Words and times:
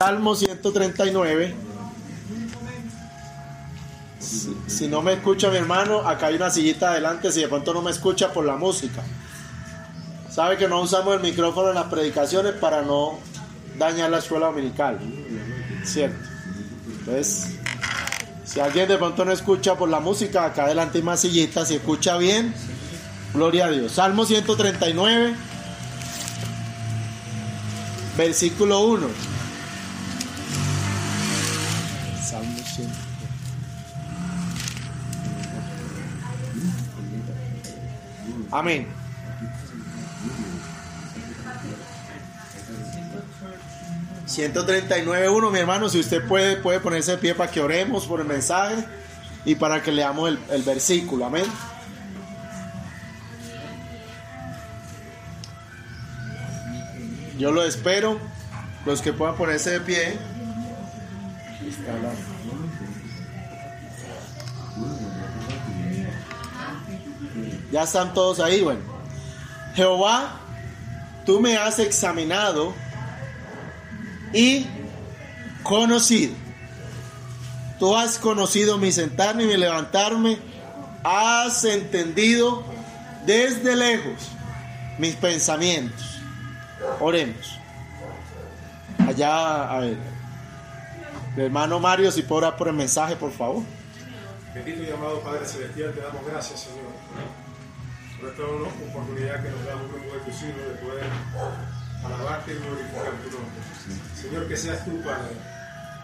Salmo 0.00 0.36
139. 0.36 1.56
Si, 4.20 4.56
si 4.68 4.86
no 4.86 5.02
me 5.02 5.14
escucha 5.14 5.50
mi 5.50 5.56
hermano, 5.56 6.06
acá 6.06 6.26
hay 6.26 6.36
una 6.36 6.50
sillita 6.50 6.92
adelante, 6.92 7.32
si 7.32 7.40
de 7.40 7.48
pronto 7.48 7.74
no 7.74 7.82
me 7.82 7.90
escucha 7.90 8.32
por 8.32 8.44
la 8.44 8.54
música. 8.54 9.02
Sabe 10.30 10.56
que 10.56 10.68
no 10.68 10.80
usamos 10.82 11.16
el 11.16 11.20
micrófono 11.20 11.70
en 11.70 11.74
las 11.74 11.86
predicaciones 11.86 12.52
para 12.52 12.82
no 12.82 13.18
dañar 13.76 14.10
la 14.10 14.18
escuela 14.18 14.46
dominical. 14.46 15.00
Cierto. 15.82 16.16
Entonces, 17.00 17.58
si 18.44 18.60
alguien 18.60 18.86
de 18.86 18.98
pronto 18.98 19.24
no 19.24 19.32
escucha 19.32 19.74
por 19.74 19.88
la 19.88 19.98
música, 19.98 20.44
acá 20.44 20.66
adelante 20.66 20.98
hay 20.98 21.02
más 21.02 21.18
sillitas, 21.22 21.66
si 21.66 21.74
escucha 21.74 22.16
bien, 22.18 22.54
gloria 23.34 23.66
a 23.66 23.70
Dios. 23.72 23.90
Salmo 23.90 24.24
139, 24.24 25.34
versículo 28.16 28.82
1. 28.82 29.37
Amén. 38.50 38.86
...139.1, 44.26 45.50
mi 45.50 45.58
hermano, 45.58 45.88
si 45.88 45.98
usted 46.00 46.26
puede, 46.26 46.56
puede 46.56 46.80
ponerse 46.80 47.12
de 47.12 47.18
pie 47.18 47.34
para 47.34 47.50
que 47.50 47.60
oremos 47.60 48.06
por 48.06 48.20
el 48.20 48.26
mensaje 48.26 48.84
y 49.44 49.54
para 49.54 49.82
que 49.82 49.90
leamos 49.90 50.28
el, 50.28 50.38
el 50.50 50.62
versículo, 50.62 51.24
amén. 51.24 51.46
Yo 57.38 57.52
lo 57.52 57.62
espero, 57.64 58.18
los 58.84 59.00
que 59.00 59.12
puedan 59.12 59.36
ponerse 59.36 59.70
de 59.70 59.80
pie. 59.80 60.18
Está 61.68 61.92
la- 62.02 62.37
Ya 67.70 67.82
están 67.82 68.14
todos 68.14 68.40
ahí, 68.40 68.62
bueno. 68.62 68.80
Jehová, 69.74 70.40
tú 71.26 71.40
me 71.40 71.56
has 71.56 71.78
examinado 71.78 72.72
y 74.32 74.66
conocido. 75.62 76.34
Tú 77.78 77.96
has 77.96 78.18
conocido 78.18 78.78
mi 78.78 78.90
sentarme 78.90 79.44
y 79.44 79.46
mi 79.46 79.56
levantarme. 79.56 80.38
Has 81.04 81.64
entendido 81.64 82.64
desde 83.24 83.76
lejos 83.76 84.30
mis 84.98 85.14
pensamientos. 85.14 86.18
Oremos. 87.00 87.58
Allá, 89.06 89.70
a 89.70 89.80
ver. 89.80 89.96
Hermano 91.36 91.78
Mario, 91.78 92.10
si 92.10 92.24
orar 92.28 92.56
por 92.56 92.68
el 92.68 92.74
mensaje, 92.74 93.14
por 93.14 93.30
favor. 93.30 93.62
Bendito 94.54 94.82
y 94.82 94.90
amado 94.90 95.20
Padre 95.20 95.46
Celestial, 95.46 95.92
te 95.94 96.00
damos 96.00 96.26
gracias, 96.26 96.60
Señor, 96.60 96.90
por 98.20 98.30
esta 98.30 98.42
oportunidad 98.42 99.42
que 99.42 99.50
nos 99.50 99.64
da 99.64 99.76
un 99.76 99.88
grupo 99.88 100.14
de 100.14 100.20
tus 100.26 100.42
hijos 100.42 100.62
de 100.66 100.74
poder 100.82 101.06
alabarte 102.04 102.52
y 102.52 102.56
glorificar 102.56 103.12
tu 103.22 103.30
nombre. 103.30 103.60
Señor, 104.20 104.48
que 104.48 104.56
seas 104.56 104.84
tú, 104.84 105.00
Padre, 105.02 105.34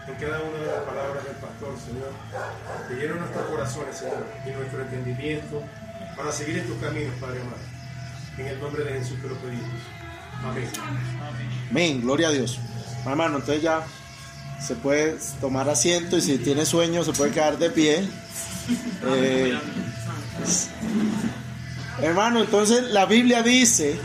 en 0.07 0.15
cada 0.15 0.39
una 0.43 0.57
de 0.59 0.65
las 0.67 0.83
palabras 0.83 1.23
del 1.25 1.35
pastor, 1.35 1.73
Señor, 1.79 2.11
que 2.87 2.95
llene 2.95 3.19
nuestros 3.19 3.45
corazones, 3.47 3.97
Señor, 3.97 4.25
y 4.45 4.49
nuestro 4.51 4.81
entendimiento 4.81 5.63
para 6.15 6.31
seguir 6.31 6.59
en 6.59 6.67
tus 6.67 6.77
caminos, 6.77 7.13
Padre 7.19 7.41
amado. 7.41 7.57
En 8.37 8.47
el 8.47 8.59
nombre 8.59 8.83
de 8.83 8.99
Jesús 8.99 9.21
te 9.21 9.27
lo 9.27 9.35
pedimos. 9.35 9.79
Amén. 10.43 10.69
Amén, 11.69 12.01
gloria 12.01 12.27
a 12.29 12.31
Dios. 12.31 12.59
Hermano, 13.05 13.37
entonces 13.37 13.63
ya 13.63 13.85
se 14.59 14.75
puede 14.75 15.17
tomar 15.41 15.69
asiento 15.69 16.17
y 16.17 16.21
si 16.21 16.37
tiene 16.37 16.65
sueño 16.65 17.03
se 17.03 17.13
puede 17.13 17.31
quedar 17.31 17.57
de 17.57 17.69
pie. 17.69 18.07
Eh, 19.05 19.57
hermano, 22.01 22.41
entonces 22.41 22.91
la 22.91 23.05
Biblia 23.05 23.41
dice, 23.43 23.99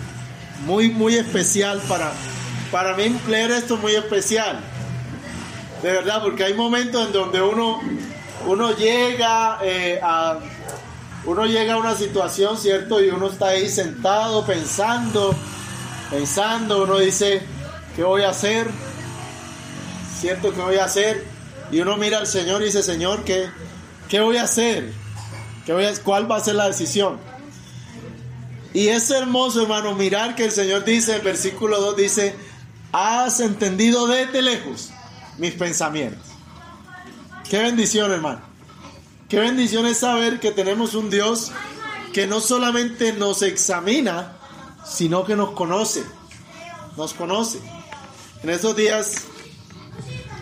muy, 0.65 0.91
muy 0.91 1.17
especial 1.17 1.81
para, 1.89 2.12
para 2.71 2.95
mí 2.97 3.17
leer 3.28 3.51
esto 3.51 3.75
es 3.75 3.81
muy 3.81 3.95
especial. 3.95 4.61
De 5.83 5.93
verdad, 5.93 6.23
porque 6.23 6.45
hay 6.45 6.55
momentos 6.55 7.06
en 7.06 7.12
donde 7.12 7.41
uno, 7.41 7.81
uno 8.47 8.77
llega 8.77 9.59
eh, 9.62 9.99
a 10.03 10.39
uno 11.25 11.45
llega 11.45 11.75
a 11.75 11.77
una 11.77 11.95
situación, 11.95 12.56
¿cierto? 12.56 13.03
Y 13.03 13.11
uno 13.11 13.29
está 13.29 13.49
ahí 13.49 13.69
sentado 13.69 14.45
pensando, 14.47 15.34
pensando, 16.11 16.84
uno 16.84 16.99
dice, 16.99 17.43
¿qué 17.95 18.03
voy 18.03 18.23
a 18.23 18.31
hacer? 18.31 18.69
¿Cierto? 20.19 20.53
¿Qué 20.53 20.61
voy 20.61 20.77
a 20.77 20.84
hacer? 20.84 21.25
Y 21.71 21.81
uno 21.81 21.97
mira 21.97 22.19
al 22.19 22.27
Señor 22.27 22.62
y 22.62 22.67
dice, 22.67 22.83
Señor, 22.83 23.25
¿qué, 23.25 23.50
qué 24.09 24.21
voy 24.21 24.39
a 24.39 24.45
hacer? 24.45 24.93
¿Qué 25.67 25.75
voy 25.75 25.84
a, 25.84 25.95
¿Cuál 26.03 26.31
va 26.31 26.37
a 26.37 26.41
ser 26.41 26.55
la 26.55 26.69
decisión? 26.69 27.19
Y 28.72 28.88
es 28.88 29.10
hermoso, 29.10 29.62
hermano, 29.62 29.94
mirar 29.94 30.34
que 30.34 30.44
el 30.44 30.53
Señor 30.53 30.84
dice, 30.84 31.16
el 31.16 31.22
versículo 31.22 31.81
2 31.81 31.97
dice, 31.97 32.34
has 32.92 33.41
entendido 33.41 34.06
desde 34.06 34.42
lejos 34.42 34.91
mis 35.38 35.54
pensamientos. 35.54 36.22
Qué 37.48 37.58
bendición, 37.58 38.12
hermano. 38.12 38.41
Qué 39.28 39.38
bendición 39.38 39.86
es 39.86 39.98
saber 39.98 40.41
que 40.41 40.53
tenemos 40.53 40.94
un 40.94 41.10
Dios 41.10 41.50
que 42.12 42.26
no 42.26 42.41
solamente 42.41 43.12
nos 43.12 43.42
examina, 43.42 44.36
sino 44.84 45.25
que 45.25 45.37
nos 45.37 45.52
conoce. 45.52 46.04
Nos 46.97 47.14
conoce. 47.14 47.58
En 48.42 48.50
estos 48.50 48.76
días, 48.76 49.25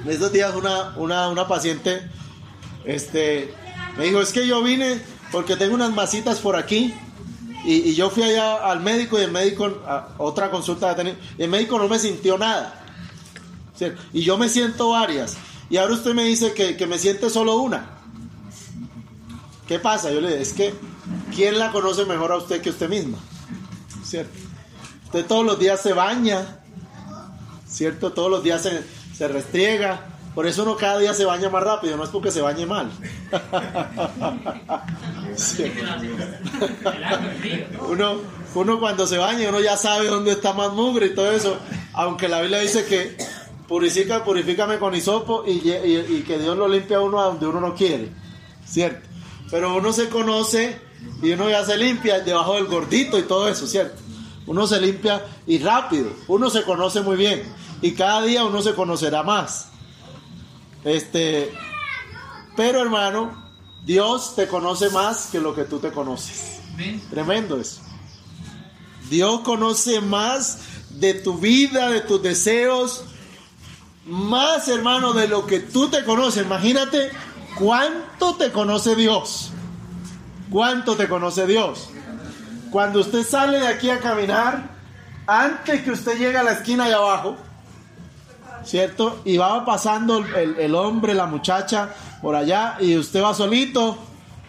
en 0.04 0.10
estos 0.10 0.32
días 0.32 0.54
una, 0.54 0.96
una, 0.96 1.28
una 1.28 1.48
paciente 1.48 2.10
este, 2.84 3.54
me 3.96 4.04
dijo, 4.04 4.20
es 4.20 4.32
que 4.32 4.46
yo 4.46 4.62
vine 4.62 5.00
porque 5.30 5.56
tengo 5.56 5.74
unas 5.74 5.92
masitas 5.92 6.38
por 6.38 6.56
aquí. 6.56 6.94
Y, 7.64 7.94
yo 7.94 8.10
fui 8.10 8.22
allá 8.22 8.70
al 8.70 8.80
médico 8.80 9.18
y 9.18 9.22
el 9.22 9.32
médico, 9.32 9.66
a 9.86 10.08
otra 10.18 10.50
consulta, 10.50 10.90
que 10.90 10.96
tenía, 10.96 11.18
y 11.36 11.42
el 11.42 11.50
médico 11.50 11.78
no 11.78 11.88
me 11.88 11.98
sintió 11.98 12.38
nada. 12.38 12.84
¿Cierto? 13.76 14.00
Y 14.12 14.22
yo 14.22 14.38
me 14.38 14.48
siento 14.48 14.90
varias. 14.90 15.36
Y 15.70 15.76
ahora 15.76 15.94
usted 15.94 16.14
me 16.14 16.24
dice 16.24 16.52
que, 16.52 16.76
que 16.76 16.86
me 16.86 16.98
siente 16.98 17.30
solo 17.30 17.56
una. 17.56 17.98
¿Qué 19.66 19.78
pasa? 19.78 20.10
Yo 20.10 20.20
le 20.20 20.28
digo, 20.28 20.40
es 20.40 20.52
que, 20.52 20.74
¿quién 21.34 21.58
la 21.58 21.70
conoce 21.72 22.04
mejor 22.04 22.32
a 22.32 22.36
usted 22.36 22.62
que 22.62 22.70
usted 22.70 22.88
misma? 22.88 23.18
¿Cierto? 24.04 24.32
Usted 25.04 25.26
todos 25.26 25.44
los 25.44 25.58
días 25.58 25.82
se 25.82 25.92
baña, 25.92 26.60
¿cierto? 27.68 28.12
Todos 28.12 28.30
los 28.30 28.42
días 28.42 28.62
se, 28.62 28.82
se 29.14 29.28
restriega. 29.28 30.17
Por 30.38 30.46
eso 30.46 30.62
uno 30.62 30.76
cada 30.76 31.00
día 31.00 31.12
se 31.14 31.24
baña 31.24 31.48
más 31.48 31.64
rápido, 31.64 31.96
no 31.96 32.04
es 32.04 32.10
porque 32.10 32.30
se 32.30 32.40
bañe 32.40 32.64
mal. 32.64 32.88
Uno, 37.88 38.20
uno 38.54 38.78
cuando 38.78 39.04
se 39.04 39.18
baña, 39.18 39.48
uno 39.48 39.58
ya 39.58 39.76
sabe 39.76 40.06
dónde 40.06 40.30
está 40.30 40.52
más 40.52 40.72
mugre 40.74 41.06
y 41.06 41.14
todo 41.16 41.32
eso. 41.32 41.56
Aunque 41.92 42.28
la 42.28 42.40
Biblia 42.40 42.60
dice 42.60 42.84
que 42.84 43.16
purifica, 43.66 44.22
purifícame 44.22 44.78
con 44.78 44.94
hisopo 44.94 45.42
y, 45.44 45.54
y- 45.70 46.06
y 46.18 46.22
que 46.24 46.38
Dios 46.38 46.56
lo 46.56 46.68
limpia 46.68 46.98
a 46.98 47.00
uno 47.00 47.20
a 47.20 47.24
donde 47.24 47.44
uno 47.48 47.58
no 47.60 47.74
quiere. 47.74 48.08
¿Cierto? 48.64 49.08
Pero 49.50 49.76
uno 49.76 49.92
se 49.92 50.08
conoce 50.08 50.78
y 51.20 51.32
uno 51.32 51.50
ya 51.50 51.64
se 51.64 51.76
limpia 51.76 52.20
debajo 52.20 52.54
del 52.54 52.66
gordito 52.66 53.18
y 53.18 53.22
todo 53.22 53.48
eso, 53.48 53.66
¿cierto? 53.66 54.00
Uno 54.46 54.68
se 54.68 54.80
limpia 54.80 55.20
y 55.48 55.58
rápido. 55.58 56.10
Uno 56.28 56.48
se 56.48 56.62
conoce 56.62 57.00
muy 57.00 57.16
bien. 57.16 57.42
Y 57.82 57.90
cada 57.94 58.22
día 58.22 58.44
uno 58.44 58.62
se 58.62 58.74
conocerá 58.74 59.24
más. 59.24 59.72
Este, 60.84 61.52
pero 62.56 62.80
hermano, 62.80 63.50
Dios 63.84 64.34
te 64.36 64.46
conoce 64.48 64.90
más 64.90 65.28
que 65.32 65.40
lo 65.40 65.54
que 65.54 65.64
tú 65.64 65.78
te 65.78 65.90
conoces. 65.92 66.60
Tremendo 67.10 67.60
eso. 67.60 67.80
Dios 69.10 69.40
conoce 69.40 70.00
más 70.00 70.58
de 70.90 71.14
tu 71.14 71.38
vida, 71.38 71.90
de 71.90 72.00
tus 72.00 72.22
deseos, 72.22 73.04
más 74.06 74.68
hermano 74.68 75.12
de 75.12 75.28
lo 75.28 75.46
que 75.46 75.60
tú 75.60 75.88
te 75.88 76.04
conoces. 76.04 76.44
Imagínate 76.44 77.10
cuánto 77.56 78.36
te 78.36 78.52
conoce 78.52 78.94
Dios. 78.94 79.50
Cuánto 80.50 80.96
te 80.96 81.08
conoce 81.08 81.46
Dios. 81.46 81.90
Cuando 82.70 83.00
usted 83.00 83.24
sale 83.26 83.60
de 83.60 83.68
aquí 83.68 83.90
a 83.90 84.00
caminar, 84.00 84.70
antes 85.26 85.82
que 85.82 85.90
usted 85.90 86.18
llegue 86.18 86.36
a 86.36 86.42
la 86.42 86.52
esquina 86.52 86.86
de 86.86 86.94
abajo, 86.94 87.36
¿cierto? 88.68 89.20
Y 89.24 89.38
va 89.38 89.64
pasando 89.64 90.18
el, 90.18 90.56
el 90.58 90.74
hombre, 90.74 91.14
la 91.14 91.26
muchacha 91.26 91.94
por 92.20 92.36
allá 92.36 92.76
y 92.80 92.96
usted 92.96 93.22
va 93.22 93.32
solito 93.32 93.96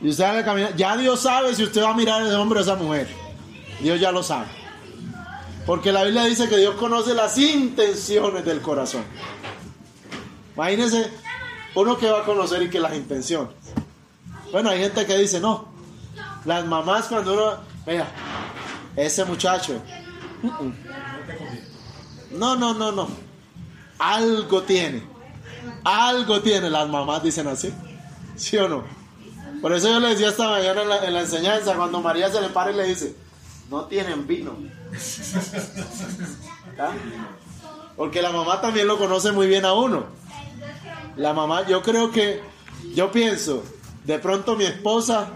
y 0.01 0.09
usted 0.09 0.23
va 0.25 0.39
a 0.39 0.45
caminar. 0.45 0.75
Ya 0.75 0.97
Dios 0.97 1.21
sabe 1.21 1.55
si 1.55 1.63
usted 1.63 1.81
va 1.81 1.91
a 1.91 1.93
mirar 1.93 2.21
ese 2.23 2.35
hombre 2.35 2.59
o 2.59 2.61
esa 2.61 2.75
mujer. 2.75 3.07
Dios 3.79 3.99
ya 3.99 4.11
lo 4.11 4.21
sabe. 4.21 4.47
Porque 5.65 5.91
la 5.91 6.03
Biblia 6.03 6.25
dice 6.25 6.49
que 6.49 6.57
Dios 6.57 6.75
conoce 6.75 7.13
las 7.13 7.37
intenciones 7.37 8.43
del 8.43 8.61
corazón. 8.61 9.03
Imagínese 10.55 11.09
uno 11.75 11.97
que 11.97 12.09
va 12.09 12.19
a 12.19 12.25
conocer 12.25 12.61
y 12.63 12.69
que 12.69 12.79
las 12.79 12.95
intenciones. 12.95 13.53
Bueno, 14.51 14.69
hay 14.69 14.79
gente 14.79 15.05
que 15.05 15.17
dice, 15.17 15.39
no, 15.39 15.69
las 16.43 16.65
mamás 16.65 17.05
cuando 17.05 17.33
uno, 17.33 17.57
mira, 17.85 18.07
ese 18.95 19.23
muchacho, 19.23 19.79
no, 22.31 22.55
no, 22.55 22.73
no, 22.73 22.91
no, 22.91 23.07
algo 23.99 24.63
tiene. 24.63 25.03
Algo 25.83 26.41
tiene. 26.41 26.69
Las 26.69 26.89
mamás 26.89 27.21
dicen 27.21 27.47
así. 27.47 27.71
¿Sí 28.35 28.57
o 28.57 28.67
no? 28.67 28.83
Por 29.61 29.73
eso 29.73 29.89
yo 29.89 29.99
le 29.99 30.09
decía 30.09 30.29
esta 30.29 30.49
mañana 30.49 30.81
en 30.81 31.13
la, 31.13 31.21
enseñanza, 31.21 31.75
cuando 31.75 32.01
María 32.01 32.31
se 32.31 32.39
le 32.39 32.49
para 32.49 32.71
y 32.71 32.75
le 32.75 32.85
dice, 32.85 33.13
no 33.69 33.83
tienen 33.85 34.25
vino. 34.25 34.55
¿Ah? 36.79 36.93
Porque 37.97 38.21
la 38.21 38.31
mamá 38.31 38.61
también 38.61 38.87
lo 38.87 38.97
conoce 38.97 39.33
muy 39.33 39.47
bien 39.47 39.65
a 39.65 39.73
uno. 39.73 40.05
La 41.17 41.33
mamá, 41.33 41.67
yo 41.67 41.81
creo 41.81 42.11
que, 42.11 42.41
yo 42.95 43.11
pienso, 43.11 43.63
de 44.05 44.17
pronto 44.19 44.55
mi 44.55 44.63
esposa 44.63 45.29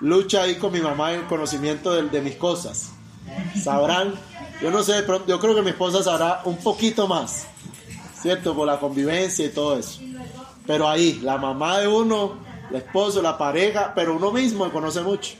lucha 0.00 0.42
ahí 0.42 0.54
con 0.56 0.72
mi 0.72 0.80
mamá 0.80 1.12
en 1.12 1.20
el 1.20 1.26
conocimiento 1.26 1.92
de, 1.92 2.04
de 2.08 2.20
mis 2.20 2.36
cosas. 2.36 2.92
Sabrán, 3.60 4.14
yo 4.62 4.70
no 4.70 4.84
sé, 4.84 4.92
de 4.92 5.02
pronto, 5.02 5.26
yo 5.26 5.40
creo 5.40 5.56
que 5.56 5.62
mi 5.62 5.70
esposa 5.70 6.04
sabrá 6.04 6.42
un 6.44 6.58
poquito 6.58 7.08
más, 7.08 7.46
¿cierto? 8.24 8.56
Por 8.56 8.66
la 8.66 8.80
convivencia 8.80 9.44
y 9.44 9.50
todo 9.50 9.78
eso. 9.78 10.00
Pero 10.66 10.88
ahí, 10.88 11.20
la 11.22 11.36
mamá 11.36 11.80
de 11.80 11.88
uno, 11.88 12.38
el 12.70 12.76
esposo, 12.76 13.20
la 13.20 13.36
pareja, 13.36 13.92
pero 13.94 14.16
uno 14.16 14.30
mismo 14.30 14.68
conoce 14.72 15.02
mucho. 15.02 15.34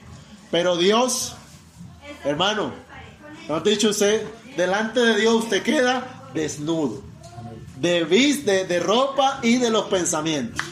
Pero 0.51 0.77
Dios, 0.77 1.35
hermano, 2.25 2.73
¿no 3.49 3.55
ha 3.55 3.61
dicho 3.61 3.89
usted? 3.89 4.27
Delante 4.55 5.01
de 5.01 5.19
Dios 5.19 5.45
usted 5.45 5.63
queda 5.63 6.29
desnudo. 6.35 7.01
De, 7.77 8.05
de, 8.05 8.67
de 8.67 8.81
ropa 8.81 9.41
y 9.43 9.57
de 9.57 9.71
los 9.71 9.87
pensamientos. 9.87 10.63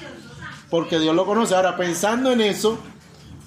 Porque 0.69 0.99
Dios 0.99 1.17
lo 1.17 1.25
conoce. 1.25 1.55
Ahora, 1.55 1.79
pensando 1.79 2.31
en 2.31 2.43
eso, 2.43 2.79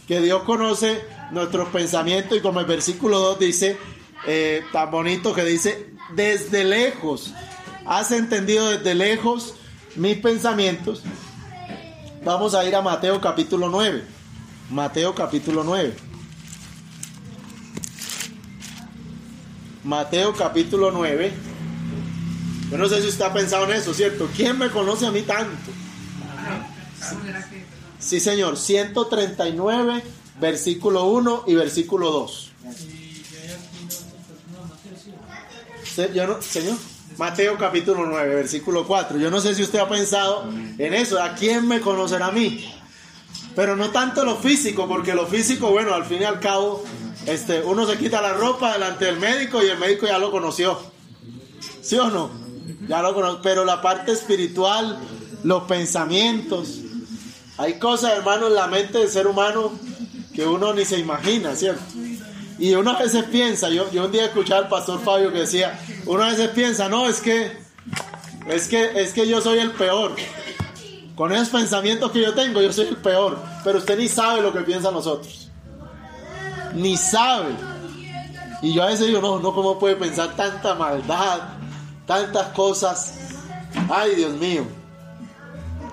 que 0.07 0.21
Dios 0.21 0.41
conoce 0.41 1.06
nuestros 1.29 1.69
pensamientos 1.69 2.35
y 2.35 2.41
como 2.41 2.62
el 2.62 2.65
versículo 2.65 3.19
2 3.19 3.39
dice, 3.39 3.77
eh, 4.25 4.63
tan 4.73 4.89
bonito 4.89 5.35
que 5.35 5.44
dice, 5.44 5.91
desde 6.15 6.63
lejos, 6.63 7.31
has 7.85 8.11
entendido 8.11 8.69
desde 8.69 8.95
lejos 8.95 9.53
mis 9.95 10.17
pensamientos. 10.17 11.01
Vamos 12.23 12.55
a 12.55 12.65
ir 12.65 12.75
a 12.75 12.81
Mateo 12.81 13.21
capítulo 13.21 13.69
9. 13.69 14.03
Mateo 14.71 15.13
capítulo 15.13 15.63
9. 15.63 15.95
Mateo 19.83 20.33
capítulo 20.33 20.91
9. 20.91 21.31
Yo 22.71 22.77
no 22.77 22.89
sé 22.89 23.01
si 23.01 23.09
usted 23.09 23.25
ha 23.25 23.33
pensado 23.33 23.65
en 23.65 23.73
eso, 23.73 23.93
¿cierto? 23.93 24.27
¿Quién 24.35 24.57
me 24.57 24.71
conoce 24.71 25.05
a 25.05 25.11
mí 25.11 25.21
tanto? 25.21 25.71
Sí, 27.99 28.19
señor. 28.19 28.57
139, 28.57 30.03
versículo 30.39 31.05
1 31.05 31.43
y 31.45 31.53
versículo 31.53 32.09
2. 32.11 32.51
Yo 36.13 36.27
no, 36.27 36.41
señor. 36.41 36.77
Mateo 37.17 37.57
capítulo 37.57 38.06
9, 38.06 38.35
versículo 38.35 38.85
4. 38.85 39.17
Yo 39.17 39.31
no 39.31 39.39
sé 39.39 39.56
si 39.56 39.63
usted 39.63 39.79
ha 39.79 39.88
pensado 39.88 40.50
en 40.77 40.94
eso. 40.94 41.21
¿A 41.21 41.33
quién 41.33 41.67
me 41.67 41.79
conocerá 41.79 42.27
a 42.27 42.31
mí? 42.31 42.73
Pero 43.56 43.75
no 43.77 43.89
tanto 43.91 44.25
lo 44.25 44.35
físico, 44.35 44.88
porque 44.88 45.15
lo 45.15 45.25
físico, 45.25 45.69
bueno, 45.71 45.94
al 45.94 46.06
fin 46.06 46.21
y 46.21 46.25
al 46.25 46.41
cabo, 46.41 46.83
este, 47.25 47.62
uno 47.62 47.88
se 47.88 47.97
quita 47.97 48.21
la 48.21 48.33
ropa 48.33 48.73
delante 48.73 49.06
del 49.06 49.17
médico 49.17 49.63
y 49.63 49.67
el 49.67 49.77
médico 49.77 50.06
ya 50.06 50.17
lo 50.17 50.29
conoció. 50.29 50.77
¿Sí 51.81 51.97
o 51.97 52.09
no? 52.09 52.31
Ya 52.88 53.01
lo 53.01 53.13
conoció. 53.13 53.41
Pero 53.41 53.63
la 53.63 53.81
parte 53.81 54.12
espiritual, 54.12 55.00
los 55.44 55.63
pensamientos, 55.63 56.81
hay 57.57 57.79
cosas, 57.79 58.12
hermano, 58.12 58.47
en 58.47 58.56
la 58.56 58.67
mente 58.67 58.97
del 58.97 59.09
ser 59.09 59.27
humano 59.27 59.71
que 60.33 60.45
uno 60.45 60.73
ni 60.73 60.83
se 60.83 61.00
imagina, 61.00 61.56
¿cierto? 61.56 61.81
Y 62.57 62.73
uno 62.73 62.91
a 62.91 62.99
veces 62.99 63.25
piensa, 63.25 63.69
yo, 63.69 63.91
yo 63.91 64.05
un 64.05 64.11
día 64.11 64.25
escuché 64.25 64.53
al 64.53 64.69
pastor 64.69 65.01
Fabio 65.01 65.31
que 65.31 65.39
decía, 65.39 65.77
uno 66.05 66.23
a 66.23 66.29
veces 66.29 66.49
piensa, 66.49 66.87
no, 66.87 67.07
es 67.07 67.19
que, 67.19 67.51
es 68.47 68.67
que, 68.67 69.01
es 69.01 69.13
que 69.13 69.27
yo 69.27 69.41
soy 69.41 69.59
el 69.59 69.71
peor. 69.71 70.15
Con 71.15 71.31
esos 71.31 71.49
pensamientos 71.49 72.11
que 72.11 72.21
yo 72.21 72.33
tengo, 72.33 72.61
yo 72.61 72.71
soy 72.71 72.87
el 72.87 72.97
peor. 72.97 73.37
Pero 73.63 73.79
usted 73.79 73.97
ni 73.97 74.07
sabe 74.07 74.41
lo 74.41 74.53
que 74.53 74.61
piensa 74.61 74.91
nosotros. 74.91 75.49
Ni 76.73 76.97
sabe. 76.97 77.53
Y 78.61 78.73
yo 78.73 78.83
a 78.83 78.87
veces 78.87 79.07
digo, 79.07 79.21
no, 79.21 79.39
no, 79.39 79.53
¿cómo 79.53 79.79
puede 79.79 79.95
pensar 79.95 80.35
tanta 80.35 80.75
maldad? 80.75 81.39
Tantas 82.05 82.47
cosas. 82.49 83.15
Ay, 83.89 84.15
Dios 84.15 84.33
mío. 84.33 84.65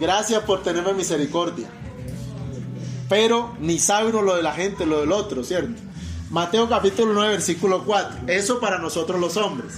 Gracias 0.01 0.43
por 0.43 0.63
tenerme 0.63 0.93
misericordia. 0.93 1.69
Pero 3.09 3.55
ni 3.61 3.79
sabe 3.79 4.11
uno 4.11 4.23
lo 4.23 4.37
de 4.37 4.43
la 4.43 4.53
gente, 4.53 4.87
lo 4.87 5.01
del 5.01 5.13
otro, 5.13 5.45
¿cierto? 5.45 5.81
Mateo 6.33 6.67
capítulo 6.67 7.13
9, 7.13 7.33
versículo 7.33 7.85
4. 7.85 8.23
Eso 8.27 8.59
para 8.59 8.79
nosotros 8.79 9.21
los 9.21 9.37
hombres. 9.37 9.75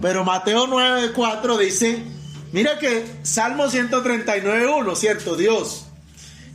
Pero 0.00 0.24
Mateo 0.24 0.66
9, 0.66 1.12
4 1.14 1.58
dice, 1.58 2.02
mira 2.50 2.76
que 2.80 3.20
Salmo 3.22 3.70
139, 3.70 4.66
1, 4.66 4.96
¿cierto? 4.96 5.36
Dios. 5.36 5.84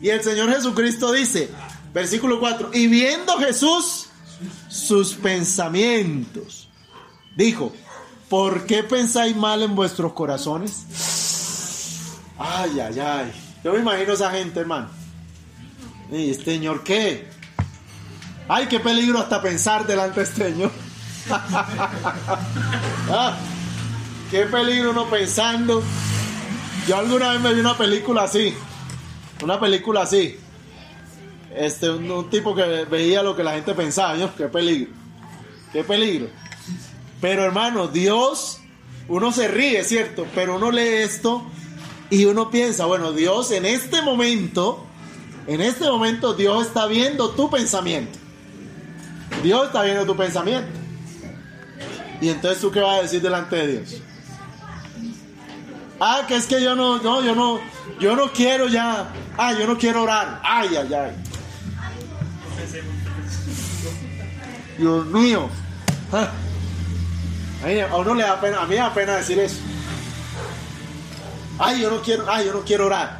Y 0.01 0.09
el 0.09 0.21
Señor 0.21 0.53
Jesucristo 0.53 1.13
dice, 1.13 1.49
versículo 1.93 2.41
4, 2.41 2.71
y 2.73 2.87
viendo 2.87 3.37
Jesús 3.37 4.09
sus 4.67 5.13
pensamientos, 5.13 6.67
dijo, 7.37 7.71
¿por 8.27 8.65
qué 8.65 8.83
pensáis 8.83 9.33
mal 9.33 9.63
en 9.63 9.75
vuestros 9.75 10.11
corazones? 10.11 10.83
Ay, 12.37 12.81
ay, 12.81 12.99
ay. 12.99 13.31
Yo 13.63 13.71
me 13.71 13.79
imagino 13.79 14.11
esa 14.11 14.29
gente, 14.31 14.59
hermano. 14.59 14.89
¿Y 16.11 16.31
este 16.31 16.51
señor 16.51 16.83
qué? 16.83 17.36
Ay, 18.47 18.67
qué 18.67 18.79
peligro 18.79 19.19
hasta 19.19 19.41
pensar 19.41 19.85
delante 19.85 20.19
de 20.19 20.25
este 20.25 20.43
señor. 20.51 20.71
Ah, 23.09 23.37
qué 24.29 24.41
peligro 24.43 24.91
uno 24.91 25.09
pensando. 25.09 25.81
Yo 26.87 26.97
alguna 26.97 27.31
vez 27.31 27.41
me 27.41 27.53
vi 27.53 27.59
una 27.61 27.77
película 27.77 28.23
así. 28.23 28.53
Una 29.41 29.59
película 29.59 30.01
así. 30.01 30.37
Este, 31.55 31.89
un, 31.89 32.29
tipo 32.29 32.53
que 32.53 32.85
veía 32.85 33.23
lo 33.23 33.35
que 33.35 33.43
la 33.43 33.53
gente 33.53 33.73
pensaba. 33.73 34.17
Yo, 34.17 34.35
qué 34.35 34.47
peligro. 34.47 34.91
Qué 35.71 35.83
peligro. 35.83 36.27
Pero 37.21 37.43
hermano, 37.43 37.87
Dios, 37.87 38.59
uno 39.07 39.31
se 39.31 39.47
ríe, 39.47 39.83
¿cierto? 39.83 40.27
Pero 40.35 40.57
uno 40.57 40.71
lee 40.71 41.03
esto 41.03 41.43
y 42.09 42.25
uno 42.25 42.49
piensa, 42.49 42.85
bueno, 42.85 43.11
Dios 43.11 43.51
en 43.51 43.65
este 43.65 44.01
momento, 44.01 44.85
en 45.47 45.61
este 45.61 45.89
momento 45.89 46.33
Dios 46.33 46.67
está 46.67 46.85
viendo 46.87 47.31
tu 47.31 47.49
pensamiento. 47.49 48.17
Dios 49.43 49.67
está 49.67 49.83
viendo 49.83 50.05
tu 50.05 50.15
pensamiento. 50.15 50.67
Y 52.19 52.29
entonces 52.29 52.59
tú 52.59 52.71
qué 52.71 52.79
vas 52.79 52.99
a 52.99 53.01
decir 53.03 53.21
delante 53.21 53.55
de 53.55 53.67
Dios? 53.67 54.01
Ah, 55.99 56.23
que 56.27 56.35
es 56.35 56.45
que 56.45 56.61
yo 56.61 56.75
no, 56.75 57.01
no, 57.01 57.23
yo 57.23 57.35
no, 57.35 57.59
yo 57.99 58.15
no 58.15 58.31
quiero 58.31 58.67
ya. 58.67 59.07
Ah, 59.37 59.53
yo 59.53 59.67
no 59.67 59.77
quiero 59.77 60.03
orar. 60.03 60.41
Ay, 60.43 60.75
ay, 60.75 60.93
ay. 60.93 61.11
Dios 64.77 65.05
mío. 65.07 65.49
Ah. 66.11 66.31
A, 67.63 67.95
uno 67.97 68.11
a 68.11 68.65
mí 68.65 68.69
me 68.69 68.75
da 68.75 68.93
pena 68.93 69.15
decir 69.15 69.39
eso. 69.39 69.57
Ay, 71.59 71.81
yo 71.81 71.89
no 71.89 72.01
quiero, 72.01 72.25
ay, 72.29 72.45
yo 72.45 72.53
no 72.53 72.61
quiero 72.61 72.85
orar. 72.85 73.19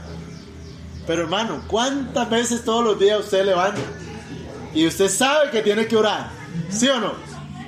Pero 1.08 1.24
hermano, 1.24 1.64
¿cuántas 1.68 2.30
veces 2.30 2.64
todos 2.64 2.84
los 2.84 3.00
días 3.00 3.20
usted 3.20 3.46
levanta 3.46 3.82
y 4.78 4.86
usted 4.86 5.10
sabe 5.10 5.50
que 5.50 5.64
tiene 5.64 5.88
que 5.88 5.98
orar? 5.98 6.30
¿Sí 6.70 6.88
o 6.88 7.00
no? 7.00 7.14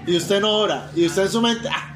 Y 0.06 0.16
usted 0.16 0.40
no 0.40 0.52
ora. 0.52 0.92
Y 0.96 1.08
usted 1.08 1.24
en 1.24 1.32
su 1.32 1.42
mente, 1.42 1.68
ah, 1.68 1.96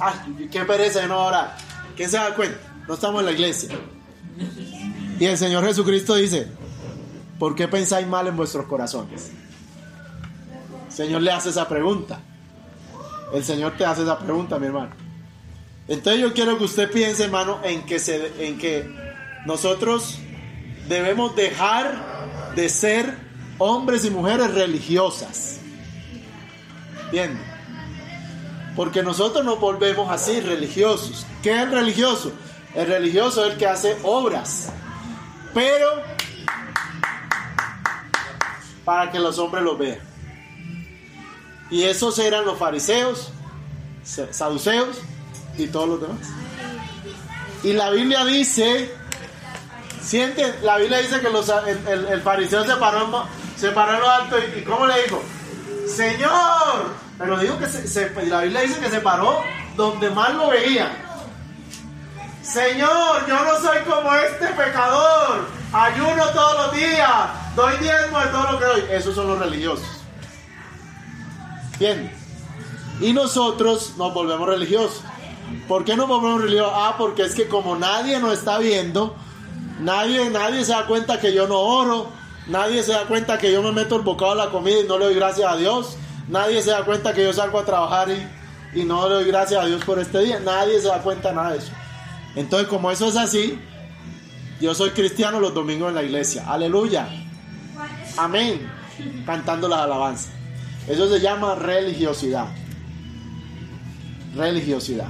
ay, 0.00 0.48
qué 0.50 0.64
pereza 0.64 1.00
de 1.00 1.08
no 1.08 1.26
orar. 1.26 1.58
¿Quién 1.94 2.08
se 2.08 2.16
da 2.16 2.34
cuenta? 2.34 2.58
No 2.88 2.94
estamos 2.94 3.20
en 3.20 3.26
la 3.26 3.32
iglesia. 3.32 3.68
Y 5.20 5.26
el 5.26 5.36
Señor 5.36 5.62
Jesucristo 5.66 6.14
dice, 6.14 6.48
¿por 7.38 7.54
qué 7.54 7.68
pensáis 7.68 8.06
mal 8.06 8.28
en 8.28 8.36
vuestros 8.38 8.64
corazones? 8.64 9.30
El 10.86 10.92
Señor 10.92 11.20
le 11.20 11.32
hace 11.32 11.50
esa 11.50 11.68
pregunta. 11.68 12.18
El 13.34 13.44
Señor 13.44 13.76
te 13.76 13.84
hace 13.84 14.04
esa 14.04 14.18
pregunta, 14.18 14.58
mi 14.58 14.68
hermano. 14.68 14.92
Entonces 15.86 16.22
yo 16.22 16.32
quiero 16.32 16.56
que 16.56 16.64
usted 16.64 16.90
piense, 16.90 17.24
hermano, 17.24 17.60
en 17.62 17.84
que, 17.84 17.98
se, 17.98 18.32
en 18.38 18.56
que 18.56 18.90
nosotros 19.44 20.18
debemos 20.88 21.36
dejar 21.36 22.54
de 22.56 22.70
ser 22.70 23.25
hombres 23.58 24.04
y 24.04 24.10
mujeres 24.10 24.52
religiosas. 24.54 25.58
¿Entiende? 27.04 27.40
Porque 28.74 29.02
nosotros 29.02 29.44
nos 29.44 29.58
volvemos 29.58 30.10
así, 30.10 30.40
religiosos. 30.40 31.26
¿Qué 31.42 31.50
es 31.50 31.62
el 31.62 31.72
religioso? 31.72 32.32
El 32.74 32.86
religioso 32.86 33.44
es 33.44 33.52
el 33.52 33.58
que 33.58 33.66
hace 33.66 33.96
obras. 34.02 34.70
Pero 35.54 36.02
para 38.84 39.10
que 39.10 39.18
los 39.18 39.38
hombres 39.38 39.64
lo 39.64 39.76
vean. 39.76 39.98
Y 41.70 41.82
esos 41.82 42.18
eran 42.18 42.44
los 42.44 42.58
fariseos, 42.58 43.32
saduceos, 44.04 44.98
y 45.58 45.66
todos 45.66 45.88
los 45.88 46.00
demás. 46.00 46.20
Y 47.62 47.72
la 47.72 47.90
Biblia 47.90 48.24
dice, 48.24 48.94
siente, 50.00 50.54
la 50.62 50.76
Biblia 50.78 50.98
dice 50.98 51.20
que 51.20 51.30
los, 51.30 51.50
el, 51.88 52.20
fariseo 52.22 52.64
se 52.64 52.76
paró, 52.76 53.26
se 53.56 53.70
paró 53.70 53.94
en 53.94 54.00
lo 54.00 54.10
alto 54.10 54.36
y, 54.38 54.62
¿cómo 54.62 54.86
le 54.86 55.02
dijo? 55.02 55.22
Señor, 55.88 56.94
pero 57.18 57.38
dijo 57.38 57.58
que 57.58 57.66
se, 57.66 58.10
la 58.26 58.42
Biblia 58.42 58.60
dice 58.62 58.80
que 58.80 58.90
se 58.90 59.00
paró 59.00 59.42
donde 59.76 60.10
más 60.10 60.34
lo 60.34 60.48
veían. 60.48 61.06
Señor, 62.42 63.26
yo 63.26 63.44
no 63.44 63.60
soy 63.60 63.78
como 63.80 64.14
este 64.14 64.46
pecador. 64.48 65.46
Ayuno 65.72 66.28
todos 66.28 66.66
los 66.66 66.76
días. 66.76 67.10
Doy 67.56 67.76
diezmo 67.78 68.20
de 68.20 68.26
todo 68.26 68.52
lo 68.52 68.58
que 68.58 68.64
doy. 68.64 68.84
Esos 68.90 69.14
son 69.14 69.26
los 69.26 69.38
religiosos. 69.38 69.86
Bien. 71.78 72.12
Y 73.00 73.12
nosotros 73.12 73.94
nos 73.96 74.14
volvemos 74.14 74.48
religiosos. 74.48 75.02
¿Por 75.66 75.84
qué 75.84 75.96
nos 75.96 76.06
volvemos 76.06 76.42
religiosos? 76.42 76.72
Ah, 76.74 76.94
porque 76.96 77.22
es 77.22 77.34
que 77.34 77.48
como 77.48 77.76
nadie 77.76 78.18
nos 78.20 78.32
está 78.32 78.58
viendo, 78.58 79.16
nadie, 79.80 80.30
nadie 80.30 80.64
se 80.64 80.72
da 80.72 80.86
cuenta 80.86 81.20
que 81.20 81.34
yo 81.34 81.46
no 81.48 81.58
oro, 81.58 82.10
nadie 82.46 82.82
se 82.82 82.92
da 82.92 83.04
cuenta 83.06 83.38
que 83.38 83.52
yo 83.52 83.62
me 83.62 83.72
meto 83.72 83.96
el 83.96 84.02
bocado 84.02 84.32
a 84.32 84.34
la 84.34 84.50
comida 84.50 84.80
y 84.80 84.86
no 84.86 84.98
le 84.98 85.06
doy 85.06 85.14
gracias 85.14 85.50
a 85.50 85.56
Dios, 85.56 85.96
nadie 86.28 86.62
se 86.62 86.70
da 86.70 86.84
cuenta 86.84 87.12
que 87.12 87.22
yo 87.22 87.32
salgo 87.32 87.58
a 87.58 87.64
trabajar 87.64 88.08
y, 88.10 88.80
y 88.80 88.84
no 88.84 89.08
le 89.08 89.14
doy 89.16 89.24
gracias 89.24 89.62
a 89.62 89.66
Dios 89.66 89.84
por 89.84 89.98
este 89.98 90.20
día, 90.20 90.40
nadie 90.40 90.80
se 90.80 90.88
da 90.88 91.00
cuenta 91.00 91.32
nada 91.32 91.52
de 91.52 91.58
eso. 91.58 91.72
Entonces, 92.34 92.68
como 92.68 92.90
eso 92.90 93.08
es 93.08 93.16
así, 93.16 93.58
yo 94.60 94.74
soy 94.74 94.90
cristiano 94.90 95.40
los 95.40 95.54
domingos 95.54 95.88
en 95.88 95.94
la 95.94 96.02
iglesia. 96.02 96.44
Aleluya. 96.46 97.08
Amén. 98.16 98.70
Cantando 99.24 99.68
las 99.68 99.80
alabanzas. 99.80 100.28
Eso 100.86 101.08
se 101.08 101.20
llama 101.20 101.54
religiosidad. 101.54 102.46
Religiosidad. 104.34 105.08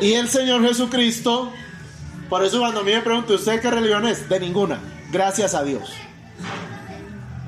Y 0.00 0.12
el 0.14 0.28
Señor 0.28 0.62
Jesucristo, 0.66 1.50
por 2.28 2.44
eso 2.44 2.58
cuando 2.58 2.80
a 2.80 2.84
mí 2.84 2.92
me 2.92 3.00
preguntan, 3.00 3.36
¿usted 3.36 3.60
qué 3.60 3.70
religión 3.70 4.06
es? 4.06 4.28
De 4.28 4.40
ninguna. 4.40 4.91
Gracias 5.12 5.54
a 5.54 5.62
Dios. 5.62 5.92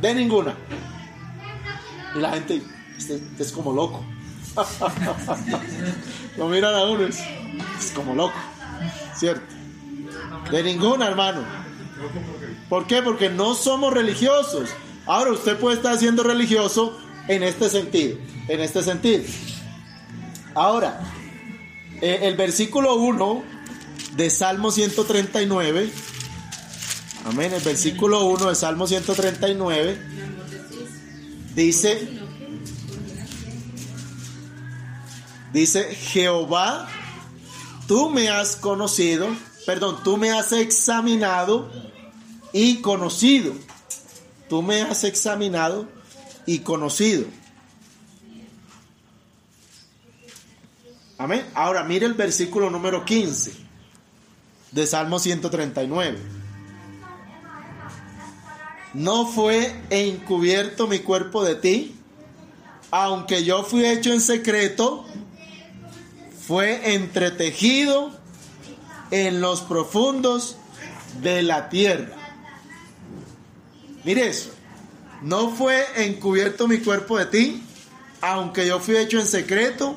De 0.03 0.15
ninguna. 0.15 0.55
Y 2.15 2.19
la 2.19 2.33
gente 2.33 2.63
este, 2.97 3.21
es 3.39 3.53
como 3.53 3.73
loco. 3.73 4.05
Lo 6.37 6.49
miran 6.49 6.75
a 6.75 6.85
uno, 6.85 7.07
es, 7.07 7.21
es 7.79 7.91
como 7.93 8.15
loco. 8.15 8.35
¿Cierto? 9.17 9.43
De 10.51 10.63
ninguna, 10.63 11.09
hermano. 11.09 11.43
¿Por 12.69 12.87
qué? 12.87 13.01
Porque 13.01 13.31
no 13.31 13.55
somos 13.55 13.95
religiosos. 13.95 14.69
Ahora 15.07 15.33
usted 15.33 15.59
puede 15.59 15.77
estar 15.77 15.97
siendo 15.99 16.23
religioso 16.23 16.99
en 17.29 17.43
este 17.43 17.71
sentido. 17.71 18.19
En 18.49 18.61
este 18.61 18.83
sentido. 18.83 19.25
Ahora, 20.55 21.01
eh, 22.03 22.21
el 22.23 22.37
versículo 22.37 22.97
1 22.97 23.43
de 24.17 24.29
Salmo 24.29 24.71
139. 24.71 25.91
Amén. 27.25 27.53
El 27.55 27.63
versículo 27.63 28.25
1 28.27 28.51
de 28.51 28.55
Salmo 28.55 28.87
139 28.87 29.99
dice, 31.55 32.09
dice, 35.53 35.95
Jehová, 35.95 36.87
tú 37.89 38.11
me 38.11 38.29
has 38.29 38.57
conocido, 38.57 39.29
perdón, 39.65 40.03
tú 40.05 40.19
me 40.19 40.33
has 40.33 40.53
examinado 40.53 41.71
y 42.53 42.83
conocido. 42.83 43.53
Tú 44.49 44.63
me 44.63 44.83
has 44.83 45.03
examinado 45.05 45.89
y 46.47 46.59
conocido. 46.61 47.25
Amén. 51.17 51.47
Ahora 51.55 51.83
mire 51.85 52.05
el 52.05 52.15
versículo 52.15 52.69
número 52.71 53.05
15 53.05 53.53
de 54.73 54.87
Salmo 54.87 55.19
139. 55.19 56.44
No 58.95 59.27
fue 59.27 59.75
encubierto 59.91 60.87
mi 60.87 61.01
cuerpo 61.01 61.45
de 61.45 61.57
ti, 61.57 61.97
aunque 62.93 63.45
yo 63.45 63.65
fui 63.65 63.85
hecho 63.85 64.13
en 64.13 64.21
secreto, 64.21 65.05
fue 66.47 66.95
entretejido 66.95 68.13
en 69.11 69.41
los 69.41 69.63
profundos 69.63 70.57
de 71.21 71.43
la 71.43 71.69
tierra. 71.69 72.17
Mire 74.05 74.29
eso. 74.29 74.51
No 75.23 75.51
fue 75.51 75.85
encubierto 75.97 76.69
mi 76.69 76.79
cuerpo 76.79 77.19
de 77.19 77.27
ti, 77.27 77.63
aunque 78.21 78.67
yo 78.67 78.79
fui 78.79 78.97
hecho 78.97 79.19
en 79.19 79.27
secreto, 79.27 79.97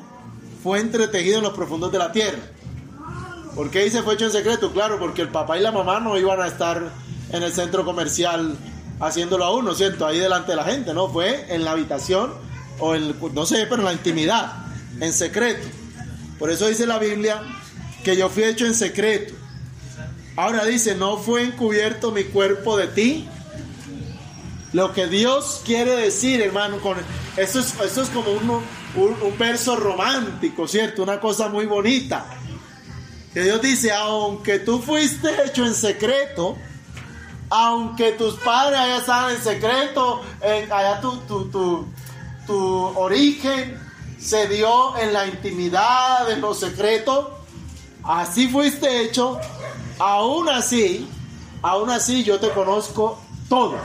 fue 0.62 0.80
entretejido 0.80 1.38
en 1.38 1.44
los 1.44 1.52
profundos 1.52 1.92
de 1.92 1.98
la 1.98 2.10
tierra. 2.10 2.40
¿Por 3.54 3.70
qué 3.70 3.84
dice 3.84 4.02
fue 4.02 4.14
hecho 4.14 4.24
en 4.24 4.32
secreto? 4.32 4.72
Claro, 4.72 4.98
porque 4.98 5.22
el 5.22 5.28
papá 5.28 5.56
y 5.56 5.60
la 5.60 5.70
mamá 5.70 6.00
no 6.00 6.16
iban 6.18 6.40
a 6.40 6.46
estar 6.46 6.90
en 7.30 7.42
el 7.42 7.52
centro 7.52 7.84
comercial 7.84 8.56
haciéndolo 9.00 9.44
a 9.44 9.54
uno, 9.54 9.74
¿cierto? 9.74 10.06
Ahí 10.06 10.18
delante 10.18 10.52
de 10.52 10.56
la 10.56 10.64
gente, 10.64 10.94
¿no? 10.94 11.08
Fue 11.08 11.46
en 11.48 11.64
la 11.64 11.72
habitación 11.72 12.32
o 12.78 12.94
en, 12.94 13.14
no 13.32 13.46
sé, 13.46 13.66
pero 13.68 13.76
en 13.76 13.84
la 13.84 13.92
intimidad, 13.92 14.52
en 15.00 15.12
secreto. 15.12 15.66
Por 16.38 16.50
eso 16.50 16.68
dice 16.68 16.86
la 16.86 16.98
Biblia 16.98 17.42
que 18.04 18.16
yo 18.16 18.28
fui 18.28 18.44
hecho 18.44 18.66
en 18.66 18.74
secreto. 18.74 19.34
Ahora 20.36 20.64
dice, 20.64 20.94
no 20.94 21.18
fue 21.18 21.42
encubierto 21.42 22.12
mi 22.12 22.24
cuerpo 22.24 22.76
de 22.76 22.86
ti. 22.86 23.28
Lo 24.72 24.92
que 24.92 25.06
Dios 25.06 25.62
quiere 25.64 25.96
decir, 25.96 26.40
hermano, 26.40 26.78
con 26.78 26.96
eso 27.36 27.58
es, 27.58 27.74
eso 27.80 28.02
es 28.02 28.08
como 28.10 28.32
un, 28.32 28.50
un 28.50 29.38
verso 29.38 29.76
romántico, 29.76 30.68
¿cierto? 30.68 31.02
Una 31.02 31.18
cosa 31.18 31.48
muy 31.48 31.66
bonita. 31.66 32.26
Que 33.34 33.42
Dios 33.42 33.60
dice, 33.60 33.92
aunque 33.92 34.58
tú 34.58 34.80
fuiste 34.80 35.28
hecho 35.44 35.66
en 35.66 35.74
secreto, 35.74 36.56
aunque 37.50 38.12
tus 38.12 38.34
padres 38.36 38.78
allá 38.78 38.98
estaban 38.98 39.34
en 39.34 39.42
secreto, 39.42 40.22
en, 40.40 40.70
allá 40.72 41.00
tu, 41.00 41.16
tu, 41.20 41.44
tu, 41.46 41.86
tu, 42.46 42.84
origen 42.98 43.80
se 44.18 44.48
dio 44.48 44.96
en 44.98 45.12
la 45.12 45.26
intimidad, 45.26 46.30
en 46.30 46.40
lo 46.40 46.54
secreto, 46.54 47.38
así 48.02 48.48
fuiste 48.48 49.02
hecho, 49.02 49.38
aún 49.98 50.48
así, 50.48 51.08
aún 51.62 51.90
así 51.90 52.24
yo 52.24 52.38
te 52.38 52.50
conozco 52.50 53.20
todo. 53.48 53.76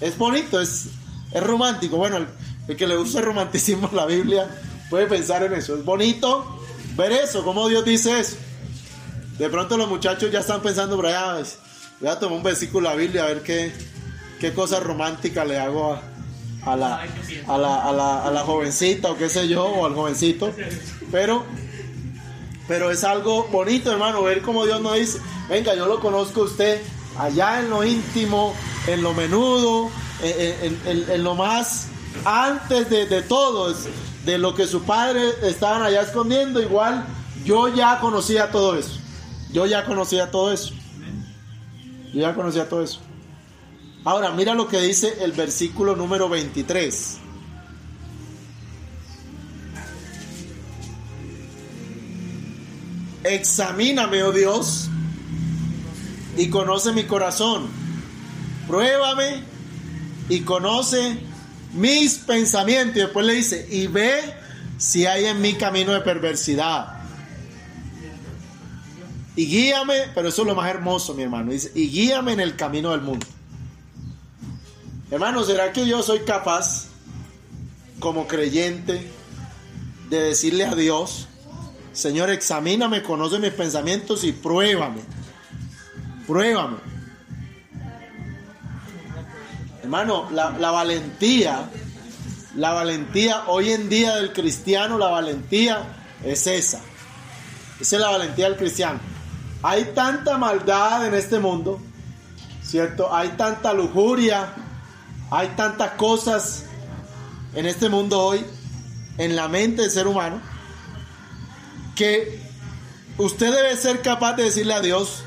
Es 0.00 0.16
bonito, 0.16 0.60
es, 0.60 0.88
es 1.32 1.42
romántico. 1.42 1.96
Bueno, 1.96 2.26
el, 2.68 2.76
que 2.76 2.86
le 2.86 2.96
gusta 2.96 3.18
el 3.18 3.24
romanticismo 3.24 3.88
la 3.92 4.06
Biblia 4.06 4.48
puede 4.90 5.06
pensar 5.06 5.42
en 5.42 5.54
eso. 5.54 5.76
Es 5.76 5.84
bonito 5.84 6.60
ver 6.96 7.12
eso, 7.12 7.44
como 7.44 7.68
Dios 7.68 7.84
dice 7.84 8.18
eso. 8.18 8.36
De 9.38 9.50
pronto 9.50 9.76
los 9.76 9.88
muchachos 9.88 10.30
ya 10.30 10.40
están 10.40 10.62
pensando, 10.62 11.00
allá, 11.06 11.42
voy 12.00 12.08
a 12.10 12.18
tomar 12.18 12.36
un 12.36 12.42
versículo 12.42 12.88
de 12.88 12.94
la 12.94 13.00
Biblia 13.00 13.24
a 13.24 13.26
ver 13.26 13.42
qué, 13.42 13.72
qué 14.40 14.52
cosa 14.52 14.80
romántica 14.80 15.44
le 15.44 15.58
hago 15.58 15.94
a, 15.94 16.02
a, 16.72 16.76
la, 16.76 17.06
a, 17.46 17.58
la, 17.58 17.82
a, 17.82 17.92
la, 17.92 18.24
a 18.24 18.30
la 18.30 18.40
jovencita 18.42 19.10
o 19.10 19.16
qué 19.16 19.28
sé 19.28 19.48
yo, 19.48 19.64
o 19.64 19.86
al 19.86 19.94
jovencito. 19.94 20.52
Pero, 21.10 21.44
pero 22.68 22.90
es 22.90 23.04
algo 23.04 23.48
bonito, 23.48 23.92
hermano, 23.92 24.22
ver 24.22 24.42
cómo 24.42 24.66
Dios 24.66 24.80
nos 24.80 24.94
dice, 24.94 25.18
venga, 25.48 25.74
yo 25.74 25.86
lo 25.86 26.00
conozco 26.00 26.42
a 26.42 26.44
usted 26.44 26.80
allá 27.18 27.60
en 27.60 27.70
lo 27.70 27.84
íntimo, 27.84 28.54
en 28.86 29.02
lo 29.02 29.14
menudo, 29.14 29.90
en, 30.22 30.78
en, 30.84 31.10
en 31.10 31.24
lo 31.24 31.34
más 31.34 31.88
antes 32.24 32.90
de, 32.90 33.06
de 33.06 33.22
todo, 33.22 33.74
de 34.24 34.38
lo 34.38 34.54
que 34.54 34.66
su 34.66 34.82
padre 34.82 35.22
estaban 35.42 35.82
allá 35.82 36.02
escondiendo, 36.02 36.60
igual 36.60 37.06
yo 37.44 37.68
ya 37.68 38.00
conocía 38.00 38.50
todo 38.50 38.76
eso. 38.76 38.98
Yo 39.52 39.66
ya 39.66 39.84
conocía 39.84 40.30
todo 40.30 40.52
eso. 40.52 40.74
Yo 42.12 42.20
ya 42.20 42.34
conocía 42.34 42.68
todo 42.68 42.82
eso. 42.82 43.00
Ahora, 44.04 44.30
mira 44.30 44.54
lo 44.54 44.68
que 44.68 44.80
dice 44.80 45.18
el 45.20 45.32
versículo 45.32 45.96
número 45.96 46.28
23. 46.28 47.18
Examíname, 53.24 54.22
oh 54.22 54.30
Dios, 54.30 54.88
y 56.36 56.48
conoce 56.48 56.92
mi 56.92 57.04
corazón. 57.04 57.66
Pruébame 58.68 59.42
y 60.28 60.40
conoce 60.40 61.18
mis 61.74 62.18
pensamientos. 62.18 62.96
Y 62.96 63.00
después 63.00 63.26
le 63.26 63.34
dice, 63.34 63.66
y 63.70 63.88
ve 63.88 64.20
si 64.78 65.06
hay 65.06 65.24
en 65.24 65.40
mi 65.40 65.54
camino 65.54 65.92
de 65.92 66.00
perversidad. 66.00 66.95
Y 69.36 69.44
guíame, 69.46 70.10
pero 70.14 70.28
eso 70.28 70.42
es 70.42 70.48
lo 70.48 70.54
más 70.54 70.68
hermoso, 70.70 71.12
mi 71.12 71.22
hermano. 71.22 71.52
Dice, 71.52 71.70
y 71.74 71.88
guíame 71.90 72.32
en 72.32 72.40
el 72.40 72.56
camino 72.56 72.92
del 72.92 73.02
mundo. 73.02 73.26
Hermano, 75.10 75.44
¿será 75.44 75.72
que 75.72 75.86
yo 75.86 76.02
soy 76.02 76.20
capaz, 76.20 76.86
como 78.00 78.26
creyente, 78.26 79.12
de 80.08 80.20
decirle 80.20 80.64
a 80.64 80.74
Dios, 80.74 81.28
Señor, 81.92 82.30
examíname, 82.30 83.02
conoce 83.02 83.38
mis 83.38 83.52
pensamientos 83.52 84.24
y 84.24 84.32
pruébame? 84.32 85.02
Pruébame. 86.26 86.78
Hermano, 89.82 90.30
la, 90.32 90.50
la, 90.58 90.70
valentía, 90.70 91.70
la 92.56 92.72
valentía 92.72 93.44
hoy 93.48 93.70
en 93.70 93.88
día 93.90 94.16
del 94.16 94.32
cristiano, 94.32 94.98
la 94.98 95.08
valentía 95.08 95.86
es 96.24 96.46
esa. 96.46 96.80
Esa 97.78 97.96
es 97.96 98.02
la 98.02 98.08
valentía 98.08 98.46
del 98.46 98.56
cristiano. 98.56 99.15
Hay 99.62 99.92
tanta 99.94 100.38
maldad 100.38 101.06
en 101.06 101.14
este 101.14 101.38
mundo, 101.38 101.80
¿cierto? 102.62 103.14
Hay 103.14 103.30
tanta 103.30 103.72
lujuria, 103.72 104.54
hay 105.30 105.48
tantas 105.56 105.92
cosas 105.92 106.64
en 107.54 107.66
este 107.66 107.88
mundo 107.88 108.20
hoy 108.20 108.44
en 109.18 109.34
la 109.34 109.48
mente 109.48 109.82
del 109.82 109.90
ser 109.90 110.06
humano 110.06 110.40
que 111.94 112.40
usted 113.16 113.52
debe 113.52 113.76
ser 113.76 114.02
capaz 114.02 114.34
de 114.34 114.44
decirle 114.44 114.74
a 114.74 114.80
Dios, 114.80 115.24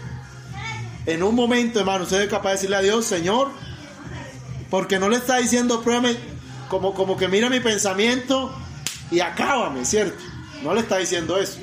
en 1.06 1.24
un 1.24 1.34
momento, 1.34 1.80
hermano, 1.80 2.04
usted 2.04 2.22
es 2.22 2.30
capaz 2.30 2.50
de 2.50 2.56
decirle 2.56 2.76
a 2.76 2.82
Dios, 2.82 3.06
Señor, 3.06 3.50
porque 4.70 5.00
no 5.00 5.10
le 5.10 5.18
está 5.18 5.38
diciendo, 5.38 5.82
pruébame, 5.82 6.16
como, 6.70 6.94
como 6.94 7.18
que 7.18 7.28
mira 7.28 7.50
mi 7.50 7.60
pensamiento 7.60 8.56
y 9.10 9.20
acábame, 9.20 9.84
¿cierto? 9.86 10.24
No 10.64 10.76
le 10.76 10.82
está 10.82 10.98
diciendo 10.98 11.38
eso. 11.38 11.58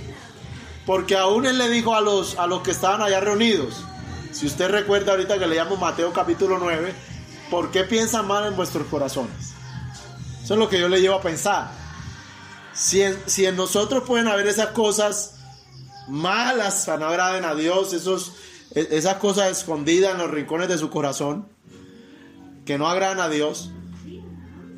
Porque 0.86 1.16
aún 1.16 1.44
él 1.46 1.58
le 1.58 1.68
dijo 1.68 1.94
a 1.94 2.00
los, 2.00 2.38
a 2.38 2.46
los 2.46 2.62
que 2.62 2.70
estaban 2.70 3.02
allá 3.02 3.20
reunidos, 3.20 3.84
si 4.32 4.46
usted 4.46 4.70
recuerda 4.70 5.12
ahorita 5.12 5.38
que 5.38 5.46
leíamos 5.46 5.80
Mateo 5.80 6.12
capítulo 6.12 6.58
9, 6.58 6.94
¿por 7.50 7.70
qué 7.72 7.84
piensan 7.84 8.26
mal 8.26 8.46
en 8.46 8.56
vuestros 8.56 8.86
corazones? 8.86 9.54
Eso 10.44 10.54
es 10.54 10.60
lo 10.60 10.68
que 10.68 10.78
yo 10.78 10.88
le 10.88 11.00
llevo 11.00 11.16
a 11.16 11.20
pensar. 11.20 11.72
Si 12.72 13.02
en, 13.02 13.18
si 13.26 13.46
en 13.46 13.56
nosotros 13.56 14.04
pueden 14.04 14.28
haber 14.28 14.46
esas 14.46 14.68
cosas 14.68 15.34
malas 16.06 16.84
que 16.84 16.96
no 16.98 17.06
agraden 17.06 17.44
a 17.44 17.54
Dios, 17.54 17.92
esos, 17.92 18.34
e, 18.72 18.86
esas 18.92 19.14
cosas 19.16 19.50
escondidas 19.50 20.12
en 20.12 20.18
los 20.18 20.30
rincones 20.30 20.68
de 20.68 20.78
su 20.78 20.88
corazón, 20.88 21.48
que 22.64 22.78
no 22.78 22.88
agradan 22.88 23.20
a 23.20 23.28
Dios, 23.28 23.70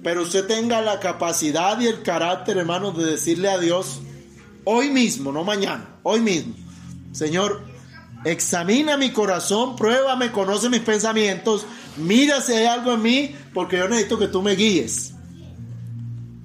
pero 0.02 0.22
usted 0.22 0.46
tenga 0.46 0.80
la 0.80 1.00
capacidad 1.00 1.78
y 1.80 1.86
el 1.86 2.02
carácter, 2.02 2.56
hermano, 2.56 2.92
de 2.92 3.04
decirle 3.04 3.50
a 3.50 3.58
Dios, 3.58 4.00
hoy 4.64 4.90
mismo, 4.90 5.32
no 5.32 5.44
mañana, 5.44 5.98
hoy 6.08 6.20
mismo, 6.22 6.54
Señor, 7.12 7.60
examina 8.24 8.96
mi 8.96 9.12
corazón, 9.12 9.76
pruébame, 9.76 10.32
conoce 10.32 10.70
mis 10.70 10.80
pensamientos, 10.80 11.66
mira 11.98 12.40
si 12.40 12.52
hay 12.52 12.64
algo 12.64 12.94
en 12.94 13.02
mí, 13.02 13.36
porque 13.52 13.76
yo 13.76 13.88
necesito 13.88 14.18
que 14.18 14.28
tú 14.28 14.40
me 14.40 14.52
guíes. 14.52 15.12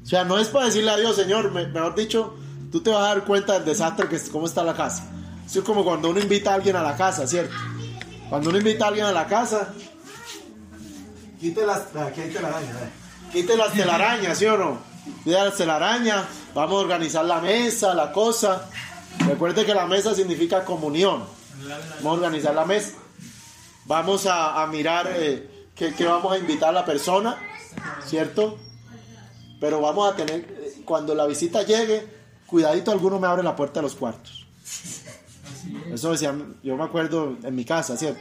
O 0.04 0.06
sea, 0.06 0.26
no 0.26 0.38
es 0.38 0.50
para 0.50 0.66
decirle 0.66 0.92
a 0.92 0.98
Dios, 0.98 1.16
Señor, 1.16 1.52
mejor 1.52 1.96
dicho, 1.96 2.36
tú 2.72 2.82
te 2.82 2.90
vas 2.90 3.06
a 3.06 3.16
dar 3.16 3.24
cuenta 3.24 3.54
del 3.54 3.64
desastre 3.64 4.10
que 4.10 4.18
es, 4.18 4.30
cómo 4.30 4.48
está 4.48 4.64
la 4.64 4.76
casa. 4.76 5.10
es 5.46 5.62
como 5.62 5.86
cuando 5.86 6.10
uno 6.10 6.20
invita 6.20 6.52
a 6.52 6.56
alguien 6.56 6.76
a 6.76 6.84
la 6.84 6.98
casa, 6.98 7.26
¿cierto? 7.26 7.56
Cuando 8.30 8.50
uno 8.50 8.58
invita 8.58 8.86
a 8.86 8.88
alguien 8.90 9.06
a 9.06 9.14
la 9.14 9.28
casa, 9.28 9.74
quite 11.40 11.66
las, 11.66 11.84
quite 13.32 13.56
las 13.56 13.72
telarañas, 13.72 14.38
¿sí 14.38 14.46
o 14.46 14.58
no? 14.58 14.78
Quite 15.24 15.38
las 15.38 15.56
telarañas, 15.56 16.26
vamos 16.54 16.74
a 16.74 16.80
organizar 16.80 17.24
la 17.24 17.40
mesa, 17.40 17.94
la 17.94 18.12
cosa. 18.12 18.70
Recuerde 19.28 19.66
que 19.66 19.74
la 19.74 19.86
mesa 19.86 20.14
significa 20.14 20.66
comunión. 20.66 21.24
Vamos 22.02 22.06
a 22.06 22.12
organizar 22.12 22.56
la 22.56 22.66
mesa. 22.66 22.94
Vamos 23.86 24.28
a, 24.30 24.66
mirar 24.68 25.12
eh, 25.14 25.68
qué 25.76 25.94
vamos 26.06 26.32
a 26.32 26.38
invitar 26.38 26.70
a 26.70 26.72
la 26.72 26.86
persona, 26.86 27.38
¿cierto? 28.06 28.58
Pero 29.60 29.82
vamos 29.82 30.12
a 30.12 30.16
tener, 30.16 30.40
eh, 30.42 30.82
cuando 30.86 31.14
la 31.14 31.26
visita 31.26 31.64
llegue, 31.64 32.08
cuidadito, 32.48 32.92
alguno 32.92 33.20
me 33.20 33.28
abre 33.28 33.44
la 33.44 33.56
puerta 33.56 33.80
de 33.80 33.84
los 33.84 33.96
cuartos. 33.96 34.46
Eso 35.92 36.12
decía, 36.12 36.34
yo 36.64 36.76
me 36.76 36.84
acuerdo 36.84 37.38
en 37.44 37.56
mi 37.56 37.66
casa, 37.66 37.98
¿cierto? 37.98 38.20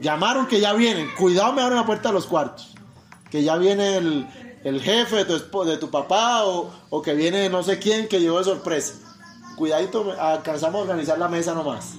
Llamaron 0.00 0.46
que 0.46 0.60
ya 0.60 0.72
vienen, 0.72 1.08
cuidado, 1.16 1.52
me 1.52 1.62
abren 1.62 1.78
la 1.78 1.86
puerta 1.86 2.08
de 2.08 2.14
los 2.14 2.26
cuartos. 2.26 2.74
Que 3.30 3.42
ya 3.42 3.56
viene 3.56 3.96
el, 3.96 4.80
jefe 4.80 5.24
de 5.24 5.24
tu, 5.24 5.64
de 5.64 5.76
tu 5.76 5.90
papá 5.90 6.44
o, 6.44 6.72
o, 6.90 7.02
que 7.02 7.14
viene 7.14 7.48
no 7.48 7.62
sé 7.62 7.78
quién 7.78 8.08
que 8.08 8.20
llegó 8.20 8.38
de 8.38 8.44
sorpresa. 8.44 8.94
Cuidadito, 9.56 10.14
alcanzamos 10.18 10.80
a 10.80 10.82
organizar 10.82 11.18
la 11.18 11.28
mesa 11.28 11.54
nomás. 11.54 11.94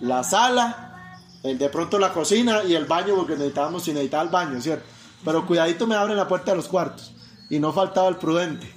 La 0.00 0.22
sala, 0.22 1.20
de 1.42 1.68
pronto 1.68 1.98
la 1.98 2.12
cocina 2.12 2.62
y 2.64 2.74
el 2.74 2.84
baño, 2.84 3.14
porque 3.16 3.32
necesitábamos, 3.32 3.84
si 3.84 3.92
necesitaba 3.92 4.22
el 4.24 4.28
baño, 4.28 4.60
¿cierto? 4.60 4.84
Pero 5.24 5.46
cuidadito 5.46 5.86
me 5.86 5.94
abren 5.94 6.16
la 6.16 6.28
puerta 6.28 6.52
de 6.52 6.58
los 6.58 6.68
cuartos. 6.68 7.12
Y 7.50 7.58
no 7.58 7.72
faltaba 7.72 8.08
el 8.08 8.16
prudente. 8.16 8.72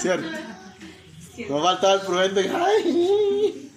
¿Cierto? 0.00 0.26
No 1.48 1.62
faltaba 1.62 1.94
el 1.94 2.00
prudente. 2.00 2.50
¡Ay! 2.50 3.70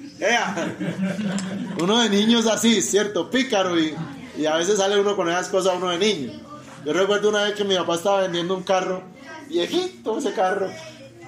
Uno 1.79 2.01
de 2.01 2.09
niños 2.09 2.47
así, 2.47 2.81
¿cierto? 2.81 3.29
Pícaro 3.29 3.79
y, 3.79 3.95
y 4.37 4.45
a 4.45 4.55
veces 4.55 4.77
sale 4.77 4.99
uno 4.99 5.15
con 5.15 5.29
esas 5.29 5.49
cosas 5.49 5.75
uno 5.77 5.89
de 5.89 5.99
niño. 5.99 6.39
Yo 6.85 6.93
recuerdo 6.93 7.29
una 7.29 7.43
vez 7.43 7.53
que 7.53 7.63
mi 7.63 7.75
papá 7.75 7.95
estaba 7.95 8.21
vendiendo 8.21 8.55
un 8.55 8.63
carro, 8.63 9.03
viejito 9.47 10.17
ese 10.17 10.33
carro. 10.33 10.69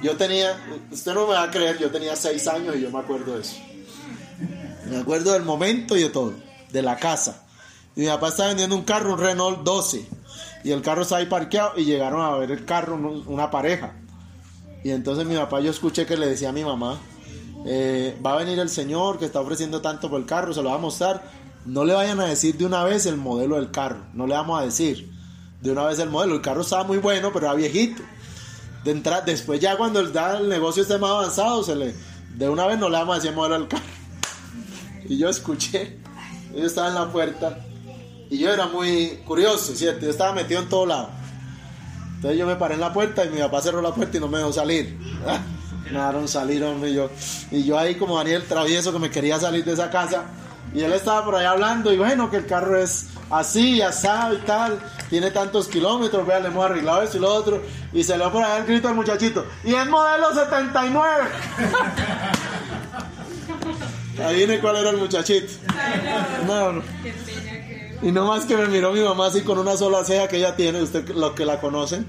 Yo 0.02 0.16
tenía, 0.16 0.58
usted 0.92 1.14
no 1.14 1.28
me 1.28 1.34
va 1.34 1.44
a 1.44 1.52
creer, 1.52 1.78
yo 1.78 1.92
tenía 1.92 2.16
seis 2.16 2.48
años 2.48 2.76
y 2.76 2.82
yo 2.82 2.92
me 2.92 3.00
acuerdo 3.00 3.36
de 3.36 3.42
eso. 3.42 3.58
Me 4.90 4.98
acuerdo 4.98 5.34
del 5.34 5.44
momento 5.44 5.98
y 5.98 6.04
de 6.04 6.10
todo, 6.10 6.34
de 6.72 6.82
la 6.82 6.96
casa. 6.98 7.44
Y 7.96 8.02
mi 8.02 8.08
papá 8.08 8.30
estaba 8.30 8.50
vendiendo 8.50 8.76
un 8.76 8.84
carro, 8.84 9.14
un 9.14 9.20
Renault 9.20 9.64
12 9.64 10.08
y 10.64 10.72
el 10.72 10.82
carro 10.82 11.04
estaba 11.04 11.20
ahí 11.20 11.28
parqueado 11.28 11.74
y 11.78 11.86
llegaron 11.86 12.22
a 12.22 12.36
ver 12.38 12.52
el 12.52 12.66
carro 12.66 12.96
una 12.96 13.52
pareja. 13.52 13.94
Y 14.84 14.92
entonces 14.92 15.26
mi 15.26 15.36
papá 15.36 15.60
yo 15.60 15.72
escuché 15.72 16.06
que 16.06 16.18
le 16.18 16.28
decía 16.28 16.50
a 16.50 16.54
mi 16.54 16.64
mamá, 16.64 17.00
eh, 17.66 18.18
va 18.26 18.34
a 18.34 18.38
venir 18.38 18.60
el 18.60 18.70
señor 18.70 19.20
que 19.20 19.26
está 19.26 19.42
ofreciendo 19.42 19.82
tanto 19.82 20.10
por 20.10 20.20
el 20.20 20.26
carro, 20.26 20.54
se 20.54 20.62
lo 20.62 20.70
va 20.70 20.76
a 20.76 20.80
mostrar. 20.80 21.24
No 21.66 21.84
le 21.84 21.94
vayan 21.94 22.20
a 22.20 22.26
decir 22.26 22.58
de 22.58 22.66
una 22.66 22.84
vez 22.84 23.06
el 23.06 23.18
modelo 23.18 23.58
del 23.58 23.72
carro, 23.72 24.06
no 24.14 24.28
le 24.28 24.34
vamos 24.34 24.60
a 24.62 24.64
decir 24.64 25.12
de 25.62 25.72
una 25.72 25.84
vez 25.86 26.00
el 26.00 26.10
modelo. 26.10 26.36
El 26.36 26.42
carro 26.42 26.62
estaba 26.62 26.84
muy 26.84 26.98
bueno, 26.98 27.32
pero 27.34 27.48
era 27.48 27.56
viejito. 27.56 28.02
De 28.84 28.92
entrar, 28.92 29.26
después 29.26 29.60
ya 29.60 29.76
cuando 29.78 30.00
el, 30.00 30.15
el 30.15 30.50
negocio 30.50 30.84
esté 30.84 30.98
más 30.98 31.12
avanzado, 31.12 31.63
se 31.63 31.76
le, 31.76 31.94
de 32.36 32.50
una 32.50 32.65
vez 32.65 32.80
no 32.80 32.89
le 32.89 32.98
vamos 32.98 33.13
a 33.13 33.15
decir 33.15 33.32
el 33.32 33.36
modelo 33.36 33.60
del 33.60 33.68
carro. 33.68 33.84
Y 35.08 35.18
yo 35.18 35.30
escuché, 35.30 35.98
ellos 36.54 36.68
estaban 36.68 36.92
en 36.92 37.00
la 37.00 37.12
puerta 37.12 37.60
y 38.30 38.38
yo 38.38 38.54
era 38.54 38.68
muy 38.68 39.20
curioso, 39.26 39.74
¿cierto? 39.76 40.06
Yo 40.06 40.12
estaba 40.12 40.34
metido 40.34 40.62
en 40.62 40.70
todo 40.70 40.86
lado. 40.86 41.10
Entonces 42.15 42.38
yo 42.38 42.46
me 42.46 42.56
paré 42.56 42.76
en 42.76 42.82
la 42.82 42.94
puerta 42.94 43.26
y 43.26 43.30
mi 43.30 43.39
papá 43.39 43.62
cerró 43.62 43.82
la 43.82 43.94
puerta 43.94 44.18
y 44.18 44.20
no 44.20 44.28
me 44.28 44.38
dejó 44.38 44.54
salir. 44.54 44.98
me 45.86 45.92
dejaron 45.92 46.28
salir, 46.28 46.63
hombre. 46.63 46.92
Y 46.92 46.94
yo, 46.94 47.10
y 47.50 47.63
yo 47.63 47.80
ahí 47.80 47.96
como 47.96 48.18
Daniel 48.18 48.44
travieso 48.48 48.94
que 48.94 49.00
me 49.00 49.10
quería 49.10 49.39
salir 49.39 49.65
de 49.65 49.74
esa 49.74 49.89
casa. 49.89 50.26
Y 50.74 50.82
él 50.82 50.94
estaba 50.94 51.26
por 51.26 51.36
ahí 51.36 51.46
hablando 51.46 51.92
y 51.92 51.98
bueno, 51.98 52.30
que 52.30 52.38
el 52.38 52.46
carro 52.46 52.78
es 52.78 53.08
así, 53.30 53.82
asado 53.82 54.36
y 54.36 54.38
tal. 54.39 54.80
Tiene 55.10 55.32
tantos 55.32 55.68
kilómetros, 55.68 56.26
vea, 56.26 56.39
le 56.39 56.48
hemos 56.48 56.65
arreglado 56.65 57.02
eso 57.02 57.18
y 57.18 57.20
lo 57.22 57.34
otro. 57.34 57.62
Y 57.94 58.04
se 58.04 58.18
le 58.18 58.24
va 58.24 58.32
por 58.32 58.44
ahí 58.44 58.62
el 58.62 58.68
grito 58.68 58.88
al 58.88 58.96
muchachito. 58.96 59.46
Y 59.63 59.74
es 59.74 59.88
modelo 59.88 60.34
79. 60.34 61.30
Ahí 64.26 64.36
viene 64.36 64.60
cuál 64.60 64.78
era 64.78 64.89
el 64.89 64.98
muchachito. 64.98 65.54
No, 66.46 66.74
no. 66.74 66.84
Y 68.02 68.12
no 68.12 68.28
más 68.28 68.46
que 68.46 68.56
me 68.56 68.68
miró 68.68 68.94
mi 68.94 69.02
mamá 69.02 69.28
así 69.28 69.42
con 69.42 69.58
una 69.58 69.76
sola 69.76 70.04
ceja 70.06 70.28
que 70.28 70.38
ella 70.38 70.56
tiene, 70.56 70.82
usted 70.82 71.10
los 71.10 71.34
que 71.34 71.46
la 71.46 71.60
conocen. 71.60 72.06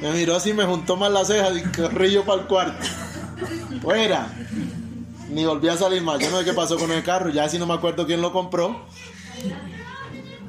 Me 0.00 0.12
miró 0.12 0.36
así, 0.36 0.52
me 0.52 0.64
juntó 0.64 0.96
más 0.96 1.10
las 1.10 1.28
cejas 1.28 1.52
y 1.56 1.62
corrí 1.62 2.12
yo 2.12 2.24
para 2.24 2.42
el 2.42 2.46
cuarto. 2.46 2.86
Fuera. 3.80 4.28
Ni 5.30 5.44
volví 5.46 5.68
a 5.68 5.76
salir 5.76 6.02
más. 6.02 6.18
Yo 6.20 6.30
no 6.30 6.38
sé 6.38 6.44
qué 6.44 6.52
pasó 6.52 6.76
con 6.78 6.90
el 6.92 7.02
carro, 7.02 7.30
ya 7.30 7.48
si 7.48 7.58
no 7.58 7.66
me 7.66 7.74
acuerdo 7.74 8.06
quién 8.06 8.20
lo 8.20 8.32
compró. 8.32 8.84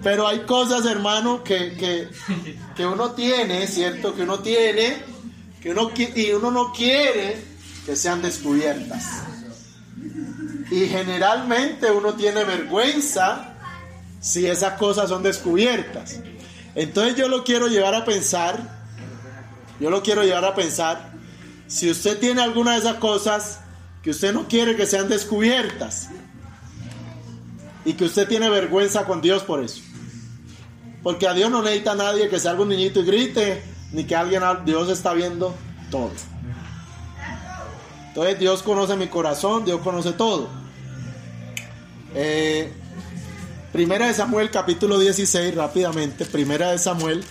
Pero 0.06 0.28
hay 0.28 0.42
cosas, 0.42 0.86
hermano, 0.86 1.44
que, 1.44 1.74
que, 1.76 2.10
que 2.76 2.86
uno 2.86 3.14
tiene, 3.14 3.66
¿cierto? 3.66 4.14
Que 4.14 4.22
uno 4.22 4.38
tiene, 4.38 4.98
que 5.60 5.72
uno, 5.72 5.90
y 5.98 6.32
uno 6.32 6.52
no 6.52 6.72
quiere 6.72 7.44
que 7.88 7.96
sean 7.96 8.22
descubiertas. 8.22 9.24
Y 10.70 10.86
generalmente 10.86 11.90
uno 11.90 12.14
tiene 12.14 12.44
vergüenza 12.44 13.56
si 14.20 14.46
esas 14.46 14.78
cosas 14.78 15.10
son 15.10 15.24
descubiertas. 15.24 16.20
Entonces 16.76 17.16
yo 17.16 17.28
lo 17.28 17.44
quiero 17.44 17.66
llevar 17.66 17.96
a 17.96 18.06
pensar, 18.06 18.60
yo 19.80 19.90
lo 19.90 20.04
quiero 20.04 20.22
llevar 20.22 20.46
a 20.46 20.54
pensar, 20.54 21.14
si 21.66 21.90
usted 21.90 22.20
tiene 22.20 22.44
alguna 22.44 22.74
de 22.74 22.78
esas 22.78 22.98
cosas 22.98 23.62
que 24.04 24.12
usted 24.12 24.32
no 24.36 24.48
quiere 24.48 24.76
que 24.76 24.86
sean 24.86 25.10
descubiertas 25.10 26.10
y 27.86 27.94
que 27.94 28.06
usted 28.06 28.28
tiene 28.28 28.52
vergüenza 28.52 29.06
con 29.06 29.20
Dios 29.20 29.42
por 29.42 29.64
eso. 29.64 29.82
Porque 31.06 31.28
a 31.28 31.36
Dios 31.36 31.52
no 31.52 31.62
necesita 31.62 31.94
nadie 31.94 32.30
que 32.30 32.40
salga 32.40 32.64
un 32.64 32.70
niñito 32.70 33.02
y 33.02 33.06
grite, 33.06 33.62
ni 33.92 34.06
que 34.06 34.16
alguien, 34.16 34.42
Dios 34.66 34.90
está 34.90 35.14
viendo 35.14 35.54
todo. 35.92 36.12
Entonces 38.08 38.40
Dios 38.40 38.64
conoce 38.64 38.96
mi 38.96 39.06
corazón, 39.06 39.66
Dios 39.66 39.82
conoce 39.82 40.14
todo. 40.14 40.50
Eh, 42.16 42.74
Primera 43.72 44.08
de 44.08 44.16
Samuel 44.16 44.50
capítulo 44.50 44.98
16, 44.98 45.54
rápidamente. 45.54 46.26
Primera 46.26 46.72
de 46.72 46.80
Samuel 46.80 47.24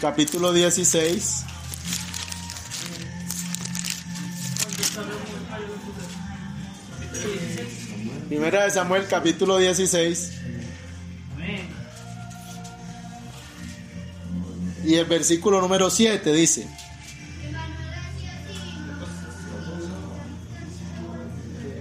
capítulo 0.00 0.50
16. 0.54 1.44
Primera 8.30 8.64
de 8.64 8.70
Samuel 8.70 9.06
capítulo 9.06 9.58
16. 9.58 10.38
Y 14.84 14.94
el 14.94 15.04
versículo 15.06 15.60
número 15.60 15.90
7 15.90 16.32
dice. 16.32 16.68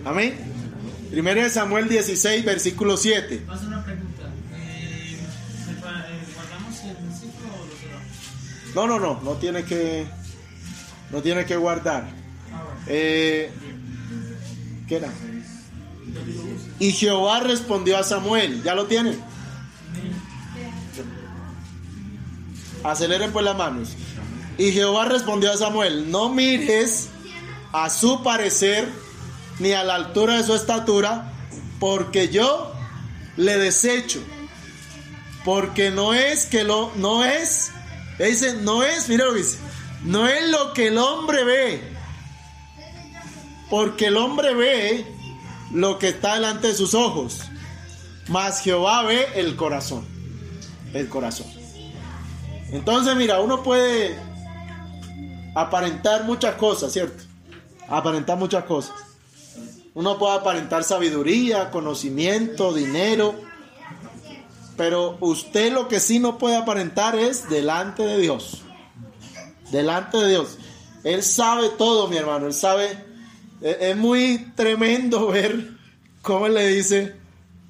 Amén. 0.06 0.36
Primera 1.12 1.44
de 1.44 1.50
Samuel 1.50 1.90
16, 1.90 2.46
versículo 2.46 2.98
7. 2.98 3.46
No, 8.74 8.88
no, 8.88 9.00
no, 9.00 9.20
no 9.22 9.32
tiene 9.34 9.64
que... 9.64 10.06
No 11.12 11.22
tiene 11.22 11.46
que 11.46 11.58
guardar. 11.58 12.10
Eh, 12.88 13.52
¿Qué 14.88 14.96
era? 14.96 15.10
Y 16.80 16.92
Jehová 16.94 17.42
respondió 17.42 17.98
a 17.98 18.04
Samuel. 18.04 18.64
¿Ya 18.64 18.74
lo 18.74 18.86
tiene? 18.86 19.18
Aceleren 22.84 23.32
pues 23.32 23.46
las 23.46 23.58
manos. 23.58 23.90
Y 24.58 24.72
Jehová 24.72 25.06
respondió 25.06 25.52
a 25.52 25.58
Samuel, 25.58 26.12
no 26.12 26.30
mires 26.30 27.10
a 27.72 27.90
su 27.90 28.22
parecer 28.24 28.88
ni 29.60 29.72
a 29.74 29.84
la 29.84 29.96
altura 29.96 30.38
de 30.38 30.44
su 30.44 30.54
estatura, 30.56 31.32
porque 31.80 32.30
yo 32.30 32.74
le 33.38 33.58
desecho. 33.58 34.22
Porque 35.46 35.90
no 35.90 36.14
es 36.14 36.46
que 36.46 36.64
lo, 36.64 36.92
no 36.96 37.24
es, 37.26 37.72
dice, 38.20 38.56
no 38.62 38.84
es, 38.84 39.10
mira 39.10 39.26
lo 39.26 39.34
que 39.34 39.44
no 40.04 40.28
es 40.28 40.50
lo 40.50 40.74
que 40.74 40.88
el 40.88 40.98
hombre 40.98 41.44
ve. 41.44 41.82
Porque 43.70 44.08
el 44.08 44.18
hombre 44.18 44.54
ve 44.54 45.06
lo 45.72 45.98
que 45.98 46.10
está 46.10 46.36
delante 46.36 46.68
de 46.68 46.76
sus 46.76 46.94
ojos. 46.94 47.40
Mas 48.28 48.62
Jehová 48.62 49.04
ve 49.04 49.28
el 49.36 49.56
corazón. 49.56 50.06
El 50.94 51.08
corazón. 51.08 51.61
Entonces, 52.72 53.16
mira, 53.16 53.42
uno 53.42 53.64
puede 53.64 54.16
aparentar 55.54 56.24
muchas 56.24 56.56
cosas, 56.56 56.94
¿cierto? 56.94 57.24
Aparentar 57.88 58.38
muchas 58.38 58.64
cosas. 58.64 58.96
Uno 59.94 60.18
puede 60.18 60.36
aparentar 60.36 60.84
sabiduría, 60.84 61.70
conocimiento, 61.70 62.74
dinero. 62.74 63.36
Pero 64.78 65.18
usted 65.20 65.74
lo 65.74 65.88
que 65.90 66.00
sí 66.00 66.20
no 66.20 66.38
puede 66.38 66.56
aparentar 66.56 67.16
es 67.16 67.50
delante 67.50 68.04
de 68.04 68.18
Dios. 68.18 68.62
Delante 69.70 70.18
de 70.18 70.30
Dios. 70.30 70.58
Él 71.04 71.24
sabe 71.24 71.70
todo, 71.78 72.08
mi 72.08 72.16
hermano. 72.16 72.48
Él 72.48 72.54
sabe. 72.54 73.06
Es 73.62 73.98
muy 73.98 74.54
tremendo 74.56 75.28
ver 75.32 75.72
cómo 76.22 76.48
él 76.48 76.54
le 76.54 76.68
dice, 76.68 77.16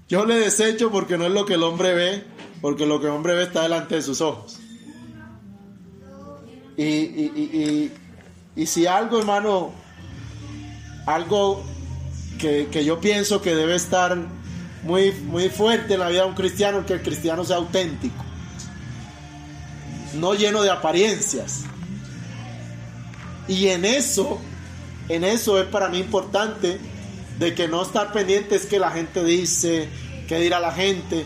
yo 0.07 0.25
le 0.25 0.35
desecho 0.35 0.91
porque 0.91 1.17
no 1.17 1.25
es 1.25 1.31
lo 1.31 1.45
que 1.45 1.55
el 1.55 1.63
hombre 1.63 1.93
ve, 1.93 2.23
porque 2.61 2.85
lo 2.85 2.99
que 3.01 3.07
el 3.07 3.13
hombre 3.13 3.33
ve 3.33 3.43
está 3.43 3.63
delante 3.63 3.95
de 3.95 4.01
sus 4.01 4.21
ojos. 4.21 4.60
Y, 6.77 6.83
y, 6.83 7.91
y, 8.55 8.61
y 8.61 8.65
si 8.65 8.87
algo, 8.87 9.19
hermano, 9.19 9.71
algo 11.05 11.63
que, 12.39 12.67
que, 12.71 12.85
yo 12.85 12.99
pienso 12.99 13.41
que 13.41 13.55
debe 13.55 13.75
estar 13.75 14.17
muy, 14.83 15.11
muy 15.11 15.49
fuerte 15.49 15.93
en 15.93 15.99
la 15.99 16.09
vida 16.09 16.23
de 16.23 16.29
un 16.29 16.35
cristiano, 16.35 16.85
que 16.85 16.93
el 16.93 17.01
cristiano 17.01 17.43
sea 17.43 17.57
auténtico, 17.57 18.23
no 20.15 20.33
lleno 20.33 20.61
de 20.61 20.71
apariencias. 20.71 21.63
Y 23.47 23.67
en 23.67 23.85
eso, 23.85 24.39
en 25.09 25.23
eso 25.23 25.59
es 25.59 25.67
para 25.67 25.89
mí 25.89 25.99
importante 25.99 26.79
de 27.37 27.55
que 27.55 27.67
no 27.67 27.81
estar 27.81 28.11
pendiente 28.11 28.55
es 28.55 28.65
que 28.65 28.79
la 28.79 28.91
gente 28.91 29.23
dice, 29.23 29.89
que 30.27 30.39
dirá 30.39 30.59
la 30.59 30.71
gente. 30.71 31.25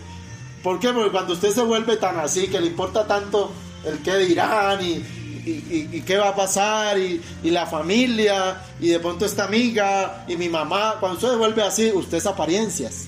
¿Por 0.63 0.79
qué? 0.79 0.91
Porque 0.93 1.12
cuando 1.12 1.34
usted 1.34 1.51
se 1.51 1.62
vuelve 1.62 1.97
tan 1.97 2.17
así, 2.19 2.47
que 2.47 2.60
le 2.60 2.67
importa 2.67 3.05
tanto 3.05 3.51
el 3.86 3.99
que 3.99 4.17
dirán 4.17 4.84
y, 4.84 5.03
y, 5.45 6.01
qué 6.01 6.17
va 6.17 6.29
a 6.29 6.36
pasar 6.36 6.97
y, 6.97 7.21
la 7.43 7.65
familia 7.65 8.62
y 8.79 8.89
de 8.89 8.99
pronto 8.99 9.25
esta 9.25 9.45
amiga 9.45 10.25
y 10.27 10.36
mi 10.36 10.49
mamá. 10.49 10.95
Cuando 10.99 11.17
usted 11.17 11.38
vuelve 11.38 11.62
así, 11.63 11.91
usted 11.91 12.17
es 12.17 12.25
apariencias. 12.25 13.05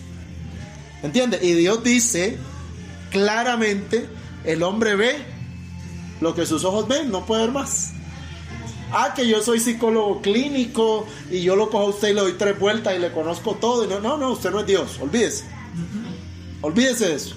¿Entiende? 1.03 1.39
Y 1.41 1.53
Dios 1.53 1.83
dice 1.83 2.37
claramente, 3.11 4.07
el 4.43 4.63
hombre 4.63 4.95
ve 4.95 5.15
lo 6.21 6.33
que 6.33 6.45
sus 6.45 6.63
ojos 6.63 6.87
ven, 6.87 7.11
no 7.11 7.25
puede 7.25 7.43
ver 7.43 7.51
más. 7.51 7.93
Ah, 8.91 9.13
que 9.13 9.27
yo 9.27 9.41
soy 9.41 9.59
psicólogo 9.59 10.21
clínico 10.21 11.05
y 11.29 11.41
yo 11.41 11.55
lo 11.55 11.69
cojo 11.69 11.87
a 11.87 11.89
usted 11.89 12.09
y 12.09 12.13
le 12.13 12.21
doy 12.21 12.33
tres 12.33 12.57
vueltas 12.57 12.95
y 12.95 12.99
le 12.99 13.11
conozco 13.11 13.55
todo. 13.55 13.83
Y 13.83 13.87
no, 13.87 13.99
no, 13.99 14.17
no, 14.17 14.31
usted 14.31 14.51
no 14.51 14.61
es 14.61 14.65
Dios, 14.65 14.99
olvídese. 15.01 15.45
Olvídese 16.61 17.09
de 17.09 17.15
eso. 17.15 17.35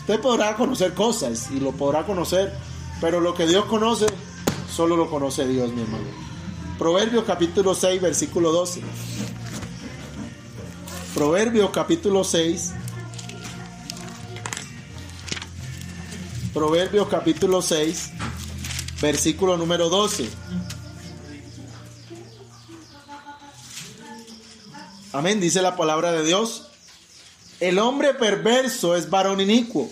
Usted 0.00 0.20
podrá 0.20 0.56
conocer 0.56 0.94
cosas 0.94 1.48
y 1.54 1.60
lo 1.60 1.72
podrá 1.72 2.04
conocer 2.04 2.52
pero 3.00 3.20
lo 3.20 3.34
que 3.34 3.46
Dios 3.46 3.66
conoce, 3.66 4.06
solo 4.74 4.96
lo 4.96 5.08
conoce 5.08 5.46
Dios, 5.46 5.72
mi 5.72 5.82
hermano. 5.82 6.04
Proverbios 6.78 7.24
capítulo 7.24 7.74
6, 7.74 8.00
versículo 8.00 8.52
12. 8.52 8.82
Proverbios 11.14 11.70
capítulo 11.70 12.24
6. 12.24 12.74
Proverbios 16.52 17.08
capítulo 17.08 17.62
6, 17.62 18.10
versículo 19.00 19.56
número 19.56 19.88
12. 19.88 20.28
Amén, 25.12 25.40
dice 25.40 25.62
la 25.62 25.76
palabra 25.76 26.12
de 26.12 26.24
Dios. 26.24 26.68
El 27.60 27.78
hombre 27.78 28.14
perverso 28.14 28.96
es 28.96 29.08
varón 29.10 29.40
inicuo 29.40 29.88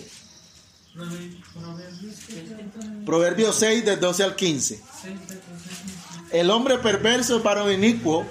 Proverbios 3.07 3.55
6, 3.55 3.85
del 3.85 4.01
12 4.01 4.23
al 4.25 4.35
15. 4.35 4.83
El 6.33 6.49
hombre 6.49 6.77
perverso 6.77 7.37
es 7.37 7.43
varón 7.43 7.71
inicuo. 7.71 8.25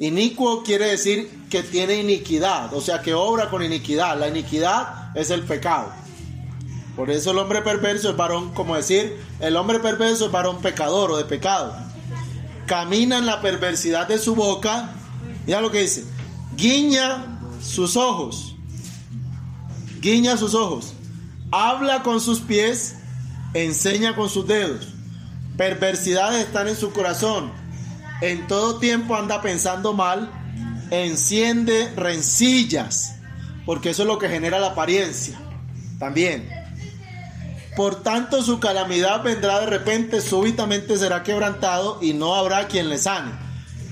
Inicuo 0.00 0.64
quiere 0.64 0.86
decir 0.86 1.30
que 1.48 1.62
tiene 1.62 1.94
iniquidad, 1.94 2.74
o 2.74 2.80
sea, 2.80 3.00
que 3.00 3.14
obra 3.14 3.50
con 3.50 3.62
iniquidad. 3.62 4.18
La 4.18 4.26
iniquidad 4.26 5.16
es 5.16 5.30
el 5.30 5.44
pecado. 5.44 5.92
Por 6.96 7.12
eso 7.12 7.30
el 7.30 7.38
hombre 7.38 7.62
perverso 7.62 8.10
es 8.10 8.16
varón, 8.16 8.52
como 8.54 8.74
decir, 8.74 9.16
el 9.38 9.54
hombre 9.54 9.78
perverso 9.78 10.26
es 10.26 10.32
varón 10.32 10.60
pecador 10.60 11.12
o 11.12 11.16
de 11.16 11.24
pecado. 11.24 11.76
Camina 12.66 13.18
en 13.18 13.26
la 13.26 13.40
perversidad 13.40 14.08
de 14.08 14.18
su 14.18 14.34
boca. 14.34 14.94
Mira 15.46 15.60
lo 15.60 15.70
que 15.70 15.82
dice. 15.82 16.04
Guiña 16.56 17.38
sus 17.62 17.96
ojos. 17.96 18.56
Guiña 20.00 20.36
sus 20.36 20.54
ojos. 20.56 20.92
Habla 21.52 22.02
con 22.02 22.20
sus 22.20 22.40
pies 22.40 22.96
enseña 23.54 24.14
con 24.14 24.28
sus 24.28 24.46
dedos. 24.46 24.88
Perversidades 25.56 26.44
están 26.44 26.68
en 26.68 26.76
su 26.76 26.92
corazón. 26.92 27.52
En 28.20 28.46
todo 28.46 28.78
tiempo 28.78 29.16
anda 29.16 29.40
pensando 29.40 29.92
mal. 29.92 30.30
Enciende 30.90 31.92
rencillas. 31.96 33.16
Porque 33.64 33.90
eso 33.90 34.02
es 34.02 34.08
lo 34.08 34.18
que 34.18 34.28
genera 34.28 34.58
la 34.58 34.68
apariencia. 34.68 35.38
También. 35.98 36.48
Por 37.76 38.02
tanto, 38.02 38.42
su 38.42 38.60
calamidad 38.60 39.22
vendrá 39.22 39.60
de 39.60 39.66
repente, 39.66 40.20
súbitamente 40.20 40.96
será 40.96 41.22
quebrantado 41.22 41.98
y 42.00 42.12
no 42.12 42.34
habrá 42.34 42.68
quien 42.68 42.88
le 42.88 42.98
sane. 42.98 43.32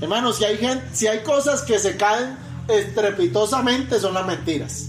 Hermanos, 0.00 0.36
si 0.36 0.44
hay, 0.44 0.56
gente, 0.58 0.84
si 0.92 1.06
hay 1.08 1.20
cosas 1.20 1.62
que 1.62 1.78
se 1.78 1.96
caen 1.96 2.36
estrepitosamente, 2.68 3.98
son 3.98 4.14
las 4.14 4.26
mentiras. 4.26 4.86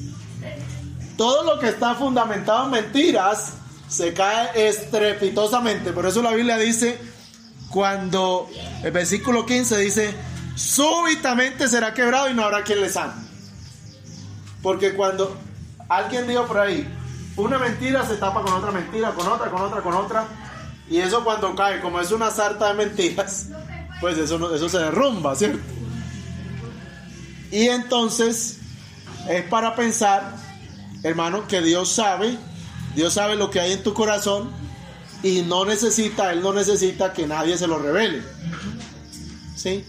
Todo 1.17 1.43
lo 1.43 1.59
que 1.59 1.69
está 1.69 1.95
fundamentado 1.95 2.65
en 2.65 2.71
mentiras 2.71 3.53
se 3.93 4.11
cae 4.11 4.67
estrepitosamente. 4.69 5.93
Por 5.93 6.07
eso 6.07 6.23
la 6.23 6.31
Biblia 6.31 6.57
dice, 6.57 6.97
cuando 7.69 8.49
el 8.83 8.91
versículo 8.91 9.45
15 9.45 9.77
dice, 9.77 10.15
súbitamente 10.55 11.67
será 11.67 11.93
quebrado 11.93 12.27
y 12.27 12.33
no 12.33 12.43
habrá 12.43 12.63
quien 12.63 12.81
le 12.81 12.89
sane. 12.89 13.13
Porque 14.63 14.95
cuando 14.95 15.37
alguien 15.87 16.27
dijo 16.27 16.47
por 16.47 16.57
ahí, 16.57 16.87
una 17.35 17.59
mentira 17.59 18.03
se 18.07 18.15
tapa 18.15 18.41
con 18.41 18.53
otra 18.53 18.71
mentira, 18.71 19.11
con 19.11 19.27
otra, 19.27 19.51
con 19.51 19.61
otra, 19.61 19.81
con 19.81 19.93
otra. 19.93 20.25
Y 20.89 20.97
eso 20.97 21.23
cuando 21.23 21.53
cae, 21.53 21.79
como 21.79 21.99
es 21.99 22.11
una 22.11 22.31
sarta 22.31 22.69
de 22.69 22.73
mentiras, 22.73 23.49
pues 24.01 24.17
eso, 24.17 24.55
eso 24.55 24.69
se 24.69 24.79
derrumba, 24.79 25.35
¿cierto? 25.35 25.59
Y 27.51 27.67
entonces 27.67 28.57
es 29.29 29.43
para 29.43 29.75
pensar, 29.75 30.35
hermano, 31.03 31.47
que 31.47 31.61
Dios 31.61 31.91
sabe 31.91 32.39
Dios 32.95 33.13
sabe 33.13 33.35
lo 33.35 33.49
que 33.49 33.59
hay 33.59 33.73
en 33.73 33.83
tu 33.83 33.93
corazón 33.93 34.51
y 35.23 35.41
no 35.41 35.65
necesita, 35.65 36.31
Él 36.31 36.41
no 36.41 36.53
necesita 36.53 37.13
que 37.13 37.25
nadie 37.27 37.57
se 37.57 37.67
lo 37.67 37.79
revele. 37.79 38.21
¿Sí? 39.55 39.85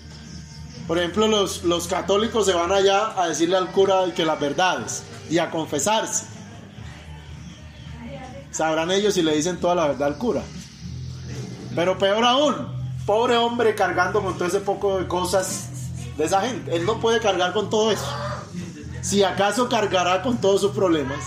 Por 0.86 0.98
ejemplo, 0.98 1.26
los, 1.26 1.64
los 1.64 1.88
católicos 1.88 2.46
se 2.46 2.52
van 2.52 2.70
allá 2.70 3.20
a 3.20 3.28
decirle 3.28 3.56
al 3.56 3.72
cura 3.72 4.04
que 4.14 4.24
las 4.24 4.38
verdades 4.38 5.02
y 5.30 5.38
a 5.38 5.50
confesarse. 5.50 6.26
Sabrán 8.50 8.90
ellos 8.90 9.14
si 9.14 9.22
le 9.22 9.34
dicen 9.34 9.58
toda 9.58 9.74
la 9.74 9.88
verdad 9.88 10.08
al 10.08 10.18
cura. 10.18 10.42
Pero 11.74 11.98
peor 11.98 12.24
aún, 12.24 12.54
pobre 13.04 13.36
hombre 13.36 13.74
cargando 13.74 14.22
con 14.22 14.34
todo 14.34 14.46
ese 14.46 14.60
poco 14.60 14.98
de 14.98 15.08
cosas 15.08 15.70
de 16.16 16.24
esa 16.24 16.40
gente. 16.42 16.76
Él 16.76 16.86
no 16.86 17.00
puede 17.00 17.18
cargar 17.18 17.52
con 17.52 17.68
todo 17.68 17.90
eso. 17.90 18.06
Si 19.04 19.22
acaso 19.22 19.68
cargará 19.68 20.22
con 20.22 20.38
todos 20.40 20.62
sus 20.62 20.70
problemas, 20.70 21.18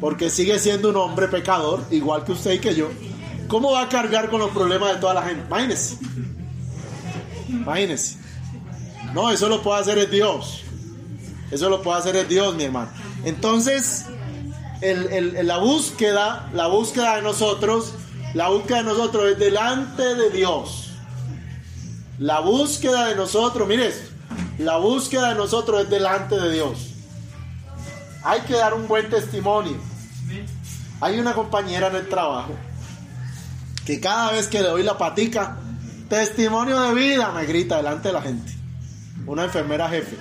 porque 0.00 0.28
sigue 0.28 0.58
siendo 0.58 0.90
un 0.90 0.96
hombre 0.96 1.28
pecador, 1.28 1.84
igual 1.92 2.24
que 2.24 2.32
usted 2.32 2.50
y 2.54 2.58
que 2.58 2.74
yo. 2.74 2.88
¿Cómo 3.46 3.70
va 3.70 3.82
a 3.82 3.88
cargar 3.88 4.28
con 4.28 4.40
los 4.40 4.50
problemas 4.50 4.92
de 4.94 5.00
toda 5.00 5.14
la 5.14 5.22
gente? 5.22 5.44
Imagínese. 5.46 5.98
Imagínese. 7.48 8.16
No, 9.14 9.30
eso 9.30 9.48
lo 9.48 9.62
puede 9.62 9.82
hacer 9.82 10.10
Dios. 10.10 10.64
Eso 11.52 11.70
lo 11.70 11.80
puede 11.80 12.00
hacer 12.00 12.26
Dios, 12.26 12.56
mi 12.56 12.64
hermano. 12.64 12.90
Entonces, 13.24 14.06
la 14.80 15.58
búsqueda, 15.58 16.50
la 16.52 16.66
búsqueda 16.66 17.16
de 17.16 17.22
nosotros 17.22 17.94
La 18.34 18.48
búsqueda 18.48 18.78
de 18.78 18.84
nosotros 18.84 19.30
es 19.30 19.38
delante 19.38 20.14
de 20.16 20.30
Dios. 20.30 20.88
La 22.18 22.40
búsqueda 22.40 23.06
de 23.06 23.14
nosotros, 23.14 23.68
mire 23.68 23.86
esto, 23.88 24.10
la 24.58 24.76
búsqueda 24.76 25.30
de 25.30 25.34
nosotros 25.34 25.82
es 25.82 25.90
delante 25.90 26.36
de 26.36 26.52
Dios. 26.52 26.94
Hay 28.24 28.40
que 28.42 28.54
dar 28.54 28.74
un 28.74 28.86
buen 28.86 29.08
testimonio. 29.08 29.76
Hay 31.00 31.18
una 31.18 31.34
compañera 31.34 31.88
en 31.88 31.96
el 31.96 32.08
trabajo 32.08 32.54
que 33.84 34.00
cada 34.00 34.32
vez 34.32 34.46
que 34.46 34.62
le 34.62 34.68
doy 34.68 34.82
la 34.82 34.96
patica, 34.96 35.56
testimonio 36.08 36.80
de 36.80 36.94
vida, 36.94 37.32
me 37.32 37.44
grita 37.46 37.78
delante 37.78 38.08
de 38.08 38.14
la 38.14 38.22
gente. 38.22 38.52
Una 39.26 39.44
enfermera 39.44 39.88
jefe. 39.88 40.16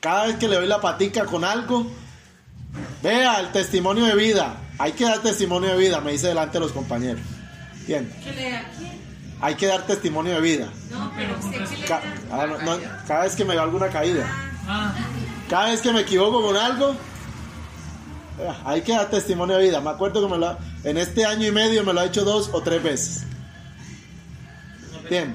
Cada 0.00 0.26
vez 0.26 0.36
que 0.36 0.48
le 0.48 0.56
doy 0.56 0.66
la 0.66 0.80
patica 0.80 1.26
con 1.26 1.44
algo, 1.44 1.86
vea 3.02 3.40
el 3.40 3.52
testimonio 3.52 4.04
de 4.04 4.14
vida. 4.14 4.56
Hay 4.78 4.92
que 4.92 5.04
dar 5.04 5.18
testimonio 5.18 5.70
de 5.70 5.76
vida, 5.76 6.00
me 6.00 6.12
dice 6.12 6.28
delante 6.28 6.54
de 6.54 6.60
los 6.60 6.72
compañeros. 6.72 7.22
Hay 9.40 9.54
que 9.54 9.66
dar 9.66 9.86
testimonio 9.86 10.34
de 10.34 10.40
vida. 10.40 10.68
No, 10.90 11.12
pero 11.16 11.34
ah, 12.32 12.46
cada 13.06 13.24
vez 13.24 13.36
que 13.36 13.44
me 13.44 13.54
da 13.54 13.62
alguna 13.62 13.88
caída. 13.88 14.26
Ah. 14.66 14.94
Cada 15.48 15.70
vez 15.70 15.80
que 15.80 15.92
me 15.92 16.00
equivoco 16.00 16.42
con 16.42 16.56
algo, 16.56 16.92
eh, 18.40 18.52
hay 18.64 18.82
que 18.82 18.92
dar 18.92 19.08
testimonio 19.10 19.56
de 19.56 19.64
vida. 19.64 19.80
Me 19.80 19.90
acuerdo 19.90 20.26
que 20.26 20.32
me 20.32 20.38
lo, 20.38 20.58
en 20.84 20.98
este 20.98 21.24
año 21.24 21.46
y 21.46 21.52
medio 21.52 21.84
me 21.84 21.92
lo 21.92 22.00
ha 22.00 22.04
hecho 22.04 22.24
dos 22.24 22.50
o 22.52 22.62
tres 22.62 22.82
veces. 22.82 23.26
Bien. 25.08 25.34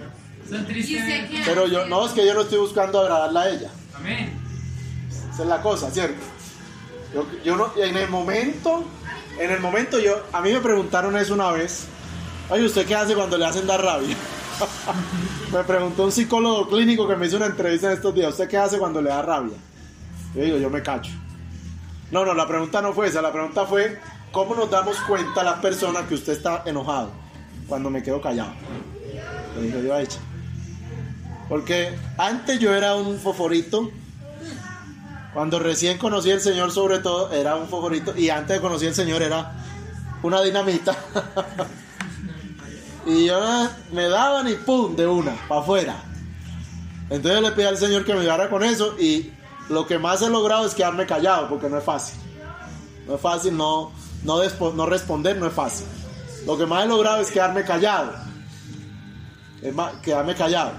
Pero 1.45 1.67
yo, 1.67 1.85
no, 1.85 2.05
es 2.05 2.11
que 2.11 2.25
yo 2.25 2.33
no 2.33 2.41
estoy 2.41 2.59
buscando 2.59 2.99
agradarla 2.99 3.41
a 3.41 3.49
ella. 3.49 3.69
Amén. 3.95 4.33
Esa 5.33 5.43
es 5.43 5.49
la 5.49 5.61
cosa, 5.61 5.89
¿cierto? 5.89 6.21
Yo, 7.13 7.25
yo 7.43 7.55
no, 7.55 7.71
en 7.77 7.95
el 7.97 8.09
momento, 8.09 8.83
en 9.39 9.51
el 9.51 9.59
momento 9.59 9.99
yo, 9.99 10.21
a 10.31 10.41
mí 10.41 10.51
me 10.51 10.59
preguntaron 10.59 11.17
eso 11.17 11.33
una 11.33 11.51
vez. 11.51 11.87
Oye, 12.53 12.65
¿usted 12.65 12.85
qué 12.85 12.93
hace 12.93 13.15
cuando 13.15 13.35
le 13.35 13.45
hacen 13.45 13.65
dar 13.65 13.83
rabia? 13.83 14.15
me 15.51 15.63
preguntó 15.63 16.03
un 16.03 16.11
psicólogo 16.11 16.67
clínico 16.69 17.07
que 17.07 17.15
me 17.15 17.25
hizo 17.25 17.37
una 17.37 17.47
entrevista 17.47 17.87
en 17.87 17.93
estos 17.93 18.13
días. 18.13 18.29
¿Usted 18.29 18.47
qué 18.47 18.59
hace 18.59 18.77
cuando 18.77 19.01
le 19.01 19.09
da 19.09 19.23
rabia? 19.23 19.57
Yo 20.35 20.43
digo, 20.43 20.57
yo 20.57 20.69
me 20.69 20.83
cacho. 20.83 21.11
No, 22.11 22.23
no, 22.23 22.35
la 22.35 22.47
pregunta 22.47 22.79
no 22.79 22.93
fue 22.93 23.07
esa. 23.07 23.23
La 23.23 23.31
pregunta 23.31 23.65
fue, 23.65 23.99
¿cómo 24.31 24.53
nos 24.53 24.69
damos 24.69 24.95
cuenta 25.07 25.41
las 25.41 25.61
personas 25.61 26.03
que 26.03 26.13
usted 26.13 26.33
está 26.33 26.61
enojado 26.67 27.09
cuando 27.67 27.89
me 27.89 28.03
quedo 28.03 28.21
callado? 28.21 28.53
Le 29.55 29.61
dije 29.63 29.83
yo 29.83 29.95
a. 29.95 30.03
Porque 31.49 31.97
antes 32.19 32.59
yo 32.59 32.71
era 32.75 32.93
un 32.93 33.17
foforito. 33.17 33.89
Cuando 35.33 35.57
recién 35.57 35.97
conocí 35.97 36.29
al 36.29 36.39
Señor, 36.39 36.71
sobre 36.71 36.99
todo, 36.99 37.31
era 37.31 37.55
un 37.55 37.67
foforito. 37.67 38.15
Y 38.15 38.29
antes 38.29 38.57
de 38.57 38.61
conocer 38.61 38.89
al 38.89 38.93
Señor, 38.93 39.23
era 39.23 39.53
una 40.21 40.39
dinamita. 40.43 40.95
y 43.05 43.25
yo 43.25 43.39
me 43.91 44.07
daban 44.07 44.47
y 44.47 44.53
pum, 44.53 44.95
de 44.95 45.07
una, 45.07 45.33
para 45.47 45.61
afuera. 45.61 46.03
Entonces 47.09 47.41
le 47.41 47.51
pedí 47.51 47.65
al 47.65 47.77
Señor 47.77 48.05
que 48.05 48.13
me 48.13 48.21
ayudara 48.21 48.49
con 48.49 48.63
eso. 48.63 48.95
Y 48.99 49.31
lo 49.69 49.85
que 49.85 49.99
más 49.99 50.21
he 50.21 50.29
logrado 50.29 50.65
es 50.65 50.73
quedarme 50.73 51.05
callado, 51.05 51.49
porque 51.49 51.69
no 51.69 51.77
es 51.77 51.83
fácil. 51.83 52.19
No 53.07 53.15
es 53.15 53.21
fácil, 53.21 53.55
no, 53.55 53.91
no, 54.23 54.41
no 54.73 54.85
responder 54.85 55.37
no 55.37 55.47
es 55.47 55.53
fácil. 55.53 55.85
Lo 56.45 56.57
que 56.57 56.65
más 56.65 56.85
he 56.85 56.87
logrado 56.87 57.21
es 57.21 57.31
quedarme 57.31 57.63
callado. 57.63 58.13
Es 59.61 59.73
más, 59.73 59.93
quedarme 60.01 60.35
callado. 60.35 60.71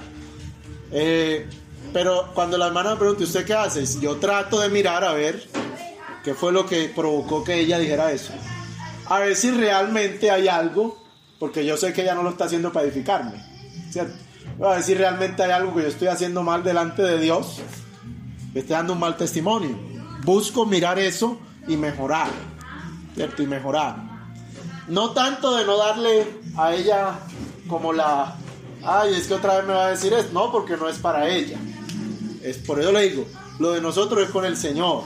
Eh, 0.92 1.48
pero 1.92 2.30
cuando 2.34 2.58
la 2.58 2.66
hermana 2.66 2.90
me 2.90 2.96
pregunta, 2.96 3.24
¿usted 3.24 3.44
qué 3.44 3.54
hace? 3.54 3.84
Yo 4.00 4.16
trato 4.16 4.60
de 4.60 4.68
mirar 4.68 5.04
a 5.04 5.12
ver 5.12 5.46
qué 6.22 6.34
fue 6.34 6.52
lo 6.52 6.66
que 6.66 6.90
provocó 6.94 7.44
que 7.44 7.60
ella 7.60 7.78
dijera 7.78 8.10
eso. 8.10 8.32
A 9.06 9.20
ver 9.20 9.37
si 9.37 9.50
realmente 9.50 10.30
hay 10.30 10.48
algo, 10.48 11.03
porque 11.38 11.64
yo 11.64 11.76
sé 11.76 11.92
que 11.92 12.02
ella 12.02 12.14
no 12.14 12.22
lo 12.22 12.30
está 12.30 12.44
haciendo 12.44 12.72
para 12.72 12.86
edificarme. 12.86 13.32
¿cierto? 13.90 14.14
A 14.62 14.74
ver 14.74 14.82
si 14.82 14.94
realmente 14.94 15.42
hay 15.42 15.50
algo 15.50 15.74
que 15.74 15.82
yo 15.82 15.88
estoy 15.88 16.08
haciendo 16.08 16.42
mal 16.42 16.62
delante 16.62 17.02
de 17.02 17.20
Dios 17.20 17.60
esté 18.54 18.72
dando 18.72 18.92
un 18.92 19.00
mal 19.00 19.16
testimonio. 19.16 19.76
Busco 20.24 20.64
mirar 20.64 20.98
eso 20.98 21.38
y 21.66 21.76
mejorar, 21.76 22.30
¿cierto? 23.14 23.42
Y 23.42 23.46
mejorar. 23.46 23.96
No 24.88 25.10
tanto 25.10 25.56
de 25.56 25.64
no 25.64 25.76
darle 25.76 26.26
a 26.56 26.74
ella 26.74 27.18
como 27.68 27.92
la, 27.92 28.36
ay, 28.84 29.14
es 29.14 29.26
que 29.26 29.34
otra 29.34 29.56
vez 29.56 29.66
me 29.66 29.74
va 29.74 29.86
a 29.86 29.90
decir 29.90 30.12
esto, 30.12 30.32
no, 30.32 30.52
porque 30.52 30.76
no 30.76 30.88
es 30.88 30.98
para 30.98 31.28
ella. 31.28 31.58
Es 32.42 32.58
por 32.58 32.80
eso 32.80 32.92
le 32.92 33.08
digo, 33.08 33.26
lo 33.58 33.72
de 33.72 33.80
nosotros 33.80 34.22
es 34.22 34.30
con 34.30 34.44
el 34.44 34.56
Señor. 34.56 35.02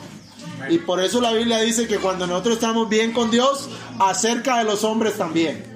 Y 0.68 0.78
por 0.78 1.00
eso 1.00 1.20
la 1.20 1.32
Biblia 1.32 1.58
dice 1.58 1.86
que 1.86 1.98
cuando 1.98 2.26
nosotros 2.26 2.56
estamos 2.56 2.88
bien 2.88 3.12
con 3.12 3.30
Dios, 3.30 3.68
acerca 4.00 4.58
de 4.58 4.64
los 4.64 4.82
hombres 4.82 5.16
también. 5.16 5.67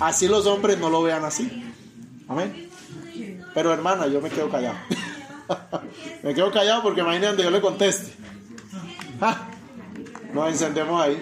Así 0.00 0.28
los 0.28 0.46
hombres 0.46 0.78
no 0.78 0.88
lo 0.88 1.02
vean 1.02 1.24
así. 1.24 1.72
Amén. 2.26 2.70
Pero 3.54 3.72
hermana, 3.72 4.06
yo 4.06 4.20
me 4.20 4.30
quedo 4.30 4.48
callado. 4.48 4.76
Me 6.22 6.32
quedo 6.32 6.52
callado 6.52 6.82
porque 6.82 7.00
imagínate 7.00 7.42
yo 7.42 7.50
le 7.50 7.60
conteste. 7.60 8.12
Nos 10.32 10.48
encendemos 10.48 11.02
ahí. 11.02 11.20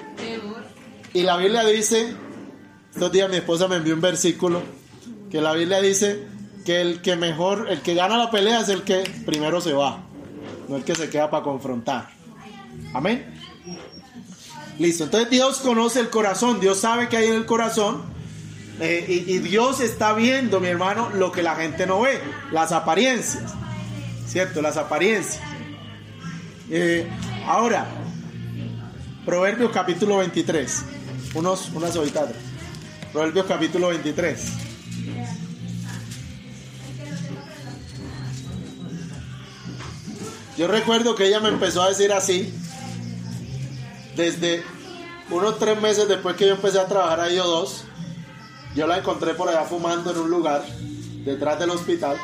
Y 1.14 1.22
la 1.22 1.38
Biblia 1.38 1.64
dice, 1.64 2.14
estos 2.92 3.10
días 3.10 3.30
mi 3.30 3.36
esposa 3.36 3.66
me 3.68 3.76
envió 3.76 3.94
un 3.94 4.02
versículo, 4.02 4.62
que 5.30 5.40
la 5.40 5.54
Biblia 5.54 5.80
dice 5.80 6.26
que 6.66 6.82
el 6.82 7.00
que 7.00 7.16
mejor, 7.16 7.68
el 7.70 7.80
que 7.80 7.94
gana 7.94 8.18
la 8.18 8.30
pelea 8.30 8.60
es 8.60 8.68
el 8.68 8.82
que 8.82 9.02
primero 9.24 9.62
se 9.62 9.72
va, 9.72 10.04
no 10.68 10.76
el 10.76 10.84
que 10.84 10.94
se 10.94 11.08
queda 11.08 11.30
para 11.30 11.42
confrontar. 11.42 12.10
Amén. 12.92 13.34
Listo, 14.78 15.04
entonces 15.04 15.30
Dios 15.30 15.60
conoce 15.60 16.00
el 16.00 16.10
corazón, 16.10 16.60
Dios 16.60 16.78
sabe 16.78 17.08
que 17.08 17.16
hay 17.16 17.28
en 17.28 17.34
el 17.34 17.46
corazón 17.46 18.17
eh, 18.80 19.24
y, 19.26 19.38
Dios 19.38 19.80
está 19.80 20.12
viendo, 20.12 20.60
mi 20.60 20.68
hermano, 20.68 21.10
lo 21.14 21.32
que 21.32 21.42
la 21.42 21.56
gente 21.56 21.86
no 21.86 22.00
ve, 22.00 22.20
las 22.52 22.72
apariencias. 22.72 23.52
¿cierto? 24.28 24.62
Las 24.62 24.76
apariencias. 24.76 25.40
Eh, 26.70 27.08
ahora, 27.46 27.86
Proverbios 29.24 29.70
capítulo 29.72 30.18
23, 30.18 30.84
unos, 31.34 31.70
unas 31.74 31.96
hojitas. 31.96 32.30
Proverbios 33.12 33.46
capítulo 33.46 33.88
23. 33.88 34.42
Yo 40.56 40.66
recuerdo 40.66 41.14
que 41.14 41.26
ella 41.26 41.40
me 41.40 41.50
empezó 41.50 41.82
a 41.82 41.88
decir 41.88 42.12
así, 42.12 42.52
desde 44.16 44.64
unos 45.30 45.58
tres 45.58 45.80
meses 45.80 46.08
después 46.08 46.36
que 46.36 46.46
yo 46.46 46.54
empecé 46.54 46.80
a 46.80 46.86
trabajar 46.86 47.20
ahí 47.20 47.38
o 47.38 47.46
dos, 47.46 47.84
yo 48.78 48.86
la 48.86 48.98
encontré 48.98 49.34
por 49.34 49.48
allá 49.48 49.64
fumando 49.64 50.10
en 50.10 50.18
un 50.18 50.30
lugar, 50.30 50.64
detrás 51.24 51.58
del 51.58 51.70
hospital, 51.70 52.16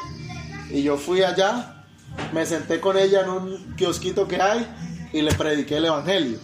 y 0.71 0.83
yo 0.83 0.97
fui 0.97 1.23
allá 1.23 1.75
me 2.33 2.47
senté 2.47 2.81
con 2.81 2.97
ella 2.97 3.23
en 3.23 3.31
un 3.31 3.75
kiosquito 3.77 4.27
que 4.29 4.41
hay 4.41 4.67
y 5.13 5.23
le 5.23 5.33
prediqué 5.35 5.77
el 5.77 5.87
evangelio. 5.87 6.39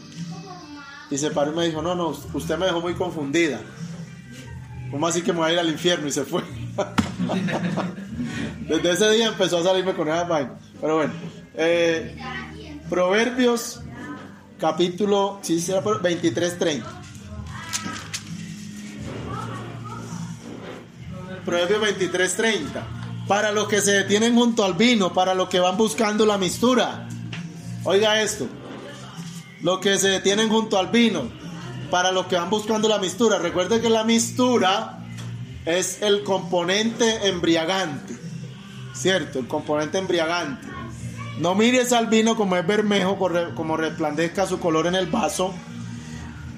Y 1.11 1.19
se 1.19 1.31
paró 1.31 1.53
y 1.53 1.57
me 1.57 1.67
dijo, 1.67 1.83
no, 1.83 1.95
no, 1.95 2.15
usted 2.35 2.57
me 2.57 2.67
dejó 2.67 2.81
muy 2.81 2.95
confundida. 2.95 3.61
¿Cómo 4.91 5.07
así 5.07 5.23
que 5.23 5.33
me 5.33 5.41
voy 5.41 5.51
a 5.51 5.53
ir 5.55 5.59
al 5.59 5.69
infierno? 5.69 6.07
Y 6.07 6.13
se 6.13 6.25
fue. 6.25 6.43
Desde 8.69 8.91
ese 8.93 9.11
día 9.11 9.29
empezó 9.29 9.59
a 9.59 9.65
salirme 9.65 9.95
con 9.95 10.09
esa 10.09 10.25
vaina. 10.25 10.55
Pero 10.81 10.97
bueno, 10.97 11.13
eh, 11.55 12.17
Proverbios 12.89 13.83
capítulo 14.59 15.39
sí, 15.43 15.65
23, 16.03 16.59
30. 16.59 17.00
Proverbios 21.45 21.81
23, 21.81 22.37
30 22.37 22.87
para 23.31 23.53
los 23.53 23.69
que 23.69 23.81
se 23.81 23.93
detienen 23.93 24.35
junto 24.35 24.65
al 24.65 24.75
vino, 24.75 25.13
para 25.13 25.35
los 25.35 25.49
que 25.49 25.61
van 25.61 25.77
buscando 25.77 26.27
la 26.27 26.37
mistura. 26.37 27.07
Oiga 27.85 28.21
esto, 28.23 28.49
los 29.63 29.79
que 29.79 29.99
se 29.99 30.09
detienen 30.09 30.49
junto 30.49 30.77
al 30.77 30.89
vino, 30.89 31.31
para 31.93 32.11
los 32.11 32.27
que 32.27 32.35
van 32.35 32.51
buscando 32.51 32.89
la 32.89 32.99
mistura. 32.99 33.39
Recuerde 33.39 33.81
que 33.81 33.89
la 33.89 34.03
mistura 34.03 35.07
es 35.65 36.03
el 36.03 36.25
componente 36.25 37.29
embriagante, 37.29 38.19
¿cierto? 38.95 39.39
El 39.39 39.47
componente 39.47 39.99
embriagante. 39.99 40.67
No 41.39 41.55
mires 41.55 41.93
al 41.93 42.09
vino 42.09 42.35
como 42.37 42.57
es 42.57 42.67
bermejo, 42.67 43.17
como 43.55 43.77
resplandezca 43.77 44.49
su 44.49 44.59
color 44.59 44.89
en 44.89 44.97
el 44.97 45.07
vaso, 45.07 45.55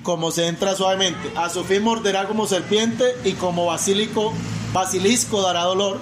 como 0.02 0.30
se 0.30 0.46
entra 0.46 0.74
suavemente. 0.74 1.32
A 1.36 1.50
su 1.50 1.64
fin 1.64 1.82
morderá 1.82 2.26
como 2.26 2.46
serpiente 2.46 3.04
y 3.24 3.32
como 3.32 3.66
basílico, 3.66 4.32
basilisco 4.72 5.42
dará 5.42 5.62
dolor 5.64 5.98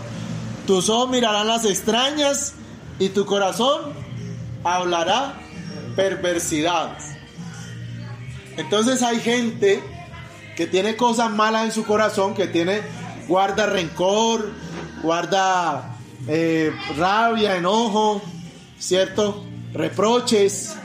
tus 0.70 0.88
ojos 0.88 1.10
mirarán 1.10 1.48
las 1.48 1.64
extrañas 1.64 2.54
y 3.00 3.08
tu 3.08 3.26
corazón 3.26 3.92
hablará 4.62 5.34
perversidades. 5.96 7.16
Entonces 8.56 9.02
hay 9.02 9.18
gente 9.18 9.82
que 10.56 10.68
tiene 10.68 10.94
cosas 10.96 11.28
malas 11.30 11.64
en 11.64 11.72
su 11.72 11.84
corazón, 11.84 12.34
que 12.34 12.46
tiene, 12.46 12.82
guarda 13.26 13.66
rencor, 13.66 14.50
guarda 15.02 15.96
eh, 16.28 16.72
rabia, 16.96 17.56
enojo, 17.56 18.22
¿cierto? 18.78 19.44
Reproches, 19.72 20.76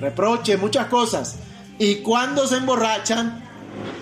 reproches, 0.00 0.60
muchas 0.60 0.88
cosas. 0.88 1.36
Y 1.78 2.02
cuando 2.02 2.46
se 2.46 2.58
emborrachan, 2.58 3.42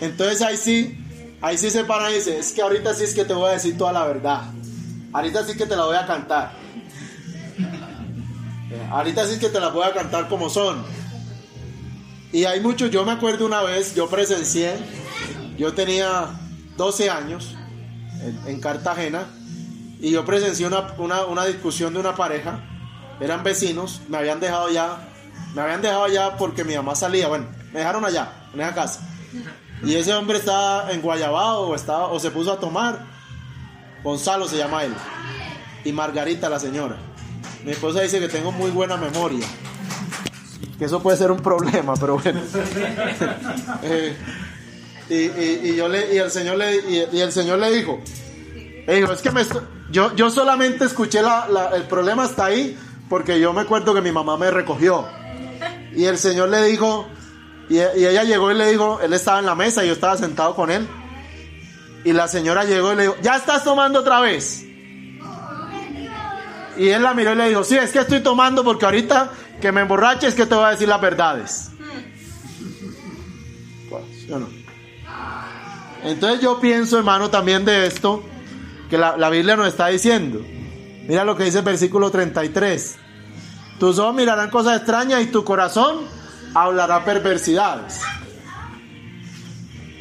Entonces 0.01 0.43
ahí 0.43 0.57
sí, 0.57 0.99
ahí 1.43 1.59
sí 1.59 1.71
se 1.71 1.85
para 1.85 2.11
y 2.11 2.15
dice, 2.15 2.39
es 2.39 2.53
que 2.53 2.63
ahorita 2.63 2.95
sí 2.95 3.05
es 3.05 3.15
que 3.15 3.25
te 3.25 3.35
voy 3.35 3.51
a 3.51 3.53
decir 3.53 3.77
toda 3.77 3.93
la 3.93 4.07
verdad. 4.07 4.45
Ahorita 5.13 5.45
sí 5.45 5.57
que 5.57 5.67
te 5.67 5.77
la 5.77 5.85
voy 5.85 5.97
a 5.97 6.07
cantar. 6.07 6.53
Eh, 8.71 8.89
Ahorita 8.91 9.27
sí 9.27 9.39
que 9.39 9.51
te 9.51 9.61
la 9.61 9.69
voy 9.69 9.87
a 9.87 9.93
cantar 9.93 10.29
como 10.29 10.49
son. 10.49 10.83
Y 12.33 12.45
hay 12.45 12.61
muchos, 12.61 12.91
yo 12.91 13.05
me 13.05 13.13
acuerdo 13.13 13.45
una 13.45 13.61
vez, 13.61 13.95
yo 13.95 14.09
presencié, 14.09 14.73
yo 15.59 15.75
tenía 15.75 16.31
12 16.79 17.11
años 17.11 17.55
en, 18.23 18.41
en 18.47 18.61
Cartagena 18.61 19.27
y 20.01 20.11
yo 20.13 20.25
presencié 20.25 20.67
una, 20.67 20.95
una, 20.97 21.27
una 21.27 21.45
discusión 21.45 21.93
de 21.93 22.01
una 22.01 22.17
pareja, 22.17 22.61
eran 23.21 23.43
vecinos, 23.45 24.01
me 24.09 24.17
habían 24.17 24.41
dejado 24.41 24.71
ya, 24.71 25.09
me 25.55 25.61
habían 25.61 25.83
dejado 25.83 26.05
allá 26.05 26.37
porque 26.39 26.65
mi 26.65 26.75
mamá 26.75 26.95
salía, 26.95 27.29
bueno, 27.29 27.47
me 27.73 27.81
dejaron 27.81 28.05
allá, 28.05 28.33
en 28.55 28.61
esa 28.63 28.75
casa. 28.75 29.09
Y 29.85 29.95
ese 29.97 30.15
hombre 30.15 30.39
estaba 30.39 30.91
en 30.93 31.01
Guayabao 31.03 31.69
o, 31.69 31.75
estaba, 31.75 32.07
o 32.09 32.21
se 32.21 32.31
puso 32.31 32.53
a 32.53 32.61
tomar. 32.61 33.05
Gonzalo 34.05 34.47
se 34.49 34.57
llama 34.57 34.85
él. 34.85 34.95
Y 35.85 35.93
Margarita 35.93 36.49
la 36.49 36.59
señora. 36.61 36.97
Mi 37.65 37.73
esposa 37.73 38.01
dice 38.01 38.21
que 38.21 38.29
tengo 38.29 38.53
muy 38.53 38.71
buena 38.71 38.97
memoria. 38.97 39.47
Que 40.79 40.85
eso 40.87 41.01
puede 41.03 41.17
ser 41.17 41.31
un 41.31 41.41
problema, 41.41 41.95
pero 41.95 42.19
bueno. 42.19 42.41
Eh, 43.83 44.17
y, 45.09 45.15
y- 45.15 45.61
y 45.73 45.77
yo 45.77 45.89
le, 45.89 46.15
y 46.15 46.19
el 46.19 46.31
señor 46.31 46.57
le, 46.57 46.77
y, 47.13 47.21
el 47.21 47.33
señor 47.33 47.59
le 47.59 47.71
dijo, 47.73 48.01
dijo, 48.87 49.13
es 49.13 49.21
que 49.21 49.31
me 49.31 49.43
yo, 49.91 50.15
yo 50.15 50.31
solamente 50.31 50.85
escuché 50.85 51.21
la- 51.23 51.71
el 51.75 51.83
problema 51.83 52.25
hasta 52.25 52.47
ahí 52.47 52.79
porque 53.09 53.39
yo 53.41 53.53
me 53.53 53.61
acuerdo 53.63 53.93
que 53.95 54.01
mi 54.01 54.13
mamá 54.13 54.37
me 54.37 54.51
recogió. 54.51 55.07
Y 55.95 56.05
el 56.05 56.17
señor 56.19 56.49
le 56.49 56.63
dijo, 56.65 57.07
y, 57.73 58.07
ella 58.07 58.25
llegó 58.25 58.51
y 58.51 58.55
le 58.55 58.71
dijo, 58.71 59.01
él 59.01 59.15
estaba 59.15 59.39
en 59.39 59.47
la 59.47 59.55
mesa 59.55 59.83
y 59.83 59.87
yo 59.87 59.95
estaba 59.95 60.15
sentado 60.19 60.55
con 60.55 60.71
él. 60.71 60.87
Y 62.05 62.13
la 62.13 62.29
señora 62.29 62.65
llegó 62.65 62.93
y 62.93 62.97
le 62.97 63.03
dijo, 63.05 63.17
¿ya 63.23 63.37
estás 63.37 63.65
tomando 63.65 64.01
otra 64.01 64.21
vez? 64.21 64.67
Y 66.77 66.89
él 66.89 67.03
la 67.03 67.15
miró 67.15 67.33
y 67.33 67.37
le 67.37 67.49
dijo, 67.49 67.65
sí, 67.65 67.77
es 67.77 67.91
que 67.91 68.01
estoy 68.01 68.21
tomando 68.21 68.63
porque 68.63 68.85
ahorita 68.85 69.31
que 69.61 69.73
me 69.73 69.81
emborrache 69.81 70.27
es 70.27 70.35
que 70.35 70.45
te 70.45 70.55
voy 70.55 70.65
a 70.65 70.71
decir 70.71 70.87
las 70.87 71.01
verdades. 71.01 71.71
Entonces 76.05 76.41
yo 76.43 76.61
pienso, 76.61 76.99
hermano, 76.99 77.31
también 77.31 77.65
de 77.65 77.87
esto, 77.87 78.23
que 78.91 78.99
la, 78.99 79.17
la 79.17 79.31
Biblia 79.31 79.57
nos 79.57 79.69
está 79.69 79.87
diciendo. 79.87 80.43
Mira 81.07 81.25
lo 81.25 81.37
que 81.37 81.45
dice 81.45 81.61
el 81.61 81.65
versículo 81.65 82.11
33. 82.11 82.97
Tus 83.79 83.99
ojos 83.99 84.15
mirarán 84.15 84.51
cosas 84.51 84.77
extrañas 84.77 85.23
y 85.23 85.27
tu 85.27 85.43
corazón 85.43 86.22
hablará 86.55 87.05
perversidades. 87.05 88.01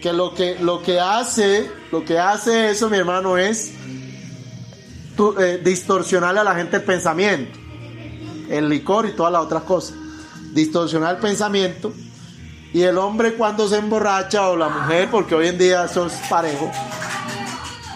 Que 0.02 0.14
lo 0.14 0.34
que, 0.34 0.58
lo 0.60 0.82
que 0.82 1.00
hace, 1.00 1.70
lo 1.92 2.04
que 2.04 2.18
hace 2.18 2.72
eso, 2.72 2.90
mi 2.90 2.98
hermano, 2.98 3.38
es 3.38 3.72
eh, 5.40 5.62
distorsionarle 5.64 6.40
a 6.40 6.44
la 6.44 6.56
gente 6.56 6.78
el 6.78 6.84
pensamiento. 6.84 7.60
El 8.50 8.68
licor 8.68 9.06
y 9.08 9.14
todas 9.14 9.32
las 9.32 9.44
otras 9.44 9.64
cosas. 9.64 9.96
Distorsionar 10.54 11.16
el 11.16 11.22
pensamiento. 11.22 11.94
Y 12.74 12.82
el 12.82 12.98
hombre 12.98 13.34
cuando 13.36 13.68
se 13.68 13.78
emborracha 13.78 14.50
o 14.50 14.56
la 14.56 14.70
mujer, 14.70 15.10
porque 15.12 15.36
hoy 15.36 15.50
en 15.50 15.58
día 15.58 15.86
eso 15.86 16.08
es 16.08 16.14
parejo. 16.30 16.72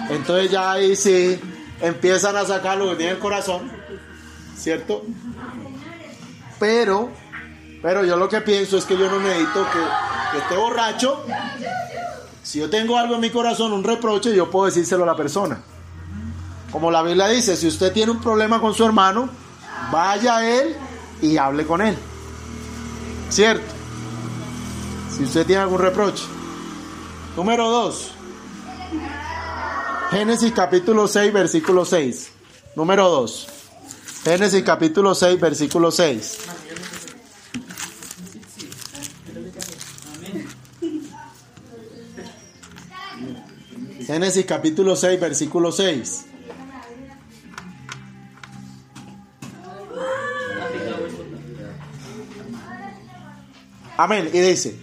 Entonces 0.10 0.52
ya 0.52 0.74
ahí 0.74 0.96
sí 0.96 1.40
empiezan 1.82 2.36
a 2.36 2.46
sacar 2.46 2.78
lo 2.78 2.90
que 2.92 2.98
tiene 2.98 3.14
el 3.14 3.20
corazón. 3.20 3.72
¿Cierto? 4.56 5.04
Pero, 6.60 7.12
pero 7.86 8.04
yo 8.04 8.18
lo 8.18 8.28
que 8.28 8.42
pienso 8.42 8.80
es 8.80 8.86
que 8.86 8.98
yo 8.98 9.08
no 9.12 9.20
necesito 9.20 9.64
que, 9.72 10.40
esté 10.40 10.58
borracho. 10.58 11.24
Si 12.42 12.58
yo 12.58 12.68
tengo 12.68 12.98
algo 12.98 13.14
en 13.14 13.22
mi 13.22 13.30
corazón, 13.30 13.74
un 13.74 13.84
reproche, 13.84 14.36
yo 14.36 14.50
puedo 14.50 14.66
decírselo 14.66 15.04
a 15.04 15.06
la 15.06 15.16
persona. 15.16 15.62
Como 16.72 16.90
la 16.90 17.04
Biblia 17.04 17.28
dice, 17.28 17.56
si 17.56 17.68
usted 17.68 17.94
tiene 17.94 18.12
un 18.12 18.20
problema 18.20 18.60
con 18.60 18.74
su 18.74 18.84
hermano, 18.84 19.30
vaya 19.92 20.38
a 20.38 20.50
él 20.50 20.76
y 21.22 21.38
hable 21.38 21.68
con 21.68 21.80
él. 21.80 21.96
¿Cierto? 23.30 23.72
Si 25.16 25.24
usted 25.24 25.46
tiene 25.46 25.62
algún 25.62 25.78
reproche. 25.80 26.24
Número 27.38 27.70
2. 27.70 28.12
Génesis 30.10 30.52
capítulo 30.54 31.08
6, 31.08 31.32
versículo 31.32 31.86
6. 31.86 32.32
Número 32.76 33.10
2. 33.10 33.48
Génesis 34.24 34.64
capítulo 34.64 35.14
6, 35.14 35.40
versículo 35.40 35.92
6. 35.92 36.55
Génesis 44.06 44.46
capítulo 44.46 44.96
6, 44.96 45.20
versículo 45.20 45.72
6. 45.72 46.26
Amén. 53.98 54.30
Y 54.32 54.40
dice, 54.40 54.80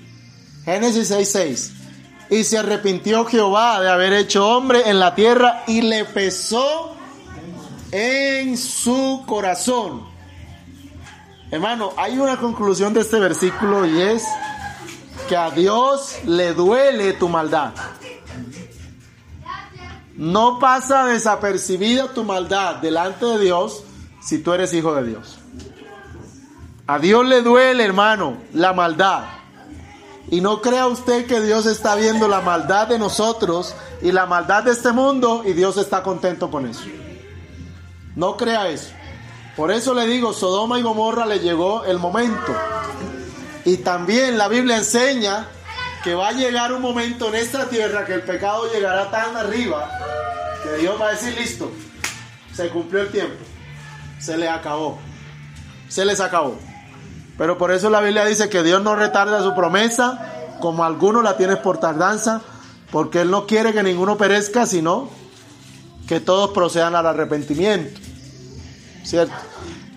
Génesis 0.65 1.09
6, 1.09 1.31
6. 1.31 1.73
Y 2.31 2.45
se 2.45 2.59
arrepintió 2.59 3.25
Jehová 3.27 3.81
de 3.81 3.91
haber 3.91 4.13
hecho 4.13 4.49
hombre 4.49 4.89
en 4.91 4.99
la 4.99 5.15
tierra 5.15 5.63
y 5.69 5.83
le 5.83 6.05
pesó 6.05 6.97
en 7.93 8.57
su 8.57 9.23
corazón. 9.27 10.05
Hermano, 11.53 11.93
hay 11.97 12.19
una 12.19 12.39
conclusión 12.39 12.95
de 12.95 13.03
este 13.03 13.21
versículo 13.21 13.87
y 13.87 14.01
es 14.01 14.25
que 15.29 15.37
a 15.37 15.51
Dios 15.51 16.17
le 16.25 16.55
duele 16.55 17.13
tu 17.13 17.29
maldad. 17.29 17.73
No 20.23 20.61
pasa 20.61 21.07
desapercibida 21.07 22.07
tu 22.15 22.23
maldad 22.23 22.77
delante 22.77 23.27
de 23.27 23.41
Dios 23.41 23.83
si 24.23 24.39
tú 24.39 24.53
eres 24.53 24.73
hijo 24.73 24.95
de 24.95 25.03
Dios. 25.03 25.39
A 26.87 27.01
Dios 27.01 27.27
le 27.27 27.43
duele, 27.43 27.85
hermano, 27.85 28.37
la 28.53 28.73
maldad. 28.73 29.25
Y 30.31 30.41
no 30.41 30.63
crea 30.63 30.87
usted 30.87 31.27
que 31.27 31.41
Dios 31.41 31.67
está 31.67 31.97
viendo 31.97 32.29
la 32.29 32.41
maldad 32.41 32.87
de 32.87 33.01
nosotros 33.01 33.75
y 34.01 34.13
la 34.13 34.27
maldad 34.27 34.63
de 34.63 34.71
este 34.71 34.93
mundo 34.93 35.43
y 35.45 35.55
Dios 35.55 35.77
está 35.77 36.05
contento 36.05 36.53
con 36.53 36.69
eso. 36.69 36.85
No 38.15 38.37
crea 38.37 38.69
eso. 38.69 38.93
Por 39.57 39.73
eso 39.73 39.93
le 39.93 40.07
digo, 40.07 40.33
Sodoma 40.33 40.79
y 40.79 40.83
Gomorra 40.83 41.27
le 41.27 41.41
llegó 41.41 41.85
el 41.85 41.99
momento. 41.99 42.55
Y 43.65 43.79
también 43.79 44.39
la 44.39 44.47
Biblia 44.47 44.77
enseña 44.77 45.49
que 46.03 46.15
va 46.15 46.29
a 46.29 46.33
llegar 46.33 46.73
un 46.73 46.83
momento 46.83 47.29
en 47.29 47.37
esta 47.37 47.69
tierra 47.69 48.05
que 48.05 48.15
el 48.15 48.23
pecado 48.23 48.71
llegará 48.73 49.11
tan 49.11 49.37
arriba 49.37 49.89
que 50.63 50.81
Dios 50.81 51.01
va 51.01 51.09
a 51.09 51.11
decir, 51.11 51.35
listo, 51.39 51.71
se 52.55 52.69
cumplió 52.69 53.03
el 53.03 53.11
tiempo, 53.11 53.43
se 54.19 54.37
le 54.37 54.49
acabó, 54.49 54.99
se 55.89 56.05
les 56.05 56.21
acabó. 56.21 56.57
Pero 57.39 57.59
por 57.59 57.73
eso 57.73 57.91
la 57.91 58.01
Biblia 58.01 58.25
dice 58.25 58.49
que 58.49 58.63
Dios 58.63 58.83
no 58.83 58.95
retarda 58.95 59.43
su 59.43 59.55
promesa, 59.55 60.57
como 60.61 60.85
algunos 60.85 61.25
la 61.25 61.37
tienen 61.37 61.59
por 61.63 61.79
tardanza, 61.79 62.43
porque 62.91 63.23
Él 63.23 63.31
no 63.31 63.47
quiere 63.47 63.73
que 63.73 63.83
ninguno 63.83 64.17
perezca, 64.17 64.67
sino 64.67 65.09
que 66.07 66.21
todos 66.21 66.51
procedan 66.51 66.95
al 66.95 67.07
arrepentimiento. 67.07 68.01
¿Cierto? 69.03 69.35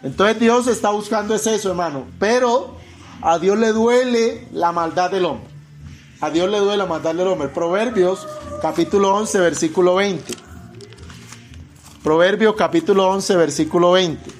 Entonces 0.01 0.39
Dios 0.39 0.67
está 0.67 0.91
buscando 0.91 1.35
es 1.35 1.45
eso, 1.45 1.69
hermano. 1.69 2.05
Pero 2.19 2.77
a 3.21 3.37
Dios 3.37 3.57
le 3.57 3.71
duele 3.71 4.47
la 4.51 4.71
maldad 4.71 5.11
del 5.11 5.25
hombre. 5.25 5.54
A 6.25 6.31
Dios 6.31 6.49
le 6.49 6.57
duele 6.57 6.88
maldad 6.88 7.13
del 7.13 7.27
hombre. 7.27 7.49
Proverbios 7.49 8.27
capítulo 8.59 9.13
11, 9.13 9.39
versículo 9.41 9.93
20. 9.93 10.33
Proverbios 12.01 12.55
capítulo 12.55 13.07
11, 13.09 13.35
versículo 13.35 13.91
20. 13.91 14.31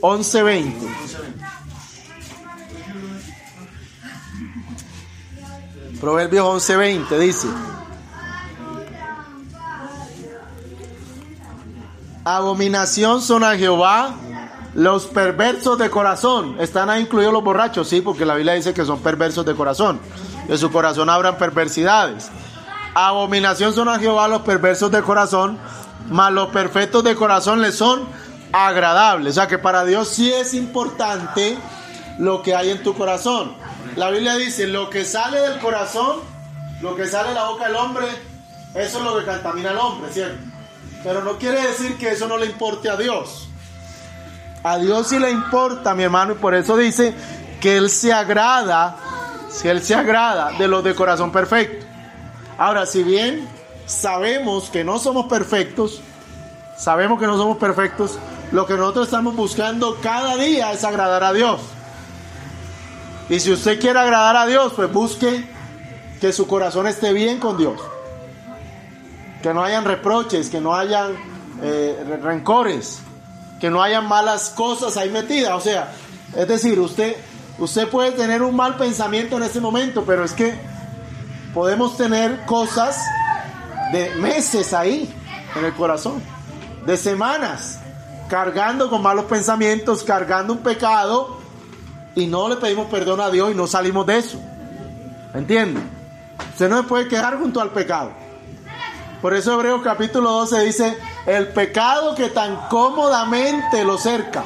11, 0.00 0.42
20. 0.44 0.88
Proverbios 6.00 6.46
11, 6.46 6.76
20 6.76 7.18
dice. 7.18 7.48
Abominación 12.24 13.20
son 13.20 13.42
a 13.42 13.56
Jehová 13.56 14.14
los 14.78 15.06
perversos 15.06 15.76
de 15.76 15.90
corazón. 15.90 16.54
¿Están 16.60 16.88
ahí 16.88 17.02
incluidos 17.02 17.32
los 17.32 17.42
borrachos? 17.42 17.88
Sí, 17.88 18.00
porque 18.00 18.24
la 18.24 18.36
Biblia 18.36 18.54
dice 18.54 18.72
que 18.72 18.84
son 18.84 19.00
perversos 19.00 19.44
de 19.44 19.56
corazón. 19.56 19.98
De 20.46 20.56
su 20.56 20.70
corazón 20.70 21.10
habrán 21.10 21.36
perversidades. 21.36 22.30
Abominación 22.94 23.74
son 23.74 23.88
a 23.88 23.98
Jehová 23.98 24.28
los 24.28 24.42
perversos 24.42 24.92
de 24.92 25.02
corazón, 25.02 25.58
mas 26.08 26.32
los 26.32 26.50
perfectos 26.50 27.02
de 27.02 27.16
corazón 27.16 27.60
les 27.60 27.74
son 27.74 28.06
agradables. 28.52 29.32
O 29.32 29.34
sea 29.34 29.48
que 29.48 29.58
para 29.58 29.84
Dios 29.84 30.10
sí 30.10 30.32
es 30.32 30.54
importante 30.54 31.58
lo 32.20 32.40
que 32.42 32.54
hay 32.54 32.70
en 32.70 32.80
tu 32.84 32.94
corazón. 32.94 33.54
La 33.96 34.10
Biblia 34.10 34.36
dice, 34.36 34.68
lo 34.68 34.90
que 34.90 35.04
sale 35.04 35.40
del 35.40 35.58
corazón, 35.58 36.18
lo 36.82 36.94
que 36.94 37.08
sale 37.08 37.30
de 37.30 37.34
la 37.34 37.48
boca 37.48 37.66
del 37.66 37.74
hombre, 37.74 38.06
eso 38.76 38.98
es 38.98 39.04
lo 39.04 39.18
que 39.18 39.24
contamina 39.24 39.70
al 39.70 39.78
hombre, 39.78 40.12
¿cierto? 40.12 40.38
Pero 41.02 41.24
no 41.24 41.36
quiere 41.36 41.66
decir 41.66 41.98
que 41.98 42.10
eso 42.12 42.28
no 42.28 42.38
le 42.38 42.46
importe 42.46 42.88
a 42.88 42.96
Dios. 42.96 43.47
A 44.62 44.78
Dios 44.78 45.08
sí 45.08 45.18
le 45.18 45.30
importa, 45.30 45.94
mi 45.94 46.02
hermano, 46.02 46.32
y 46.32 46.36
por 46.36 46.54
eso 46.54 46.76
dice 46.76 47.14
que 47.60 47.76
Él 47.76 47.90
se 47.90 48.12
agrada, 48.12 48.96
si 49.50 49.68
Él 49.68 49.82
se 49.82 49.94
agrada 49.94 50.52
de 50.52 50.68
los 50.68 50.82
de 50.82 50.94
corazón 50.94 51.30
perfecto. 51.30 51.86
Ahora, 52.58 52.86
si 52.86 53.02
bien 53.02 53.48
sabemos 53.86 54.68
que 54.70 54.84
no 54.84 54.98
somos 54.98 55.26
perfectos, 55.26 56.00
sabemos 56.76 57.20
que 57.20 57.26
no 57.26 57.36
somos 57.36 57.56
perfectos, 57.56 58.18
lo 58.52 58.66
que 58.66 58.74
nosotros 58.74 59.06
estamos 59.06 59.36
buscando 59.36 59.98
cada 60.02 60.36
día 60.36 60.72
es 60.72 60.84
agradar 60.84 61.22
a 61.22 61.32
Dios. 61.32 61.60
Y 63.28 63.40
si 63.40 63.52
usted 63.52 63.78
quiere 63.78 63.98
agradar 63.98 64.36
a 64.36 64.46
Dios, 64.46 64.72
pues 64.74 64.90
busque 64.90 65.46
que 66.20 66.32
su 66.32 66.46
corazón 66.46 66.86
esté 66.86 67.12
bien 67.12 67.38
con 67.38 67.58
Dios. 67.58 67.80
Que 69.42 69.52
no 69.52 69.62
hayan 69.62 69.84
reproches, 69.84 70.48
que 70.48 70.60
no 70.60 70.74
hayan 70.74 71.12
eh, 71.62 72.18
rencores, 72.22 73.00
que 73.60 73.70
no 73.70 73.82
hayan 73.82 74.06
malas 74.08 74.50
cosas 74.50 74.96
ahí 74.96 75.10
metidas. 75.10 75.52
O 75.52 75.60
sea, 75.60 75.92
es 76.36 76.48
decir, 76.48 76.78
usted, 76.78 77.16
usted 77.58 77.88
puede 77.88 78.12
tener 78.12 78.42
un 78.42 78.54
mal 78.54 78.76
pensamiento 78.76 79.36
en 79.36 79.42
este 79.42 79.60
momento, 79.60 80.04
pero 80.04 80.24
es 80.24 80.32
que 80.32 80.54
podemos 81.54 81.96
tener 81.96 82.44
cosas 82.46 83.00
de 83.92 84.14
meses 84.16 84.72
ahí 84.72 85.12
en 85.56 85.64
el 85.64 85.74
corazón, 85.74 86.22
de 86.86 86.96
semanas, 86.96 87.80
cargando 88.28 88.90
con 88.90 89.02
malos 89.02 89.24
pensamientos, 89.24 90.04
cargando 90.04 90.52
un 90.52 90.60
pecado 90.60 91.38
y 92.14 92.26
no 92.26 92.48
le 92.48 92.56
pedimos 92.56 92.88
perdón 92.88 93.20
a 93.20 93.30
Dios 93.30 93.50
y 93.50 93.54
no 93.54 93.66
salimos 93.66 94.06
de 94.06 94.18
eso. 94.18 94.38
¿Entiende? 95.34 95.80
Usted 96.52 96.68
no 96.68 96.78
se 96.78 96.82
puede 96.84 97.08
quedar 97.08 97.38
junto 97.38 97.60
al 97.60 97.70
pecado. 97.70 98.12
Por 99.20 99.34
eso 99.34 99.52
Hebreos 99.52 99.80
capítulo 99.82 100.30
12 100.30 100.60
dice, 100.64 100.98
el 101.26 101.48
pecado 101.48 102.14
que 102.14 102.28
tan 102.28 102.68
cómodamente 102.68 103.84
lo 103.84 103.98
cerca. 103.98 104.44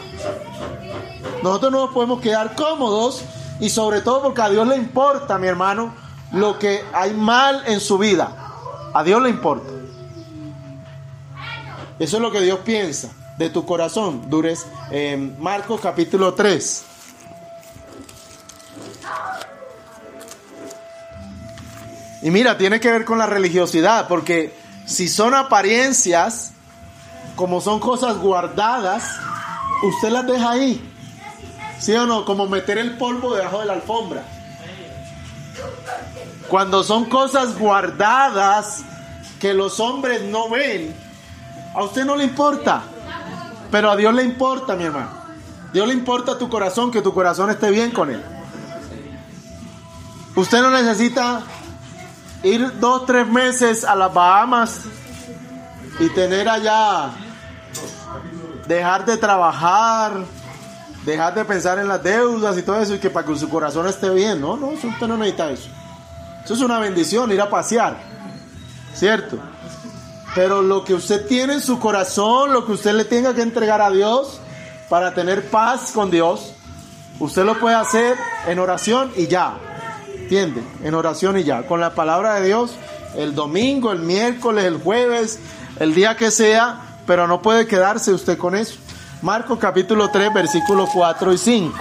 Nosotros 1.43 1.73
no 1.73 1.81
nos 1.87 1.95
podemos 1.95 2.21
quedar 2.21 2.55
cómodos 2.55 3.23
y 3.61 3.69
sobre 3.69 4.01
todo 4.01 4.23
porque 4.23 4.41
a 4.41 4.49
Dios 4.49 4.67
le 4.67 4.77
importa, 4.77 5.37
mi 5.39 5.47
hermano, 5.47 5.95
lo 6.33 6.59
que 6.59 6.83
hay 6.95 7.13
mal 7.13 7.63
en 7.67 7.81
su 7.81 7.99
vida. 7.99 8.35
A 8.95 9.05
Dios 9.05 9.21
le 9.23 9.29
importa. 9.29 9.71
Eso 11.99 12.17
es 12.17 12.23
lo 12.23 12.33
que 12.33 12.41
Dios 12.41 12.61
piensa 12.65 13.11
de 13.37 13.51
tu 13.51 13.67
corazón. 13.67 14.31
Dures 14.31 14.67
Marcos 15.39 15.83
capítulo 15.83 16.33
3. 16.33 16.85
Y 22.23 22.31
mira, 22.31 22.57
tiene 22.57 22.81
que 22.81 22.91
ver 22.91 23.05
con 23.05 23.19
la 23.19 23.27
religiosidad, 23.27 24.07
porque 24.07 24.62
si 24.93 25.09
son 25.09 25.35
apariencias, 25.35 26.53
como 27.35 27.61
son 27.61 27.81
cosas 27.81 28.19
guardadas, 28.19 29.17
usted 29.83 30.11
las 30.11 30.27
deja 30.27 30.51
ahí. 30.51 30.89
¿Sí 31.79 31.93
o 31.95 32.07
no? 32.07 32.25
Como 32.25 32.47
meter 32.47 32.79
el 32.79 32.97
polvo 32.97 33.35
debajo 33.35 33.61
de 33.61 33.67
la 33.67 33.73
alfombra. 33.73 34.23
Cuando 36.49 36.85
son 36.85 37.07
cosas 37.07 37.59
guardadas 37.59 38.83
que 39.41 39.55
los 39.55 39.81
hombres 39.81 40.23
no 40.23 40.49
ven, 40.49 40.95
a 41.75 41.83
usted 41.83 42.05
no 42.05 42.15
le 42.15 42.25
importa. 42.25 42.83
Pero 43.71 43.91
a 43.91 43.97
Dios 43.97 44.15
le 44.15 44.23
importa, 44.23 44.77
mi 44.77 44.85
hermano. 44.85 45.11
Dios 45.73 45.89
le 45.89 45.95
importa 45.95 46.39
tu 46.39 46.51
corazón, 46.51 46.91
que 46.91 47.01
tu 47.01 47.15
corazón 47.15 47.51
esté 47.51 47.71
bien 47.71 47.91
con 47.91 48.11
Él. 48.11 48.23
Usted 50.37 50.61
no 50.61 50.71
necesita 50.71 51.43
ir 52.43 52.81
dos, 52.81 53.07
tres 53.07 53.27
meses 53.27 53.85
a 53.85 53.95
las 53.95 54.13
Bahamas 54.13 54.81
y 55.99 56.09
tener 56.11 56.49
allá, 56.49 57.11
dejar 58.67 59.05
de 59.05 59.17
trabajar, 59.17 60.25
dejar 61.05 61.35
de 61.35 61.45
pensar 61.45 61.79
en 61.79 61.89
las 61.89 62.03
deudas 62.03 62.57
y 62.59 62.63
todo 62.63 62.81
eso, 62.81 62.95
y 62.95 62.99
que 62.99 63.11
para 63.11 63.27
que 63.27 63.37
su 63.37 63.49
corazón 63.49 63.87
esté 63.87 64.11
bien. 64.11 64.41
No, 64.41 64.57
no, 64.57 64.69
usted 64.69 65.07
no 65.07 65.17
necesita 65.17 65.51
eso. 65.51 65.69
Eso 66.45 66.55
es 66.55 66.61
una 66.61 66.79
bendición, 66.79 67.31
ir 67.31 67.41
a 67.41 67.49
pasear, 67.49 67.97
¿cierto? 68.95 69.39
Pero 70.35 70.63
lo 70.63 70.83
que 70.83 70.95
usted 70.95 71.27
tiene 71.27 71.55
en 71.55 71.63
su 71.63 71.79
corazón, 71.79 72.53
lo 72.53 72.67
que 72.67 72.73
usted 72.73 72.95
le 72.95 73.05
tenga 73.05 73.35
que 73.35 73.43
entregar 73.43 73.81
a 73.81 73.91
Dios 73.91 74.41
para 74.89 75.15
tener 75.15 75.49
paz 75.51 75.93
con 75.93 76.11
Dios, 76.11 76.55
usted 77.21 77.45
lo 77.45 77.59
puede 77.61 77.77
hacer 77.77 78.17
en 78.47 78.59
oración 78.59 79.13
y 79.17 79.29
ya. 79.29 79.55
¿Entiende? 80.23 80.63
En 80.85 80.95
oración 80.95 81.37
y 81.39 81.45
ya. 81.45 81.67
Con 81.67 81.81
la 81.81 81.95
palabra 81.95 82.37
de 82.37 82.47
Dios, 82.47 82.73
el 83.17 83.35
domingo, 83.35 83.93
el 83.93 83.99
miércoles, 83.99 84.65
el 84.65 84.79
jueves, 84.79 85.41
el 85.79 85.95
día 85.95 86.17
que 86.17 86.31
sea, 86.31 86.81
pero 87.07 87.27
no 87.27 87.43
puede 87.43 87.67
quedarse 87.67 88.13
usted 88.13 88.39
con 88.39 88.55
eso. 88.55 88.77
Marcos 89.21 89.59
capítulo 89.59 90.11
3, 90.11 90.33
versículos 90.33 90.89
4 90.95 91.33
y 91.33 91.39
5. 91.39 91.79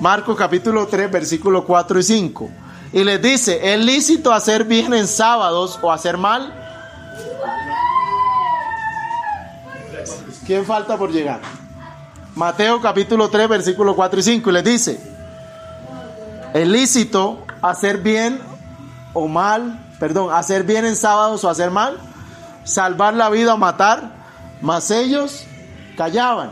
Marcos 0.00 0.36
capítulo 0.36 0.86
3, 0.86 1.10
versículos 1.10 1.64
4 1.66 1.98
y 1.98 2.02
5. 2.02 2.50
Y 2.92 3.02
les 3.02 3.20
dice, 3.20 3.72
¿es 3.72 3.84
lícito 3.84 4.32
hacer 4.32 4.64
bien 4.64 4.92
en 4.94 5.06
sábados 5.08 5.78
o 5.82 5.90
hacer 5.90 6.18
mal? 6.18 6.52
¿Quién 10.46 10.66
falta 10.66 10.98
por 10.98 11.10
llegar? 11.10 11.40
Mateo 12.34 12.80
capítulo 12.80 13.30
3, 13.30 13.48
versículos 13.48 13.96
4 13.96 14.20
y 14.20 14.22
5. 14.22 14.50
Y 14.50 14.52
les 14.52 14.64
dice, 14.64 15.13
¿es 16.54 16.66
lícito 16.66 17.44
hacer 17.60 17.98
bien 17.98 18.40
o 19.12 19.28
mal? 19.28 19.78
Perdón, 20.00 20.32
hacer 20.32 20.64
bien 20.64 20.86
en 20.86 20.96
sábados 20.96 21.44
o 21.44 21.50
hacer 21.50 21.70
mal? 21.70 21.98
Salvar 22.64 23.12
la 23.12 23.28
vida 23.28 23.52
o 23.52 23.58
matar. 23.58 24.12
Mas 24.62 24.90
ellos 24.90 25.44
callaban. 25.96 26.50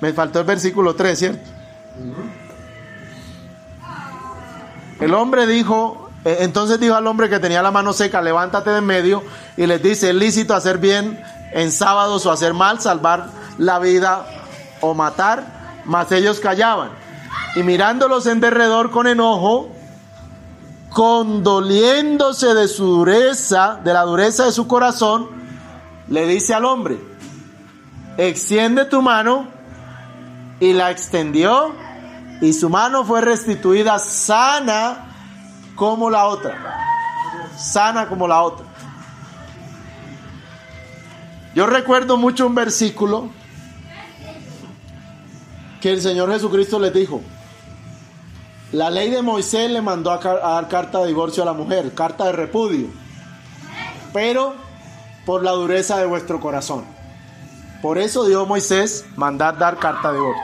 Me 0.00 0.12
faltó 0.12 0.38
el 0.38 0.44
versículo 0.44 0.94
3, 0.94 1.18
¿cierto? 1.18 1.50
El 5.00 5.14
hombre 5.14 5.46
dijo, 5.46 6.10
eh, 6.24 6.38
entonces 6.40 6.78
dijo 6.78 6.94
al 6.94 7.06
hombre 7.06 7.28
que 7.28 7.38
tenía 7.38 7.62
la 7.62 7.70
mano 7.70 7.92
seca, 7.92 8.22
levántate 8.22 8.70
de 8.70 8.78
en 8.78 8.84
medio 8.84 9.22
y 9.56 9.66
les 9.66 9.82
dice, 9.82 10.10
es 10.10 10.14
lícito 10.14 10.54
hacer 10.54 10.78
bien 10.78 11.22
en 11.52 11.72
sábados 11.72 12.26
o 12.26 12.32
hacer 12.32 12.54
mal, 12.54 12.80
salvar 12.80 13.28
la 13.58 13.78
vida 13.78 14.26
o 14.80 14.94
matar, 14.94 15.44
mas 15.84 16.10
ellos 16.12 16.40
callaban. 16.40 16.90
Y 17.56 17.62
mirándolos 17.62 18.26
en 18.26 18.40
derredor 18.40 18.90
con 18.90 19.06
enojo, 19.06 19.70
condoliéndose 20.90 22.54
de 22.54 22.68
su 22.68 22.84
dureza, 22.86 23.80
de 23.82 23.92
la 23.92 24.02
dureza 24.02 24.44
de 24.46 24.52
su 24.52 24.66
corazón, 24.66 25.28
le 26.08 26.26
dice 26.26 26.54
al 26.54 26.64
hombre, 26.64 26.98
extiende 28.16 28.84
tu 28.84 29.02
mano, 29.02 29.48
y 30.60 30.72
la 30.72 30.90
extendió, 30.90 31.74
y 32.40 32.52
su 32.52 32.68
mano 32.70 33.04
fue 33.04 33.20
restituida 33.20 33.98
sana 33.98 35.06
como 35.74 36.10
la 36.10 36.26
otra. 36.26 36.56
Sana 37.56 38.08
como 38.08 38.26
la 38.26 38.42
otra. 38.42 38.66
Yo 41.54 41.66
recuerdo 41.66 42.16
mucho 42.16 42.46
un 42.46 42.54
versículo 42.54 43.30
que 45.84 45.92
el 45.92 46.00
Señor 46.00 46.32
Jesucristo 46.32 46.78
les 46.78 46.94
dijo. 46.94 47.20
La 48.72 48.88
ley 48.88 49.10
de 49.10 49.20
Moisés 49.20 49.70
le 49.70 49.82
mandó 49.82 50.12
a, 50.12 50.18
dar 50.18 50.66
carta 50.66 51.00
de 51.00 51.08
divorcio 51.08 51.42
a 51.42 51.46
la 51.46 51.52
mujer, 51.52 51.92
carta 51.92 52.24
de 52.24 52.32
repudio, 52.32 52.86
pero 54.10 54.54
por 55.26 55.42
la 55.42 55.50
dureza 55.50 55.98
de 55.98 56.06
vuestro 56.06 56.40
corazón. 56.40 56.86
Por 57.82 57.98
eso 57.98 58.24
dio 58.24 58.46
Moisés 58.46 59.04
mandar 59.16 59.58
dar 59.58 59.76
carta 59.76 60.10
de 60.10 60.16
divorcio. 60.20 60.42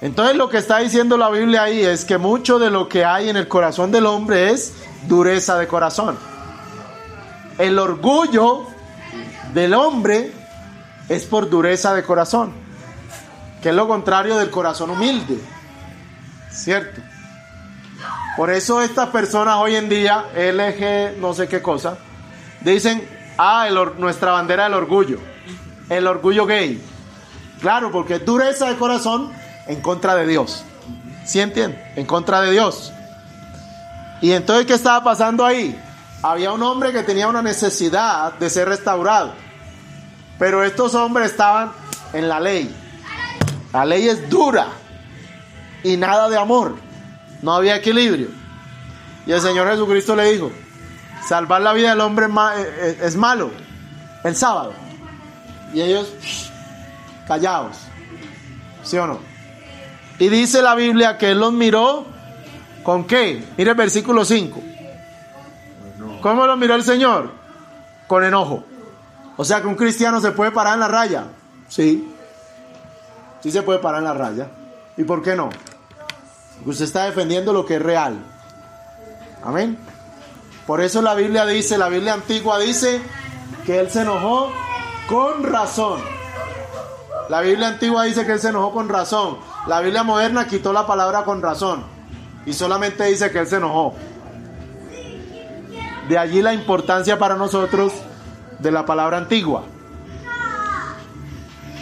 Entonces 0.00 0.34
lo 0.34 0.48
que 0.48 0.58
está 0.58 0.78
diciendo 0.78 1.16
la 1.16 1.30
Biblia 1.30 1.62
ahí 1.62 1.80
es 1.80 2.04
que 2.04 2.18
mucho 2.18 2.58
de 2.58 2.70
lo 2.70 2.88
que 2.88 3.04
hay 3.04 3.28
en 3.28 3.36
el 3.36 3.46
corazón 3.46 3.92
del 3.92 4.06
hombre 4.06 4.50
es 4.50 4.74
dureza 5.06 5.56
de 5.56 5.68
corazón. 5.68 6.18
El 7.58 7.78
orgullo 7.78 8.64
del 9.54 9.72
hombre 9.72 10.32
es 11.08 11.26
por 11.26 11.48
dureza 11.48 11.94
de 11.94 12.02
corazón, 12.02 12.66
que 13.62 13.70
es 13.70 13.74
lo 13.74 13.88
contrario 13.88 14.36
del 14.36 14.50
corazón 14.50 14.90
humilde. 14.90 15.38
¿Cierto? 16.50 17.00
Por 18.36 18.50
eso 18.50 18.80
estas 18.80 19.08
personas 19.08 19.56
hoy 19.56 19.74
en 19.74 19.88
día, 19.88 20.26
LG 20.34 21.18
no 21.18 21.34
sé 21.34 21.48
qué 21.48 21.60
cosa, 21.60 21.98
dicen, 22.60 23.06
ah, 23.36 23.68
nuestra 23.98 24.32
bandera 24.32 24.64
del 24.64 24.74
orgullo, 24.74 25.18
el 25.88 26.06
orgullo 26.06 26.46
gay. 26.46 26.80
Claro, 27.60 27.90
porque 27.90 28.14
es 28.14 28.24
dureza 28.24 28.68
de 28.68 28.76
corazón 28.76 29.32
en 29.66 29.80
contra 29.80 30.14
de 30.14 30.26
Dios. 30.26 30.64
¿Sí 31.24 31.40
entienden? 31.40 31.82
En 31.96 32.06
contra 32.06 32.40
de 32.40 32.52
Dios. 32.52 32.92
Y 34.20 34.32
entonces, 34.32 34.66
¿qué 34.66 34.74
estaba 34.74 35.02
pasando 35.02 35.44
ahí? 35.44 35.76
Había 36.22 36.52
un 36.52 36.62
hombre 36.62 36.92
que 36.92 37.02
tenía 37.02 37.28
una 37.28 37.42
necesidad 37.42 38.32
de 38.34 38.50
ser 38.50 38.68
restaurado. 38.68 39.32
Pero 40.38 40.62
estos 40.64 40.94
hombres 40.94 41.32
estaban 41.32 41.72
en 42.12 42.28
la 42.28 42.40
ley. 42.40 42.74
La 43.72 43.84
ley 43.84 44.08
es 44.08 44.28
dura 44.28 44.68
y 45.82 45.96
nada 45.96 46.28
de 46.28 46.36
amor. 46.36 46.76
No 47.42 47.52
había 47.54 47.76
equilibrio. 47.76 48.28
Y 49.26 49.32
el 49.32 49.40
Señor 49.40 49.68
Jesucristo 49.70 50.16
le 50.16 50.32
dijo, 50.32 50.50
salvar 51.28 51.60
la 51.60 51.72
vida 51.72 51.90
del 51.90 52.00
hombre 52.00 52.26
es 53.02 53.16
malo, 53.16 53.50
el 54.24 54.34
sábado. 54.34 54.72
Y 55.74 55.82
ellos 55.82 56.08
callados, 57.26 57.76
¿sí 58.82 58.96
o 58.96 59.06
no? 59.06 59.18
Y 60.18 60.28
dice 60.28 60.62
la 60.62 60.74
Biblia 60.74 61.18
que 61.18 61.30
él 61.30 61.38
los 61.38 61.52
miró 61.52 62.06
con 62.82 63.04
qué? 63.06 63.44
Mire 63.58 63.72
el 63.72 63.76
versículo 63.76 64.24
5. 64.24 64.62
¿Cómo 66.22 66.46
los 66.46 66.58
miró 66.58 66.74
el 66.74 66.82
Señor? 66.82 67.30
Con 68.06 68.24
enojo. 68.24 68.64
O 69.36 69.44
sea 69.44 69.60
que 69.60 69.66
un 69.68 69.76
cristiano 69.76 70.20
se 70.20 70.32
puede 70.32 70.50
parar 70.50 70.74
en 70.74 70.80
la 70.80 70.88
raya. 70.88 71.26
Sí. 71.68 72.14
Sí 73.40 73.50
se 73.50 73.62
puede 73.62 73.78
parar 73.78 74.00
en 74.00 74.04
la 74.04 74.14
raya. 74.14 74.48
¿Y 74.96 75.04
por 75.04 75.22
qué 75.22 75.36
no? 75.36 75.50
Porque 76.56 76.70
usted 76.70 76.84
está 76.84 77.04
defendiendo 77.04 77.52
lo 77.52 77.64
que 77.64 77.76
es 77.76 77.82
real. 77.82 78.18
Amén. 79.44 79.78
Por 80.66 80.80
eso 80.80 81.00
la 81.00 81.14
Biblia 81.14 81.46
dice, 81.46 81.78
la 81.78 81.88
Biblia 81.88 82.14
antigua 82.14 82.58
dice 82.58 83.00
que 83.64 83.78
él 83.78 83.90
se 83.90 84.02
enojó 84.02 84.50
con 85.08 85.44
razón. 85.44 86.00
La 87.28 87.40
Biblia 87.40 87.68
antigua 87.68 88.04
dice 88.04 88.26
que 88.26 88.32
él 88.32 88.40
se 88.40 88.48
enojó 88.48 88.72
con 88.72 88.88
razón. 88.88 89.38
La 89.66 89.80
Biblia 89.80 90.02
moderna 90.02 90.46
quitó 90.46 90.72
la 90.72 90.86
palabra 90.86 91.24
con 91.24 91.42
razón 91.42 91.84
y 92.44 92.52
solamente 92.54 93.04
dice 93.04 93.30
que 93.30 93.40
él 93.40 93.46
se 93.46 93.56
enojó. 93.56 93.94
De 96.08 96.18
allí 96.18 96.40
la 96.40 96.54
importancia 96.54 97.18
para 97.18 97.36
nosotros 97.36 97.92
de 98.58 98.70
la 98.70 98.86
palabra 98.86 99.18
antigua. 99.18 99.64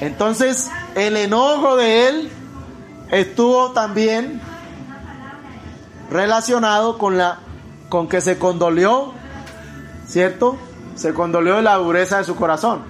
Entonces, 0.00 0.70
el 0.96 1.16
enojo 1.18 1.76
de 1.76 2.08
él 2.08 2.30
estuvo 3.10 3.72
también 3.72 4.40
relacionado 6.10 6.96
con 6.96 7.18
la 7.18 7.40
con 7.90 8.08
que 8.08 8.20
se 8.20 8.38
condolió, 8.38 9.12
¿cierto? 10.08 10.56
Se 10.96 11.14
condolió 11.14 11.56
de 11.56 11.62
la 11.62 11.76
dureza 11.76 12.18
de 12.18 12.24
su 12.24 12.34
corazón. 12.34 12.82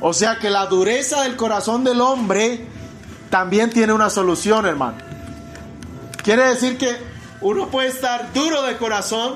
O 0.00 0.12
sea 0.12 0.38
que 0.38 0.50
la 0.50 0.66
dureza 0.66 1.22
del 1.22 1.36
corazón 1.36 1.84
del 1.84 2.00
hombre 2.00 2.66
también 3.30 3.70
tiene 3.70 3.92
una 3.92 4.10
solución, 4.10 4.66
hermano. 4.66 4.96
Quiere 6.22 6.48
decir 6.48 6.78
que 6.78 6.96
uno 7.42 7.68
puede 7.68 7.88
estar 7.88 8.32
duro 8.32 8.62
de 8.62 8.78
corazón, 8.78 9.34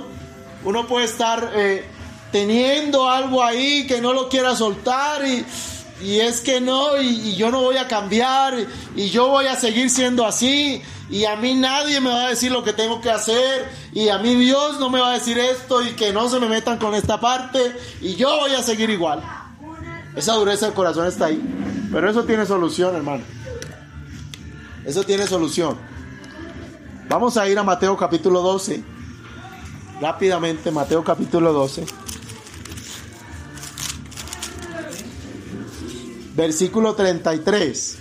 uno 0.65 0.87
puede 0.87 1.05
estar 1.05 1.53
eh, 1.55 1.87
teniendo 2.33 3.09
algo 3.09 3.45
ahí 3.45 3.87
que 3.87 4.01
no 4.01 4.15
lo 4.15 4.29
quiera 4.31 4.57
soltar 4.57 5.25
y, 5.27 5.45
es 6.01 6.41
que 6.41 6.61
no, 6.61 7.01
y, 7.01 7.35
yo 7.37 7.51
no 7.51 7.63
voy 7.63 7.77
a 7.77 7.89
cambiar, 7.89 8.55
y, 8.95 9.11
yo 9.11 9.29
voy 9.29 9.47
a 9.47 9.57
seguir 9.57 9.91
siendo 9.91 10.27
así, 10.27 10.83
y 11.11 11.25
a 11.25 11.37
mí 11.37 11.55
nadie 11.55 12.01
me 12.01 12.11
va 12.11 12.27
a 12.27 12.29
decir 12.29 12.53
lo 12.53 12.63
que 12.63 12.73
tengo 12.73 13.01
que 13.01 13.11
hacer, 13.11 13.69
y 13.93 14.09
a 14.09 14.19
mí 14.19 14.35
Dios 14.35 14.79
no 14.79 14.91
me 14.91 15.01
va 15.01 15.11
a 15.11 15.15
decir 15.15 15.39
esto, 15.39 15.83
y 15.83 15.93
que 15.93 16.13
no 16.13 16.29
se 16.29 16.39
me 16.41 16.49
metan 16.49 16.79
con 16.79 16.95
esta 16.95 17.21
parte, 17.21 17.77
y 18.01 18.15
yo 18.15 18.37
voy 18.37 18.55
a 18.55 18.63
seguir 18.63 18.91
igual. 18.91 19.23
Esa 20.15 20.35
dureza 20.35 20.67
del 20.67 20.75
corazón 20.75 21.07
está 21.07 21.27
ahí, 21.27 21.41
pero 21.93 22.11
eso 22.11 22.25
tiene 22.25 22.47
solución, 22.47 22.95
hermano. 22.97 23.25
Eso 24.85 25.03
tiene 25.05 25.27
solución. 25.27 25.77
Vamos 27.09 27.37
a 27.37 27.49
ir 27.49 27.59
a 27.59 27.63
Mateo 27.63 27.97
capítulo 27.97 28.43
12. 28.43 28.83
Rápidamente, 30.01 30.71
Mateo 30.71 31.03
capítulo 31.03 31.53
12. 31.53 31.85
Versículo 36.39 36.95
33. 36.95 37.99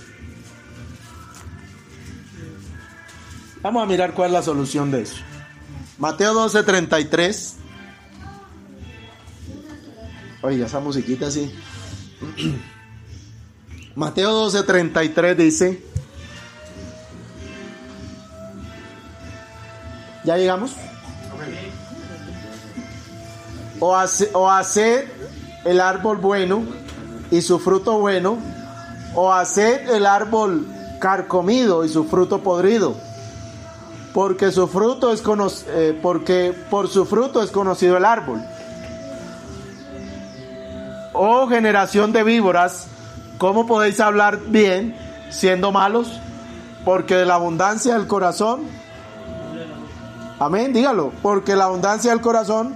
Vamos 3.63 3.81
a 3.81 3.85
mirar 3.87 4.13
cuál 4.13 4.27
es 4.27 4.33
la 4.33 4.43
solución 4.43 4.91
de 4.91 5.01
eso. 5.01 5.15
Mateo 5.97 6.35
12, 6.35 6.61
33. 6.61 7.55
Oiga, 10.43 10.67
esa 10.67 10.79
musiquita 10.79 11.25
así. 11.25 11.51
Mateo 13.95 14.31
12, 14.31 14.61
33 14.61 15.35
dice. 15.35 15.83
¿Ya 20.23 20.37
llegamos? 20.37 20.73
O, 23.79 23.95
hacer 23.95 25.11
el 25.65 25.81
árbol 25.81 26.17
bueno 26.17 26.86
y 27.31 27.41
su 27.41 27.59
fruto 27.59 27.99
bueno, 27.99 28.37
o 29.13 29.33
hacer 29.33 29.89
el 29.89 30.05
árbol 30.05 30.67
carcomido 30.99 31.85
y 31.85 31.89
su 31.89 32.05
fruto 32.05 32.39
podrido, 32.39 32.95
porque 34.13 34.51
su 34.51 34.67
fruto 34.67 35.11
es 35.11 35.23
eh, 35.67 35.97
porque 36.01 36.55
por 36.69 36.87
su 36.87 37.05
fruto 37.05 37.41
es 37.41 37.51
conocido 37.51 37.97
el 37.97 38.05
árbol. 38.05 38.41
Oh 41.13 41.47
generación 41.47 42.13
de 42.13 42.23
víboras, 42.23 42.87
¿cómo 43.37 43.65
podéis 43.65 43.99
hablar 43.99 44.39
bien 44.47 44.95
siendo 45.29 45.71
malos? 45.71 46.19
Porque 46.85 47.15
de 47.15 47.25
la 47.25 47.35
abundancia 47.35 47.95
del 47.95 48.07
corazón 48.07 48.67
Amén, 50.39 50.71
dígalo, 50.71 51.11
porque 51.23 51.55
la 51.55 51.65
abundancia 51.65 52.11
del 52.11 52.21
corazón 52.21 52.75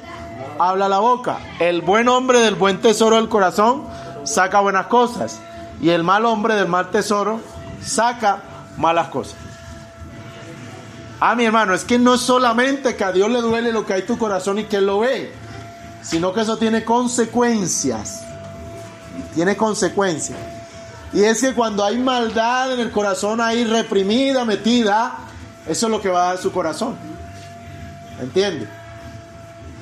habla 0.58 0.90
la 0.90 0.98
boca. 0.98 1.38
El 1.60 1.82
buen 1.82 2.08
hombre 2.08 2.40
del 2.40 2.56
buen 2.56 2.82
tesoro 2.82 3.18
del 3.18 3.30
corazón 3.30 3.84
saca 4.24 4.60
buenas 4.60 4.88
cosas 4.88 5.40
y 5.82 5.90
el 5.90 6.04
mal 6.04 6.26
hombre 6.26 6.56
del 6.56 6.68
mal 6.68 6.92
tesoro 6.92 7.42
saca 7.84 8.42
malas 8.78 9.08
cosas. 9.10 9.36
Ah, 11.20 11.36
mi 11.36 11.46
hermano, 11.46 11.74
es 11.74 11.84
que 11.84 12.00
no 12.00 12.16
es 12.16 12.22
solamente 12.22 12.96
que 12.96 13.04
a 13.04 13.12
Dios 13.12 13.30
le 13.30 13.42
duele 13.42 13.72
lo 13.72 13.86
que 13.86 13.94
hay 13.94 14.02
en 14.02 14.08
tu 14.08 14.18
corazón 14.18 14.58
y 14.58 14.64
que 14.64 14.78
Él 14.78 14.88
lo 14.88 15.00
ve, 15.00 15.32
sino 16.02 16.34
que 16.34 16.42
eso 16.42 16.58
tiene 16.58 16.84
consecuencias. 16.84 18.24
Tiene 19.36 19.56
consecuencias. 19.56 20.38
Y 21.14 21.24
es 21.24 21.42
que 21.42 21.54
cuando 21.54 21.86
hay 21.86 22.00
maldad 22.00 22.74
en 22.74 22.80
el 22.80 22.92
corazón 22.92 23.40
ahí 23.40 23.66
reprimida, 23.66 24.46
metida, 24.46 25.18
eso 25.68 25.86
es 25.86 25.92
lo 25.92 26.02
que 26.02 26.10
va 26.10 26.24
a 26.24 26.28
dar 26.34 26.38
su 26.38 26.52
corazón. 26.52 26.96
¿Entiende? 28.20 28.68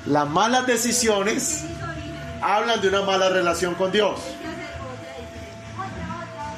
Las 0.05 0.27
malas 0.27 0.65
decisiones 0.65 1.63
hablan 2.41 2.81
de 2.81 2.89
una 2.89 3.01
mala 3.01 3.29
relación 3.29 3.75
con 3.75 3.91
Dios. 3.91 4.19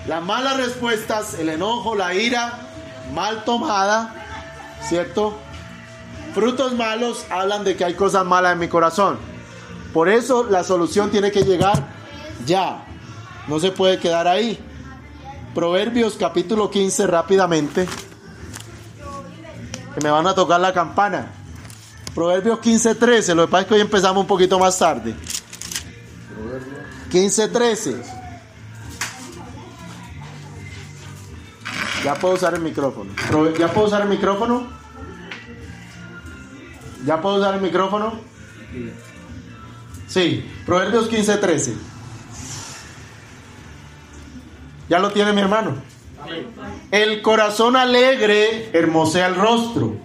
Las 0.08 0.24
malas 0.24 0.58
respuestas, 0.58 1.36
el 1.36 1.50
enojo, 1.50 1.96
la 1.96 2.14
ira 2.14 2.60
mal 3.14 3.44
tomada, 3.44 4.14
¿cierto? 4.88 5.38
Frutos 6.34 6.74
malos 6.74 7.26
hablan 7.30 7.64
de 7.64 7.76
que 7.76 7.86
hay 7.86 7.94
cosas 7.94 8.26
malas 8.26 8.54
en 8.54 8.60
mi 8.60 8.68
corazón. 8.68 9.18
Por 9.94 10.10
eso 10.10 10.48
la 10.50 10.64
solución 10.64 11.12
tiene 11.12 11.32
que 11.32 11.44
llegar 11.44 11.84
ya. 12.46 12.86
No 13.48 13.60
se 13.60 13.72
puede 13.72 14.00
quedar 14.00 14.28
ahí. 14.28 14.58
Proverbios 15.54 16.16
capítulo 16.18 16.72
15 16.72 17.08
rápidamente. 17.08 17.88
Que 19.94 20.02
me 20.02 20.10
van 20.10 20.26
a 20.26 20.34
tocar 20.34 20.62
la 20.62 20.74
campana. 20.74 21.34
Proverbios 22.16 22.60
15:13, 22.60 23.36
lo 23.36 23.46
que 23.46 23.52
pasa 23.52 23.62
es 23.62 23.68
que 23.68 23.74
hoy 23.76 23.82
empezamos 23.82 24.22
un 24.22 24.28
poquito 24.28 24.58
más 24.60 24.78
tarde. 24.78 25.16
15:13. 27.12 28.02
Ya 32.04 32.16
puedo 32.16 32.36
usar 32.36 32.54
el 32.56 32.62
micrófono. 32.62 33.12
¿Ya 33.60 33.68
puedo 33.68 33.88
usar 33.88 34.02
el 34.02 34.10
micrófono? 34.10 34.68
¿Ya 37.06 37.22
puedo 37.22 37.36
usar 37.38 37.56
el 37.56 37.62
micrófono? 37.62 38.14
Sí, 40.08 40.50
Proverbios 40.66 41.10
15:13. 41.10 41.74
¿Ya 44.90 45.00
lo 45.00 45.12
tiene 45.12 45.34
mi 45.34 45.42
hermano? 45.42 45.76
El 46.92 47.22
corazón 47.22 47.76
alegre 47.76 48.70
hermosea 48.74 49.28
el 49.28 49.36
rostro 49.36 49.96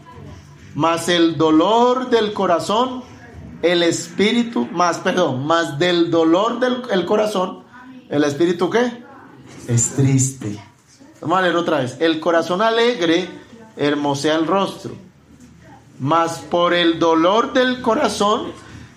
más 0.77 1.09
el 1.09 1.39
dolor 1.39 2.11
del 2.11 2.35
corazón, 2.35 3.03
el 3.63 3.83
espíritu, 3.83 4.67
más, 4.67 4.99
perdón, 4.99 5.47
más 5.47 5.79
del 5.79 6.11
dolor 6.11 6.61
del 6.61 7.05
corazón, 7.05 7.65
el 8.09 8.25
espíritu 8.25 8.71
qué? 8.71 9.05
Es 9.69 9.91
triste. 9.91 10.59
Vamos 11.21 11.39
a 11.39 11.43
leer 11.43 11.57
otra 11.57 11.79
vez. 11.79 11.97
El 11.99 12.21
corazón 12.21 12.63
alegre 12.63 13.29
hermosea 13.77 14.37
el 14.37 14.47
rostro, 14.47 14.95
más 15.99 16.39
por 16.39 16.75
el 16.75 16.99
dolor 16.99 17.53
del 17.53 17.81
corazón, 17.81 18.53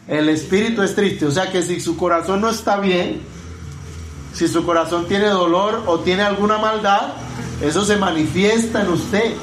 el 0.07 0.29
espíritu 0.29 0.81
es 0.83 0.95
triste. 0.95 1.25
O 1.25 1.31
sea 1.31 1.51
que 1.51 1.61
si 1.61 1.79
su 1.79 1.97
corazón 1.97 2.41
no 2.41 2.49
está 2.49 2.79
bien, 2.79 3.21
si 4.33 4.47
su 4.47 4.65
corazón 4.65 5.07
tiene 5.07 5.27
dolor 5.27 5.83
o 5.87 5.99
tiene 5.99 6.23
alguna 6.23 6.57
maldad, 6.57 7.13
eso 7.61 7.83
se 7.83 7.97
manifiesta 7.97 8.81
en 8.81 8.89
usted 8.89 9.33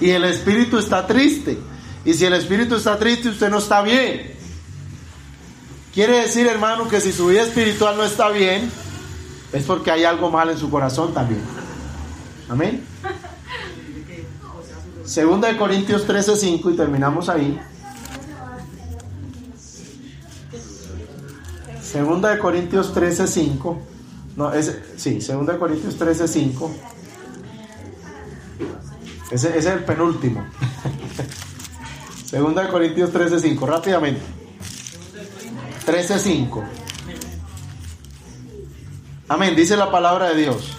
y 0.00 0.10
el 0.10 0.24
espíritu 0.24 0.78
está 0.78 1.06
triste. 1.06 1.58
Y 2.04 2.14
si 2.14 2.24
el 2.26 2.34
espíritu 2.34 2.76
está 2.76 2.98
triste, 2.98 3.30
usted 3.30 3.50
no 3.50 3.58
está 3.58 3.82
bien. 3.82 4.32
Quiere 5.94 6.22
decir, 6.22 6.46
hermano, 6.46 6.88
que 6.88 7.00
si 7.00 7.12
su 7.12 7.28
vida 7.28 7.42
espiritual 7.42 7.96
no 7.96 8.04
está 8.04 8.28
bien, 8.28 8.70
es 9.52 9.62
porque 9.64 9.90
hay 9.90 10.04
algo 10.04 10.30
mal 10.30 10.50
en 10.50 10.58
su 10.58 10.68
corazón 10.68 11.14
también. 11.14 11.40
Amén. 12.48 12.84
Segunda 15.04 15.48
de 15.48 15.56
Corintios 15.56 16.06
13:5 16.06 16.72
y 16.72 16.76
terminamos 16.76 17.28
ahí. 17.28 17.60
Segunda 21.82 22.30
de 22.30 22.38
Corintios 22.38 22.92
13:5. 22.92 23.78
No, 24.36 24.52
es 24.52 24.76
sí, 24.96 25.20
Segunda 25.20 25.52
de 25.52 25.58
Corintios 25.58 25.96
13:5. 25.96 26.70
Ese, 29.30 29.56
es 29.56 29.66
el 29.66 29.84
penúltimo. 29.84 30.44
Segunda 32.34 32.62
de 32.62 32.68
Corintios 32.68 33.12
13.5, 33.12 33.64
rápidamente. 33.64 34.20
13.5. 35.86 36.64
Amén, 39.28 39.54
dice 39.54 39.76
la 39.76 39.88
palabra 39.92 40.30
de 40.30 40.42
Dios. 40.42 40.76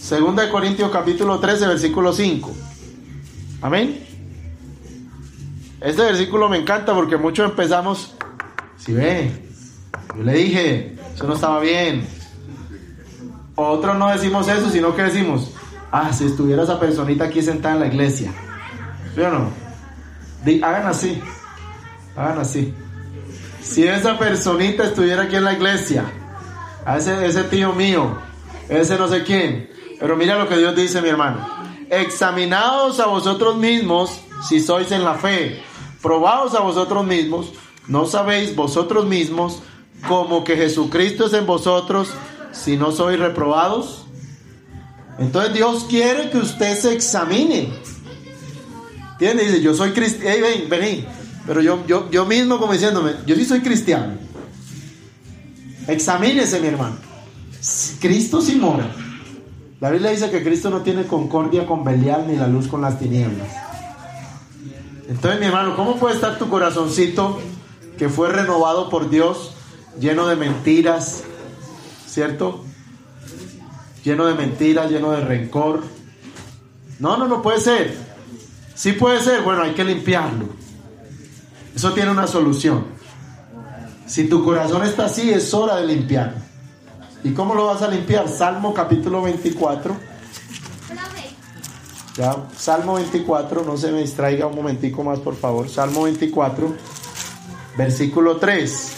Segunda 0.00 0.42
de 0.42 0.50
Corintios 0.50 0.90
capítulo 0.90 1.38
13, 1.38 1.68
versículo 1.68 2.12
5. 2.12 2.52
Amén. 3.62 4.04
Este 5.80 6.02
versículo 6.02 6.48
me 6.48 6.56
encanta 6.56 6.92
porque 6.92 7.18
muchos 7.18 7.48
empezamos, 7.48 8.12
si 8.76 8.94
ve, 8.94 9.30
yo 10.16 10.24
le 10.24 10.32
dije, 10.32 10.96
eso 11.14 11.24
no 11.28 11.34
estaba 11.34 11.60
bien. 11.60 12.04
Otros 13.54 13.96
no 13.96 14.08
decimos 14.08 14.48
eso, 14.48 14.70
sino 14.70 14.96
que 14.96 15.02
decimos, 15.02 15.52
ah, 15.92 16.12
si 16.12 16.24
estuviera 16.24 16.64
esa 16.64 16.80
personita 16.80 17.26
aquí 17.26 17.42
sentada 17.42 17.74
en 17.76 17.80
la 17.80 17.86
iglesia. 17.86 18.32
¿Sí 19.14 19.20
o 19.20 19.30
no? 19.30 19.63
Hagan 20.62 20.86
así, 20.86 21.20
hagan 22.16 22.38
así. 22.38 22.74
Si 23.62 23.86
esa 23.86 24.18
personita 24.18 24.84
estuviera 24.84 25.22
aquí 25.22 25.36
en 25.36 25.44
la 25.44 25.54
iglesia, 25.54 26.04
a 26.84 26.98
ese, 26.98 27.26
ese 27.26 27.44
tío 27.44 27.72
mío, 27.72 28.18
ese 28.68 28.96
no 28.96 29.08
sé 29.08 29.24
quién, 29.24 29.70
pero 29.98 30.16
mira 30.16 30.36
lo 30.36 30.48
que 30.48 30.58
Dios 30.58 30.76
dice, 30.76 31.00
mi 31.00 31.08
hermano. 31.08 31.48
Examinaos 31.90 33.00
a 33.00 33.06
vosotros 33.06 33.56
mismos 33.56 34.20
si 34.48 34.60
sois 34.60 34.90
en 34.92 35.04
la 35.04 35.14
fe. 35.14 35.62
Probaos 36.02 36.54
a 36.54 36.60
vosotros 36.60 37.04
mismos. 37.04 37.52
¿No 37.86 38.06
sabéis 38.06 38.54
vosotros 38.56 39.06
mismos 39.06 39.60
como 40.08 40.44
que 40.44 40.56
Jesucristo 40.56 41.26
es 41.26 41.32
en 41.34 41.46
vosotros 41.46 42.10
si 42.52 42.76
no 42.76 42.92
sois 42.92 43.18
reprobados? 43.18 44.06
Entonces 45.18 45.54
Dios 45.54 45.84
quiere 45.88 46.30
que 46.30 46.38
usted 46.38 46.76
se 46.76 46.92
examine. 46.92 47.72
¿Entiendes? 49.24 49.52
Dice, 49.54 49.64
yo 49.64 49.74
soy 49.74 49.92
cristiano. 49.92 50.36
ven, 50.42 50.68
vení. 50.68 51.06
Pero 51.46 51.62
yo, 51.62 51.86
yo, 51.86 52.10
yo 52.10 52.26
mismo 52.26 52.58
como 52.58 52.74
diciéndome, 52.74 53.12
yo 53.26 53.34
sí 53.34 53.46
soy 53.46 53.60
cristiano. 53.60 54.18
Examínese, 55.88 56.60
mi 56.60 56.66
hermano. 56.66 56.96
Cristo 58.00 58.42
sí 58.42 58.56
mora. 58.56 58.90
La 59.80 59.90
Biblia 59.90 60.10
dice 60.10 60.30
que 60.30 60.42
Cristo 60.42 60.68
no 60.68 60.82
tiene 60.82 61.06
concordia 61.06 61.66
con 61.66 61.84
Belial 61.84 62.26
ni 62.28 62.36
la 62.36 62.48
luz 62.48 62.68
con 62.68 62.82
las 62.82 62.98
tinieblas. 62.98 63.48
Entonces, 65.08 65.40
mi 65.40 65.46
hermano, 65.46 65.74
¿cómo 65.74 65.96
puede 65.96 66.16
estar 66.16 66.38
tu 66.38 66.50
corazoncito 66.50 67.40
que 67.96 68.10
fue 68.10 68.28
renovado 68.28 68.90
por 68.90 69.08
Dios, 69.08 69.54
lleno 69.98 70.26
de 70.26 70.36
mentiras, 70.36 71.24
¿cierto? 72.06 72.62
Lleno 74.04 74.26
de 74.26 74.34
mentiras, 74.34 74.90
lleno 74.90 75.12
de 75.12 75.22
rencor. 75.22 75.82
No, 76.98 77.16
no, 77.16 77.26
no 77.26 77.40
puede 77.40 77.60
ser. 77.60 78.03
Sí 78.74 78.92
puede 78.92 79.20
ser, 79.20 79.42
bueno, 79.42 79.62
hay 79.62 79.74
que 79.74 79.84
limpiarlo. 79.84 80.48
Eso 81.74 81.92
tiene 81.92 82.10
una 82.10 82.26
solución. 82.26 82.86
Si 84.06 84.28
tu 84.28 84.44
corazón 84.44 84.84
está 84.84 85.06
así, 85.06 85.30
es 85.30 85.52
hora 85.54 85.76
de 85.76 85.86
limpiarlo. 85.86 86.38
¿Y 87.22 87.32
cómo 87.32 87.54
lo 87.54 87.66
vas 87.66 87.82
a 87.82 87.88
limpiar? 87.88 88.28
Salmo 88.28 88.74
capítulo 88.74 89.22
24. 89.22 89.96
Ya, 92.16 92.36
Salmo 92.56 92.94
24, 92.94 93.64
no 93.64 93.76
se 93.76 93.90
me 93.90 94.00
distraiga 94.00 94.46
un 94.46 94.54
momentico 94.54 95.02
más, 95.02 95.18
por 95.18 95.34
favor. 95.34 95.68
Salmo 95.68 96.04
24, 96.04 96.76
versículo 97.76 98.36
3. 98.36 98.92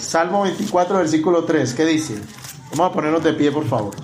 Salmo 0.00 0.42
24, 0.44 0.98
versículo 0.98 1.44
3. 1.44 1.74
¿Qué 1.74 1.84
dice? 1.84 2.14
Vamos 2.70 2.90
a 2.90 2.92
ponernos 2.94 3.22
de 3.22 3.34
pie, 3.34 3.52
por 3.52 3.66
favor. 3.66 3.94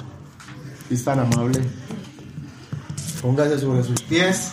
Si 0.88 0.94
es 0.94 1.04
tan 1.04 1.20
amable. 1.20 1.79
Póngase 3.20 3.58
sobre 3.58 3.82
sus 3.84 4.00
pies. 4.02 4.52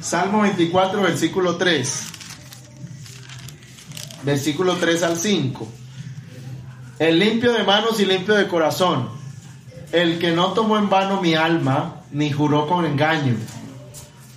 Salmo 0.00 0.42
24, 0.42 1.00
versículo 1.00 1.56
3. 1.56 2.02
Versículo 4.24 4.76
3 4.76 5.02
al 5.02 5.16
5. 5.16 5.68
El 6.98 7.18
limpio 7.18 7.52
de 7.52 7.64
manos 7.64 7.98
y 8.00 8.04
limpio 8.04 8.34
de 8.34 8.46
corazón. 8.46 9.08
El 9.92 10.18
que 10.18 10.32
no 10.32 10.52
tomó 10.52 10.76
en 10.76 10.90
vano 10.90 11.20
mi 11.20 11.34
alma, 11.34 12.02
ni 12.10 12.30
juró 12.30 12.66
con 12.66 12.84
engaño, 12.84 13.36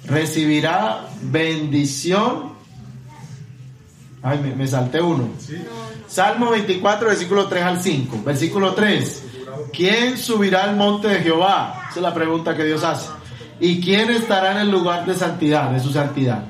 recibirá 0.05 1.07
bendición. 1.21 2.53
Ay, 4.21 4.39
me, 4.55 4.67
salté 4.67 5.01
uno. 5.01 5.29
Salmo 6.07 6.51
24, 6.51 7.07
versículo 7.07 7.47
3 7.47 7.63
al 7.63 7.81
5. 7.81 8.21
Versículo 8.23 8.73
3. 8.73 9.23
¿Quién 9.73 10.17
subirá 10.17 10.63
al 10.63 10.75
monte 10.75 11.07
de 11.07 11.19
Jehová? 11.19 11.87
Esa 11.89 11.99
es 11.99 12.03
la 12.03 12.13
pregunta 12.13 12.55
que 12.55 12.63
Dios 12.63 12.83
hace. 12.83 13.16
¿Y 13.59 13.81
quién 13.81 14.09
estará 14.11 14.51
en 14.51 14.57
el 14.59 14.71
lugar 14.71 15.05
de 15.05 15.15
santidad, 15.15 15.71
de 15.71 15.79
su 15.79 15.91
santidad? 15.91 16.43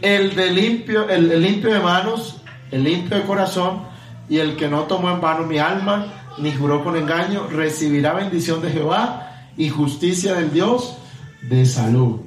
El 0.00 0.34
de 0.36 0.50
limpio, 0.50 1.08
el 1.08 1.42
limpio 1.42 1.72
de 1.72 1.80
manos, 1.80 2.36
el 2.70 2.84
limpio 2.84 3.16
de 3.16 3.24
corazón, 3.24 3.82
y 4.28 4.38
el 4.38 4.56
que 4.56 4.68
no 4.68 4.82
tomó 4.82 5.10
en 5.10 5.20
vano 5.20 5.46
mi 5.46 5.58
alma, 5.58 6.06
ni 6.38 6.52
juró 6.52 6.84
con 6.84 6.96
engaño, 6.96 7.46
recibirá 7.48 8.12
bendición 8.12 8.60
de 8.60 8.70
Jehová 8.70 9.48
y 9.56 9.68
justicia 9.68 10.34
del 10.34 10.52
Dios 10.52 10.98
de 11.42 11.64
salud. 11.64 12.20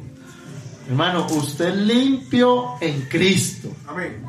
Hermano, 0.88 1.28
usted 1.30 1.76
limpio 1.76 2.76
en 2.82 3.02
Cristo. 3.02 3.70
Amén. 3.88 4.24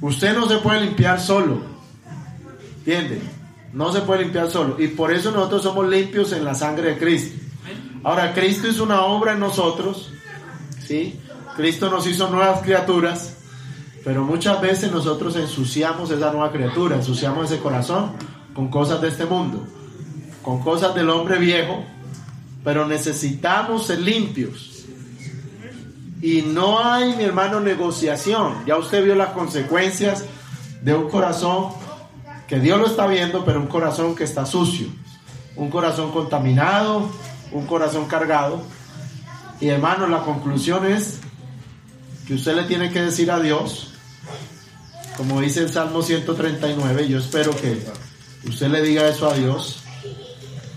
Usted 0.00 0.36
no 0.36 0.46
se 0.46 0.58
puede 0.58 0.82
limpiar 0.82 1.18
solo. 1.20 1.62
¿Entiende? 2.78 3.22
No 3.72 3.92
se 3.92 4.02
puede 4.02 4.24
limpiar 4.24 4.50
solo. 4.50 4.76
Y 4.78 4.88
por 4.88 5.12
eso 5.12 5.30
nosotros 5.30 5.62
somos 5.62 5.88
limpios 5.88 6.32
en 6.32 6.44
la 6.44 6.54
sangre 6.54 6.90
de 6.90 6.98
Cristo. 6.98 7.45
Ahora, 8.06 8.32
Cristo 8.32 8.68
hizo 8.68 8.84
una 8.84 9.02
obra 9.02 9.32
en 9.32 9.40
nosotros. 9.40 10.12
¿Sí? 10.86 11.18
Cristo 11.56 11.90
nos 11.90 12.06
hizo 12.06 12.30
nuevas 12.30 12.62
criaturas. 12.62 13.34
Pero 14.04 14.22
muchas 14.22 14.60
veces 14.60 14.92
nosotros 14.92 15.34
ensuciamos 15.34 16.12
esa 16.12 16.30
nueva 16.30 16.52
criatura, 16.52 16.94
ensuciamos 16.94 17.50
ese 17.50 17.60
corazón 17.60 18.12
con 18.54 18.68
cosas 18.68 19.00
de 19.00 19.08
este 19.08 19.24
mundo, 19.24 19.66
con 20.40 20.62
cosas 20.62 20.94
del 20.94 21.10
hombre 21.10 21.38
viejo, 21.38 21.82
pero 22.62 22.86
necesitamos 22.86 23.88
ser 23.88 23.98
limpios. 23.98 24.84
Y 26.22 26.42
no 26.42 26.78
hay, 26.78 27.16
mi 27.16 27.24
hermano, 27.24 27.58
negociación. 27.58 28.64
Ya 28.66 28.76
usted 28.76 29.02
vio 29.02 29.16
las 29.16 29.30
consecuencias 29.30 30.24
de 30.80 30.94
un 30.94 31.10
corazón 31.10 31.70
que 32.46 32.60
Dios 32.60 32.78
lo 32.78 32.86
está 32.86 33.08
viendo, 33.08 33.44
pero 33.44 33.58
un 33.58 33.66
corazón 33.66 34.14
que 34.14 34.22
está 34.22 34.46
sucio, 34.46 34.86
un 35.56 35.70
corazón 35.70 36.12
contaminado, 36.12 37.10
un 37.52 37.66
corazón 37.66 38.06
cargado. 38.06 38.62
Y 39.60 39.68
hermano, 39.68 40.06
la 40.06 40.20
conclusión 40.20 40.86
es 40.86 41.20
que 42.26 42.34
usted 42.34 42.54
le 42.54 42.64
tiene 42.64 42.90
que 42.90 43.02
decir 43.02 43.30
a 43.30 43.40
Dios, 43.40 43.92
como 45.16 45.40
dice 45.40 45.60
el 45.60 45.72
Salmo 45.72 46.02
139, 46.02 47.08
yo 47.08 47.18
espero 47.18 47.52
que 47.56 47.78
usted 48.46 48.68
le 48.68 48.82
diga 48.82 49.08
eso 49.08 49.30
a 49.30 49.34
Dios. 49.34 49.82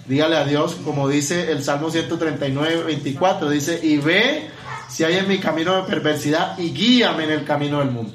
Dígale 0.08 0.38
a 0.38 0.46
Dios, 0.46 0.76
como 0.84 1.08
dice 1.08 1.52
el 1.52 1.64
Salmo 1.64 1.92
139, 1.92 2.84
24, 2.84 3.50
dice, 3.50 3.80
y 3.84 3.98
ve 3.98 4.50
si 4.90 5.04
hay 5.04 5.18
en 5.18 5.28
mi 5.28 5.40
camino 5.40 5.76
de 5.76 5.84
perversidad 5.84 6.58
y 6.58 6.72
guíame 6.72 7.26
en 7.26 7.32
el 7.32 7.46
camino 7.46 7.80
del 7.80 7.92
mundo. 7.92 8.14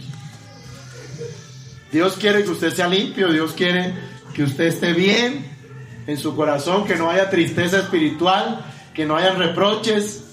Dios 1.93 2.17
quiere 2.17 2.43
que 2.43 2.51
usted 2.51 2.75
sea 2.75 2.89
limpio, 2.89 3.31
Dios 3.31 3.53
quiere 3.53 3.95
que 4.35 4.43
usted 4.43 4.65
esté 4.65 4.93
bien 4.93 5.54
en 6.07 6.19
su 6.19 6.37
corazón, 6.37 6.85
que 6.85 6.97
no 6.97 7.11
haya 7.11 7.31
tristeza 7.31 7.79
espiritual, 7.79 8.65
que 8.95 9.07
no 9.07 9.17
haya 9.17 9.33
reproches, 9.33 10.25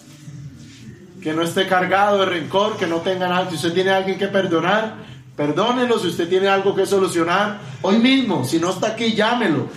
que 1.22 1.34
no 1.34 1.43
esté 1.43 1.67
cargado 1.67 2.19
de 2.19 2.26
rencor, 2.26 2.78
que 2.78 2.88
no 2.88 2.97
tenga 2.97 3.28
nada. 3.28 3.49
Si 3.49 3.55
usted 3.55 3.74
tiene 3.74 3.91
alguien 3.91 4.17
que 4.17 4.28
perdonar, 4.28 5.01
Perdónelo 5.36 5.97
si 5.97 6.07
usted 6.07 6.28
tiene 6.28 6.49
algo 6.49 6.76
que 6.76 6.86
solucionar 6.86 7.59
hoy 7.82 7.97
mismo. 7.97 8.45
Si 8.45 8.59
no 8.59 8.69
está 8.69 8.89
aquí, 8.89 9.13
llámelo. 9.13 9.69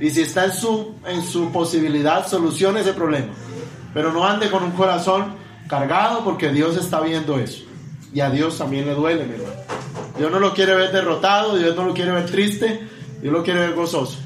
Y 0.00 0.10
si 0.10 0.22
está 0.22 0.44
en 0.44 0.52
su, 0.52 0.94
en 1.06 1.24
su 1.24 1.50
posibilidad, 1.50 2.26
solucione 2.26 2.80
ese 2.80 2.92
problema. 2.92 3.32
Pero 3.94 4.12
no 4.12 4.24
ande 4.24 4.50
con 4.50 4.62
un 4.62 4.72
corazón 4.72 5.34
cargado 5.68 6.22
porque 6.24 6.50
Dios 6.50 6.76
está 6.76 7.00
viendo 7.00 7.38
eso. 7.38 7.64
Y 8.12 8.20
a 8.20 8.30
Dios 8.30 8.58
también 8.58 8.86
le 8.86 8.94
duele, 8.94 9.24
mi 9.24 9.34
hermano. 9.34 9.54
Dios 10.18 10.30
no 10.30 10.38
lo 10.38 10.52
quiere 10.52 10.74
ver 10.76 10.92
derrotado, 10.92 11.56
Dios 11.56 11.74
no 11.74 11.84
lo 11.84 11.94
quiere 11.94 12.12
ver 12.12 12.26
triste, 12.26 12.86
Dios 13.22 13.32
lo 13.32 13.42
quiere 13.42 13.60
ver 13.60 13.74
gozoso. 13.74 14.18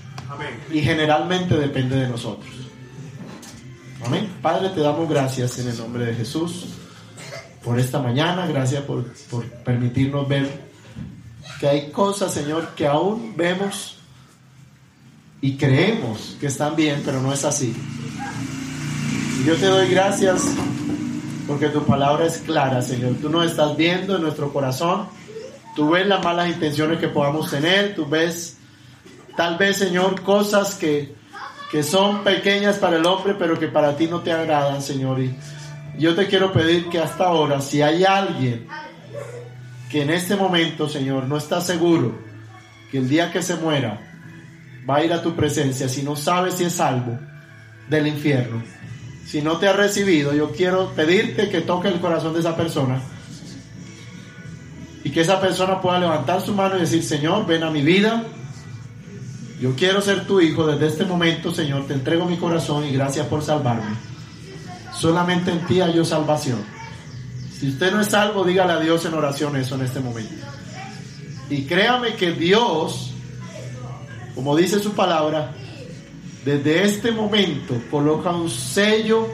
Y 0.72 0.80
generalmente 0.80 1.57
depende 1.57 1.97
de 1.97 2.09
nosotros. 2.09 2.51
Amén. 4.05 4.30
Padre, 4.42 4.70
te 4.70 4.80
damos 4.80 5.09
gracias 5.09 5.59
en 5.59 5.68
el 5.68 5.78
nombre 5.78 6.07
de 6.07 6.14
Jesús 6.14 6.66
por 7.66 7.80
esta 7.80 7.99
mañana, 7.99 8.47
gracias 8.47 8.84
por, 8.84 9.05
permitirnos 9.64 10.28
ver 10.28 10.66
que 11.59 11.66
hay 11.66 11.90
cosas, 11.90 12.32
Señor, 12.32 12.68
que 12.76 12.86
aún 12.86 13.34
vemos 13.36 13.99
y 15.40 15.57
creemos 15.57 16.36
que 16.38 16.47
están 16.47 16.76
bien, 16.76 17.03
pero 17.05 17.20
no 17.20 17.32
es 17.32 17.44
así. 17.44 17.74
yo 19.44 19.57
te 19.57 19.66
doy 19.66 19.88
gracias 19.88 20.44
porque 21.49 21.68
tu 21.68 21.84
palabra 21.84 22.26
es 22.26 22.38
clara, 22.38 22.80
Señor. 22.82 23.14
Tú 23.20 23.30
nos 23.30 23.51
estás 23.51 23.76
viendo 23.76 24.14
en 24.14 24.22
nuestro 24.22 24.53
corazón. 24.53 25.09
Tú 25.74 25.90
ves 25.90 26.07
las 26.07 26.22
malas 26.22 26.49
intenciones 26.49 27.01
que 27.01 27.09
podamos 27.09 27.51
tener. 27.51 27.97
Tú 27.97 28.07
ves, 28.07 28.55
tal 29.37 29.57
vez, 29.59 29.76
Señor, 29.76 30.22
cosas 30.22 30.74
que 30.74 31.14
que 31.70 31.82
son 31.82 32.22
pequeñas 32.22 32.76
para 32.76 32.97
el 32.97 33.07
hombre, 33.07 33.34
pero 33.39 33.59
que 33.59 33.68
para 33.68 33.97
ti 33.97 34.07
no 34.07 34.20
te 34.20 34.32
agradan, 34.32 34.80
Señor. 34.82 35.20
Y 35.20 35.34
yo 35.99 36.14
te 36.14 36.26
quiero 36.26 36.53
pedir 36.53 36.89
que 36.89 36.99
hasta 36.99 37.24
ahora, 37.24 37.61
si 37.61 37.82
hay 37.82 38.05
alguien 38.05 38.66
que 39.91 40.03
en 40.03 40.11
este 40.11 40.37
momento, 40.37 40.89
Señor, 40.89 41.24
no 41.24 41.37
está 41.37 41.61
seguro 41.61 42.14
que 42.91 42.99
el 42.99 43.09
día 43.09 43.32
que 43.32 43.43
se 43.43 43.57
muera 43.57 44.01
va 44.89 44.97
a 44.97 45.05
ir 45.05 45.12
a 45.12 45.22
tu 45.22 45.34
presencia, 45.34 45.89
si 45.89 46.03
no 46.03 46.14
sabes 46.14 46.55
si 46.55 46.64
es 46.64 46.74
salvo 46.74 47.18
del 47.89 48.07
infierno, 48.07 48.62
si 49.26 49.43
no 49.43 49.57
te 49.59 49.66
ha 49.66 49.72
recibido, 49.72 50.32
yo 50.32 50.53
quiero 50.53 50.93
pedirte 50.95 51.49
que 51.49 51.61
toque 51.61 51.89
el 51.89 51.99
corazón 52.01 52.32
de 52.32 52.41
esa 52.41 52.57
persona 52.57 53.01
y 55.03 55.11
que 55.11 55.20
esa 55.20 55.41
persona 55.41 55.80
pueda 55.80 55.99
levantar 55.99 56.41
su 56.41 56.55
mano 56.55 56.76
y 56.76 56.80
decir, 56.80 57.03
Señor, 57.03 57.45
ven 57.45 57.64
a 57.64 57.70
mi 57.70 57.82
vida. 57.82 58.24
Yo 59.61 59.74
quiero 59.74 60.02
ser 60.02 60.26
tu 60.26 60.40
hijo 60.40 60.66
desde 60.66 60.86
este 60.88 61.04
momento, 61.07 61.52
Señor. 61.52 61.86
Te 61.86 61.94
entrego 61.94 62.26
mi 62.26 62.36
corazón 62.36 62.84
y 62.84 62.92
gracias 62.92 63.26
por 63.26 63.42
salvarme. 63.42 63.96
Solamente 64.92 65.50
en 65.50 65.66
ti 65.66 65.80
hay 65.80 66.04
salvación. 66.04 66.59
Si 67.59 67.68
usted 67.68 67.90
no 67.90 68.02
es 68.02 68.09
salvo, 68.09 68.44
dígale 68.44 68.74
a 68.74 68.80
Dios 68.80 69.04
en 69.07 69.14
oración 69.14 69.57
eso 69.57 69.76
en 69.76 69.82
este 69.82 70.00
momento. 70.00 70.34
Y 71.48 71.64
créame 71.64 72.14
que 72.16 72.32
Dios, 72.32 73.12
como 74.34 74.54
dice 74.54 74.78
su 74.78 74.92
palabra, 74.92 75.54
desde 76.44 76.84
este 76.84 77.11
momento 77.12 77.80
coloca 77.90 78.30
un 78.30 78.50
sello 78.50 79.26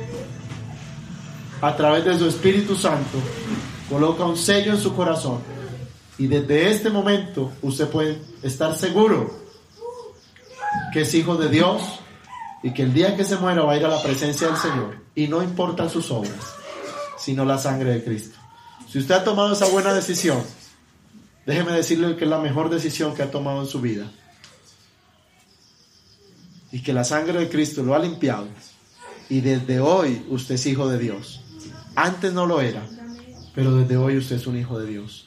a 1.60 1.76
través 1.76 2.04
de 2.04 2.16
su 2.16 2.28
Espíritu 2.28 2.76
Santo, 2.76 3.18
coloca 3.88 4.24
un 4.24 4.36
sello 4.36 4.72
en 4.72 4.78
su 4.78 4.94
corazón. 4.94 5.40
Y 6.16 6.28
desde 6.28 6.70
este 6.70 6.90
momento 6.90 7.50
usted 7.60 7.88
puede 7.88 8.18
estar 8.42 8.76
seguro 8.76 9.41
que 10.92 11.02
es 11.02 11.14
hijo 11.14 11.36
de 11.36 11.48
Dios 11.48 12.00
y 12.62 12.72
que 12.72 12.82
el 12.82 12.94
día 12.94 13.16
que 13.16 13.24
se 13.24 13.36
muera 13.36 13.62
va 13.62 13.72
a 13.72 13.76
ir 13.76 13.84
a 13.84 13.88
la 13.88 14.02
presencia 14.02 14.46
del 14.46 14.56
Señor. 14.56 14.98
Y 15.14 15.28
no 15.28 15.42
importan 15.42 15.90
sus 15.90 16.10
obras, 16.10 16.54
sino 17.18 17.44
la 17.44 17.58
sangre 17.58 17.92
de 17.92 18.04
Cristo. 18.04 18.38
Si 18.88 18.98
usted 18.98 19.14
ha 19.14 19.24
tomado 19.24 19.52
esa 19.52 19.66
buena 19.66 19.92
decisión, 19.92 20.42
déjeme 21.46 21.72
decirle 21.72 22.16
que 22.16 22.24
es 22.24 22.30
la 22.30 22.38
mejor 22.38 22.70
decisión 22.70 23.14
que 23.14 23.22
ha 23.22 23.30
tomado 23.30 23.62
en 23.62 23.68
su 23.68 23.80
vida. 23.80 24.10
Y 26.70 26.82
que 26.82 26.92
la 26.92 27.04
sangre 27.04 27.38
de 27.38 27.48
Cristo 27.48 27.82
lo 27.82 27.94
ha 27.94 27.98
limpiado. 27.98 28.46
Y 29.28 29.40
desde 29.40 29.80
hoy 29.80 30.24
usted 30.28 30.54
es 30.54 30.66
hijo 30.66 30.88
de 30.88 30.98
Dios. 30.98 31.42
Antes 31.94 32.32
no 32.32 32.46
lo 32.46 32.60
era, 32.60 32.86
pero 33.54 33.76
desde 33.76 33.96
hoy 33.96 34.16
usted 34.16 34.36
es 34.36 34.46
un 34.46 34.58
hijo 34.58 34.78
de 34.78 34.86
Dios. 34.86 35.26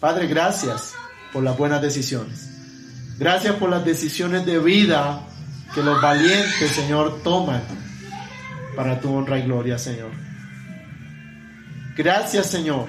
Padre, 0.00 0.26
gracias 0.26 0.94
por 1.32 1.42
las 1.42 1.56
buenas 1.56 1.80
decisiones. 1.80 2.51
Gracias 3.18 3.54
por 3.56 3.70
las 3.70 3.84
decisiones 3.84 4.44
de 4.46 4.58
vida 4.58 5.22
que 5.74 5.82
los 5.82 6.00
valientes, 6.00 6.70
Señor, 6.70 7.22
toman 7.22 7.62
para 8.76 9.00
tu 9.00 9.14
honra 9.14 9.38
y 9.38 9.42
gloria, 9.42 9.78
Señor. 9.78 10.10
Gracias, 11.96 12.46
Señor, 12.46 12.86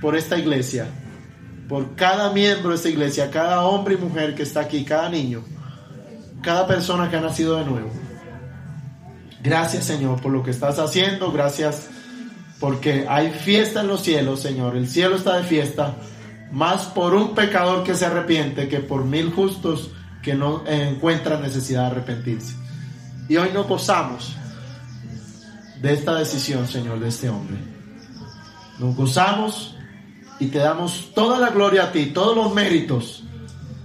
por 0.00 0.16
esta 0.16 0.38
iglesia, 0.38 0.86
por 1.68 1.94
cada 1.94 2.32
miembro 2.32 2.70
de 2.70 2.76
esta 2.76 2.88
iglesia, 2.88 3.30
cada 3.30 3.64
hombre 3.64 3.94
y 3.94 3.98
mujer 3.98 4.34
que 4.34 4.42
está 4.42 4.60
aquí, 4.60 4.84
cada 4.84 5.08
niño, 5.08 5.42
cada 6.42 6.66
persona 6.66 7.10
que 7.10 7.16
ha 7.16 7.20
nacido 7.20 7.56
de 7.56 7.64
nuevo. 7.64 7.90
Gracias, 9.42 9.84
Señor, 9.84 10.20
por 10.20 10.32
lo 10.32 10.42
que 10.42 10.50
estás 10.50 10.78
haciendo. 10.78 11.32
Gracias 11.32 11.88
porque 12.60 13.06
hay 13.08 13.30
fiesta 13.30 13.80
en 13.80 13.88
los 13.88 14.02
cielos, 14.02 14.40
Señor. 14.40 14.76
El 14.76 14.88
cielo 14.88 15.16
está 15.16 15.36
de 15.36 15.44
fiesta, 15.44 15.94
más 16.52 16.86
por 16.86 17.14
un 17.14 17.34
pecador 17.34 17.84
que 17.84 17.94
se 17.94 18.06
arrepiente 18.06 18.68
que 18.68 18.80
por 18.80 19.04
mil 19.04 19.32
justos 19.32 19.90
que 20.22 20.34
no 20.34 20.66
encuentran 20.66 21.42
necesidad 21.42 21.82
de 21.82 21.86
arrepentirse. 21.88 22.54
Y 23.28 23.36
hoy 23.36 23.50
nos 23.52 23.66
gozamos 23.66 24.36
de 25.80 25.92
esta 25.92 26.14
decisión, 26.14 26.66
Señor, 26.66 26.98
de 27.00 27.08
este 27.08 27.28
hombre. 27.28 27.56
Nos 28.78 28.96
gozamos 28.96 29.76
y 30.40 30.46
te 30.46 30.58
damos 30.58 31.12
toda 31.14 31.38
la 31.38 31.50
gloria 31.50 31.84
a 31.84 31.92
ti, 31.92 32.06
todos 32.06 32.36
los 32.36 32.54
méritos 32.54 33.24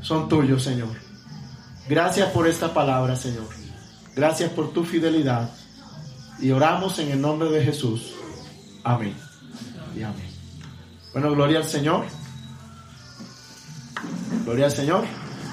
son 0.02 0.28
tuyos, 0.28 0.64
Señor. 0.64 0.90
Gracias 1.88 2.30
por 2.32 2.48
esta 2.48 2.74
palabra, 2.74 3.16
Señor. 3.16 3.48
Gracias 4.16 4.52
por 4.52 4.74
tu 4.74 4.84
fidelidad. 4.84 5.50
Y 6.40 6.52
oramos 6.52 7.00
en 7.00 7.12
el 7.12 7.22
nombre 7.22 7.50
de 7.50 7.64
Jesús. 7.64 8.14
Amén. 8.84 9.16
Y 9.96 10.04
amén. 10.04 10.30
Bueno, 11.14 11.32
gloria 11.32 11.60
al 11.60 11.66
Señor. 11.66 12.06
Gloria 14.46 14.66
al 14.66 14.72
Señor. 14.72 15.04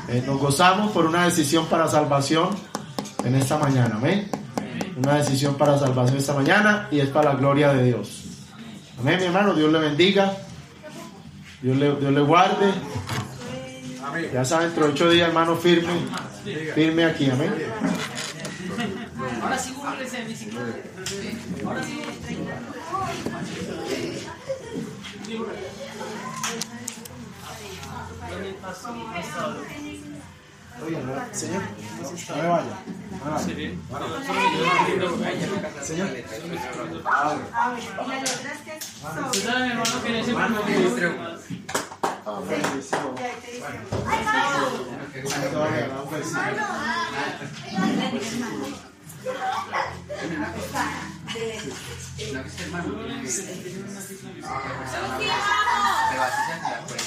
Eh, 0.09 0.23
nos 0.27 0.41
gozamos 0.41 0.91
por 0.93 1.07
una 1.07 1.25
decisión 1.25 1.67
para 1.67 1.87
salvación 1.89 2.49
en 3.25 3.35
esta 3.35 3.59
mañana. 3.59 3.97
Amén. 3.97 4.31
Una 4.97 5.17
decisión 5.17 5.55
para 5.55 5.79
salvación 5.79 6.19
esta 6.19 6.35
mañana 6.35 6.89
y 6.91 7.01
es 7.01 7.09
para 7.09 7.33
la 7.33 7.39
gloria 7.39 7.73
de 7.73 7.85
Dios. 7.85 8.25
Amén, 8.99 9.19
mi 9.19 9.27
hermano. 9.27 9.55
Dios 9.55 9.73
le 9.73 9.79
bendiga. 9.79 10.37
Dios 11.63 11.77
le, 11.77 11.95
Dios 11.97 12.13
le 12.13 12.21
guarde. 12.21 12.73
Ya 14.33 14.45
saben, 14.45 14.69
dentro 14.69 14.87
de 14.87 14.93
ocho 14.93 15.11
días, 15.11 15.29
hermano, 15.29 15.57
firme. 15.57 15.93
Firme 16.75 17.05
aquí. 17.05 17.31
Amén. 17.31 17.55
Ahora 19.43 19.59
sí. 19.59 19.75
Ahora 21.65 21.83
sí. 21.83 21.99
Señor, 31.33 31.63
no 32.29 32.37
me 32.37 32.49
vaya. 32.49 32.77
Señor. 35.83 36.09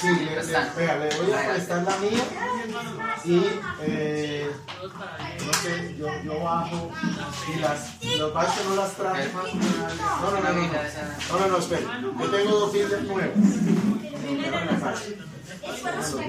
Sí, 0.00 0.08
le, 0.08 0.42
le- 0.44 0.70
vea, 0.76 0.96
le 0.98 1.08
voy 1.16 1.32
a 1.32 1.46
prestar 1.48 1.82
la 1.82 1.96
mía 1.98 2.24
y 3.24 3.42
eh, 3.80 4.50
no 5.46 5.52
sé, 5.54 5.94
yo, 5.96 6.06
yo 6.22 6.40
bajo 6.42 6.90
y 7.54 7.58
las, 7.60 7.94
los 8.18 8.32
que 8.32 8.64
no 8.68 8.74
las 8.76 8.92
traje. 8.94 9.30
No, 9.32 9.42
no, 9.42 10.30
no, 10.30 10.40
no, 10.40 10.52
no, 10.52 10.60
no, 11.30 11.38
no, 11.38 11.46
no, 11.48 11.56
espere. 11.58 11.86
Yo 12.18 12.26
tengo 12.30 12.58
dos 12.58 12.72
Biblias 12.72 13.02
nuevas. 13.02 13.36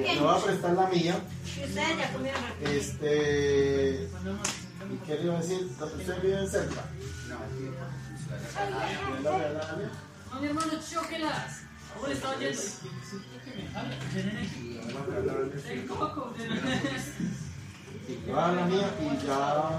Le 0.06 0.20
voy 0.20 0.36
a 0.40 0.44
prestar 0.46 0.72
la 0.74 0.88
mía. 0.88 1.16
Este. 2.62 4.10
¿Y 4.92 4.98
qué 5.08 5.16
le 5.16 5.24
iba 5.24 5.38
a 5.38 5.42
decir? 5.42 5.70
¿Usted 5.80 6.22
vive 6.22 6.40
en 6.40 6.50
cerca? 6.50 6.82
¿Le 7.28 7.36
voy 9.22 9.28
a 9.28 9.38
regalar 9.38 9.66
la 9.72 9.76
mía? 9.78 9.92
No, 10.32 10.40
mi 10.42 10.48
hermano, 10.48 10.72
chóquelas. 10.92 11.62
¿Cómo 11.96 12.08
le 12.08 12.14
estaba 12.14 12.36
yendo? 12.36 12.62
El 15.70 15.88
coco. 15.88 16.34
Y 18.08 18.28
yo 18.28 18.40
a 18.40 18.52
la 18.52 18.66
mía 18.66 18.90
y 19.02 19.26
ya. 19.26 19.70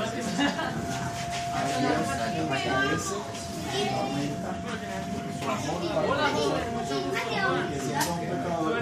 parece, 2.46 3.14
aumenta. 3.94 4.50
Hola, 6.08 6.28
joven, 6.34 6.68
mucho 6.74 6.96
gusto. 7.02 7.20
que 7.68 7.80
siendo 7.80 8.12
un 8.12 8.20
pecador, 8.20 8.72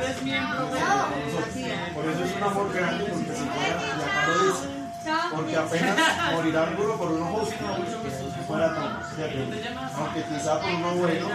por 1.95 2.05
eso 2.07 2.25
es 2.25 2.37
un 2.37 2.43
amor 2.43 2.73
grande, 2.73 3.05
porque 3.05 3.33
si 3.35 3.45
fuera, 3.45 3.81
y 4.03 5.35
porque 5.35 5.57
apenas 5.57 6.33
morirá 6.33 6.63
alguno 6.65 6.97
por 6.97 7.13
uno 7.13 7.25
justo, 7.27 7.65
fuera 8.47 8.75
tan, 8.75 9.01
aunque 9.97 10.23
quizá 10.25 10.61
por 10.61 10.71
uno 10.71 10.95
bueno, 10.97 11.29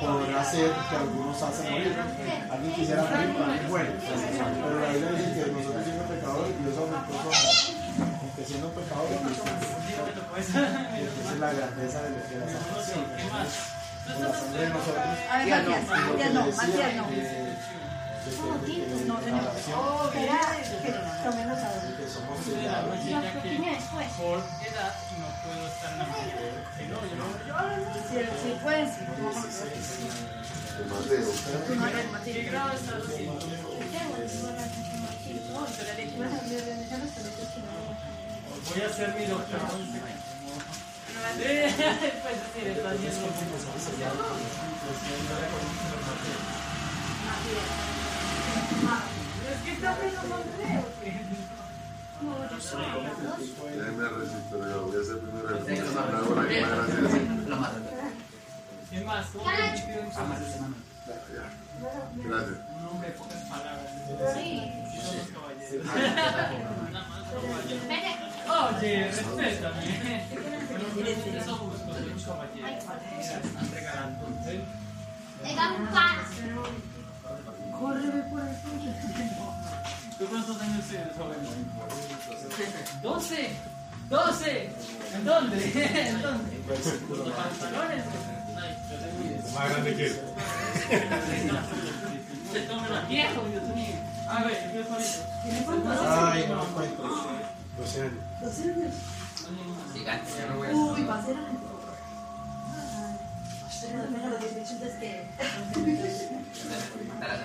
podrá 0.00 0.44
ser 0.44 0.72
que 0.88 0.96
algunos 0.96 1.42
hacen 1.42 1.70
morir. 1.70 1.96
Alguien 2.50 2.72
quisiera 2.74 3.02
morir 3.02 3.34
para 3.34 3.52
alguien 3.52 3.68
bueno, 3.68 3.90
pero 4.00 4.80
la 4.80 4.88
Biblia 4.88 5.12
dice 5.12 5.44
que 5.44 5.52
nosotros 5.52 5.84
siendo 5.84 6.04
pecadores, 6.04 6.62
Dios 6.62 6.78
aumentó 6.78 7.12
su 7.12 7.18
amor, 7.18 7.87
siendo 8.48 8.68
Esa. 8.70 9.20
Es 10.38 11.38
la 11.38 11.52
grandeza 11.52 12.02
de, 12.02 12.10
de 12.10 12.38
la 12.40 12.46
salvación. 12.46 13.04
Por 14.08 14.20
la 14.20 14.32
sangre 14.40 14.62
de 14.62 14.70
nosotros. 14.70 15.04
A 15.30 15.38
ver, 15.38 15.48
Matías, 15.48 16.06
lo 16.08 16.16
que 16.16 16.30
no, 16.30 16.46
Matías 16.56 16.96
no. 16.96 17.04
de 17.08 17.14
que- 17.14 17.68
de 18.28 19.04
No, 19.06 19.18
que 19.20 19.24
señor. 19.24 19.42
Espera, 20.08 20.40
que 20.82 20.90
que 21.96 22.08
somos 22.08 22.36
de 22.46 22.52
la 22.52 22.58
sellados. 22.60 22.88
rodilla 22.88 23.20
que 23.32 23.48
después. 23.70 24.08
por 24.18 24.38
edad 24.38 24.94
no 25.18 25.28
puedo 25.44 25.64
estar 25.68 25.92
en 25.92 25.98
la 25.98 26.04
sí. 33.08 33.24
No 37.28 37.97
Voy 38.66 38.80
a 38.82 38.86
hacer 38.86 39.14
mi 39.14 39.24
doctorado. 39.26 39.78
Eh, 41.40 41.74
Pues 42.22 42.38
Es 49.48 49.58
que 49.64 49.72
resistir, 54.10 54.58
yo 54.58 54.82
voy 54.86 54.96
a 54.96 55.00
hacer 55.00 55.18
primero 55.20 55.48
el 55.48 55.54
gracias. 55.64 55.88
¿Quién 58.90 59.04
más? 59.06 59.26
¿Cómo 59.26 59.44
te 59.50 59.62
despido 59.62 60.00
en 60.00 60.12
su- 60.12 60.18
Gracias. 62.28 62.58
Un 62.76 62.82
hombre 62.88 63.08
de 63.08 63.14
pocas 63.14 63.42
palabras. 63.48 63.90
Los 64.08 64.18
Oye, 68.48 69.04
respétame. 69.04 69.82
Un 73.58 73.70
regalando. 73.74 74.26
¿sí? 74.44 74.60
¿Tú 80.18 80.26
cuántos 80.26 80.60
años 80.60 80.84
tienes, 80.88 81.16
joven? 81.16 81.38
¡Doce! 83.02 83.50
¡Doce! 84.08 84.70
¿En 85.14 85.24
dónde? 85.24 85.56
¿En 86.08 86.22
dónde? 86.22 86.58
¿Los 86.68 87.32
pantalones? 87.34 88.04
Más 89.54 89.70
grande 89.70 89.94
que 89.94 90.06
él. 90.06 90.20
Se 92.52 92.60
toma 92.60 92.88
la 92.88 93.00
viejo, 93.02 93.42
Dios 93.44 93.62
mío. 93.74 93.94
A 94.28 94.44
ver, 94.44 94.72
¿qué 94.72 94.80
es 94.80 94.88
bonito? 94.88 96.02
Ay, 96.08 96.46
no 96.48 97.57
encuentro. 97.78 98.20
12 98.40 98.62
años. 98.62 98.94
Uy, 100.72 101.04
va 101.04 101.14
a 101.14 101.24
ser 101.24 101.36
Pero 103.80 103.98
no 104.10 104.28
lo 104.28 104.38
que. 104.38 104.46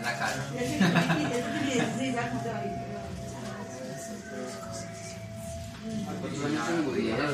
la 0.02 0.18
cara. 0.18 0.44
Es 0.58 0.70
que 0.70 0.76
es 1.80 1.90
que 1.98 2.12
ya 2.12 2.30
como 2.30 2.42
se 2.44 2.50
va 2.50 2.58
a 2.58 2.66
ir. 2.66 2.72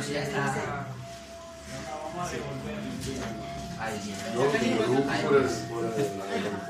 Ya. 0.09 0.85
Ahí 3.79 3.95
Yo 4.35 4.43
lo 4.43 4.49
busco 4.91 5.13
por 5.23 5.35
el, 5.37 5.47
por 5.69 5.85
el, 5.85 5.91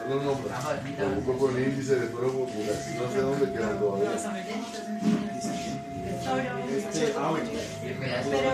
los 0.09 0.23
nombres. 0.23 0.53
Lo 0.99 1.09
busco 1.15 1.37
por 1.37 1.57
el 1.57 1.67
índice, 1.69 1.95
después 1.95 2.23
lo 2.23 2.31
busco, 2.33 2.53
porque 2.53 2.71
así 2.71 2.93
no 2.95 3.11
sé 3.11 3.21
dónde 3.21 3.51
quedan 3.51 3.79
todavía. 3.79 4.11
Este, 6.37 7.13
ah, 7.17 7.29
bueno. 7.29 7.49
Pero, 7.81 8.49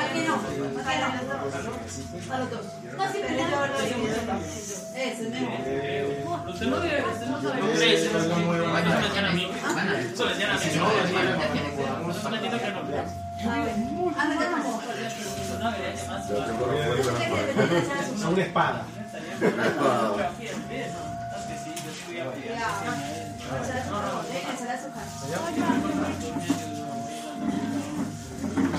aquí 0.00 0.20
no, 0.26 0.34
aquí 0.34 0.58
no. 0.58 2.34
A 2.34 2.38
los 2.38 2.50
dos. 2.50 2.64
No, 2.96 3.04
sí, 3.12 3.18
pero 3.22 3.34
yo 3.38 3.44
lo 3.48 3.78
digo. 3.82 4.06
Eso. 4.96 5.22
Usted 6.48 6.66
no 6.66 6.80
debe, 6.80 7.04
usted 7.04 7.26
no 7.26 7.42
sabe 7.42 7.60
Ese 7.72 7.86
inglés. 7.86 8.00
es 8.04 8.12
lo 8.12 8.36
nuevo. 8.38 8.78
Eso 8.78 8.88
me 8.88 9.02
decían 9.02 9.24
a 9.24 9.32
mí. 9.32 9.44
Me 9.46 9.82
decían 10.28 10.50
a 10.50 10.54
mí. 10.54 10.60
Eso 12.10 12.30
me 12.30 12.36
entiendo 12.36 12.58
que 12.58 12.70
no. 12.70 12.80
Anda, 14.16 14.38
que 14.38 14.44
tampoco. 14.44 14.82
No, 15.60 15.70
debería 15.70 15.94
llamarse. 15.94 16.34
Ya 16.34 16.46
tengo 16.46 16.66
la 16.66 16.72
fuerza 16.74 17.10
en 17.10 17.14
la 17.14 17.28
mano. 17.28 18.16
Es 18.16 18.24
una 18.24 18.42
espada. 18.42 18.86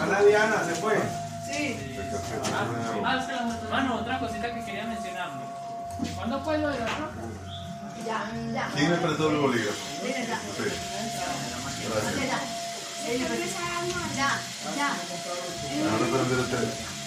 Ana 0.02 0.22
Diana 0.22 0.64
se 0.64 0.76
fue. 0.76 0.96
Sí. 1.46 2.00
Ah, 2.54 3.18
mano, 3.70 3.96
otra 3.96 4.20
cosita 4.20 4.54
que 4.54 4.64
quería 4.64 4.86
mencionarle. 4.86 5.44
¿Cuándo 6.16 6.40
fue 6.42 6.58
lo 6.60 6.70
de 6.70 6.80
la 6.80 6.88
ropa? 6.88 7.12
Ya, 8.06 8.32
ya. 8.54 8.70
¿Quién 8.76 8.92
me 8.92 8.98
prestó 8.98 9.30
el 9.32 9.38
bolígrafo? 9.38 9.78
Sí. 10.02 10.10
Ya, 12.04 12.12
ya. 12.26 12.40
Ya, 14.16 14.30
ya. 14.76 14.90
Déjame 15.74 16.08
prender 16.12 16.40
el 16.40 16.46
teléfono. 16.50 16.98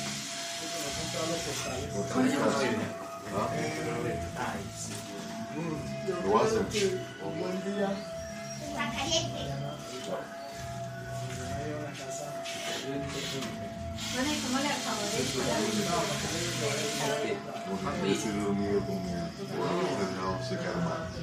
Lo 6.24 6.30
voy 6.30 6.40
a 6.40 6.44
hacer. 6.44 6.64
Un 12.90 12.96
buen 12.96 13.06
día. 13.06 13.70
Bueno, 14.14 14.32
¿y 14.32 14.38
cómo 14.40 14.58
le 14.58 14.66
acabo 14.66 14.98
de 14.98 15.22
Porque 17.70 18.02
yo 18.02 18.14
estoy 18.14 18.32
dormido 18.32 18.78
con 18.84 18.98
mi 19.04 19.12
bueno, 19.56 19.78
dejado 20.00 20.34
secar 20.48 20.76
más. 20.82 21.14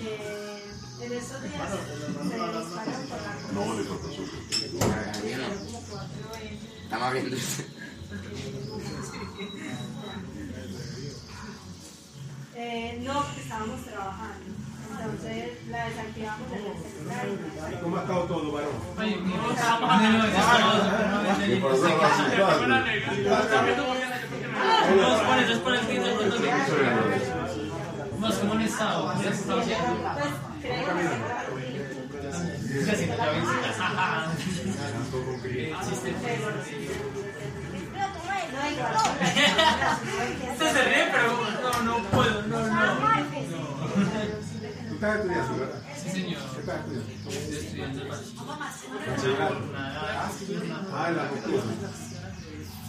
Eh, 0.00 0.62
en 1.02 1.12
estos 1.12 1.42
días 1.42 1.68
se 1.70 1.78
disparan 2.64 3.04
por 3.08 3.20
la 3.20 3.32
No 3.52 3.60
le 3.74 3.82
falta 3.84 4.08
azúcar. 4.08 4.40
Estamos 6.84 7.12
viendo. 7.12 7.36
Eh, 12.60 12.98
no, 13.04 13.22
porque 13.22 13.40
estábamos 13.40 13.80
trabajando. 13.84 14.46
Entonces 14.90 15.50
la 15.70 15.84
desactivamos 15.84 16.48
el 16.52 16.58
celular. 16.58 17.24
la- 17.70 17.80
¿Cómo 17.80 17.96
ha 17.96 18.00
estado 18.00 18.22
todo, 18.24 18.50
varón? 18.52 18.70
Oye, 18.98 19.16
no, 19.22 19.50
estamos 19.52 19.90
haciendo 19.92 20.24
eso. 20.26 20.34
¿Qué 21.46 21.56
pasó 21.62 22.58
con 22.58 22.68
la 22.70 22.84
que... 22.84 22.98
Es 28.28 28.34
como 28.40 28.52
un 28.54 28.60
estado. 28.62 29.14
¿Qué? 29.20 29.28
Pues 29.28 29.64
que 30.60 30.68
Estoy 32.78 32.94
haciendo 32.94 33.16
ya 33.16 33.30
visitas. 33.30 33.76
Ajá. 33.80 34.26
Chiste. 34.38 36.10
no 38.52 38.60
igual. 38.70 38.94
Usted 40.52 40.68
se 40.72 40.82
ríe, 40.84 41.04
pero 41.12 41.28
no, 41.62 41.70
no 41.82 41.94
puedo, 42.10 42.36
no, 42.42 42.47
no. 42.47 42.47
Tú 43.98 44.94
estás 44.94 45.16
estudiando, 45.16 45.58
¿verdad? 45.58 45.80
Sí, 46.02 46.08
señor. 46.10 46.40
¿Qué 46.54 46.60
estás 46.60 46.78
estudiando? 46.78 47.12
Estoy 47.28 47.56
estudiando 47.56 48.02
el 48.02 48.08
Bachillerato. 48.08 49.60
Ah, 50.92 51.10
la 51.10 51.24
nocturna. 51.24 51.72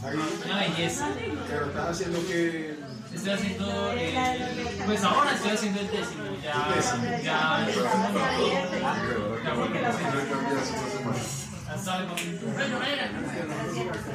Ahí. 0.04 0.18
Una 0.46 0.58
belleza. 0.62 1.08
Pero 1.48 1.66
estás 1.66 1.90
haciendo 1.90 2.28
que. 2.28 2.80
Estoy 3.14 3.32
haciendo, 3.32 3.92
eh, 3.94 4.84
pues 4.86 5.04
ahora 5.04 5.34
estoy 5.34 5.52
haciendo 5.52 5.80
el 5.80 5.90
décimo, 5.90 6.24
ya, 6.44 6.54
ya. 7.24 7.68
Ya. 7.68 7.68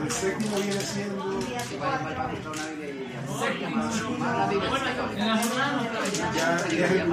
El 0.03 0.11
séptimo 0.11 0.57
viene 0.57 0.81
siendo. 0.81 1.41
Ya, 6.75 6.87
ya 6.95 7.05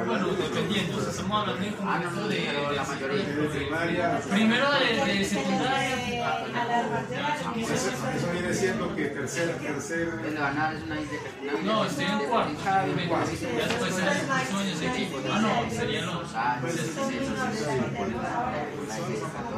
de 0.00 0.06
bueno, 0.06 0.26
dependiendo. 0.28 1.00
Si 1.02 1.10
estamos 1.10 1.40
hablando 1.40 1.64
de 1.64 1.72
contexto 1.74 2.28
de, 2.28 2.36
Pero 2.36 2.72
la 2.72 2.84
mayoría. 2.84 3.24
De 3.24 3.48
primaria, 3.48 4.20
Primero 4.30 4.66
de, 4.72 5.14
de 5.18 5.24
secundaria. 5.24 5.96
eso, 7.72 7.90
eso 8.16 8.32
viene 8.32 8.54
siendo 8.54 8.94
que 8.96 9.04
tercer, 9.06 9.56
tercer, 9.58 10.08
El 10.26 10.34
de 10.34 10.40
Banar 10.40 10.74
es 10.74 10.82
una 10.82 10.96
una- 10.96 11.62
No, 11.62 11.84
estoy 11.84 12.04
en 12.04 12.18
cuarto. 12.28 12.52
Ya 12.64 12.86
después 12.86 13.96
de 13.96 14.02
los 14.02 14.30
años 14.30 14.82
equipo. 14.82 15.18
Ah, 15.32 15.38
no, 15.40 15.70
serían 15.70 16.06
los. 16.06 16.34
Ah, 16.34 16.60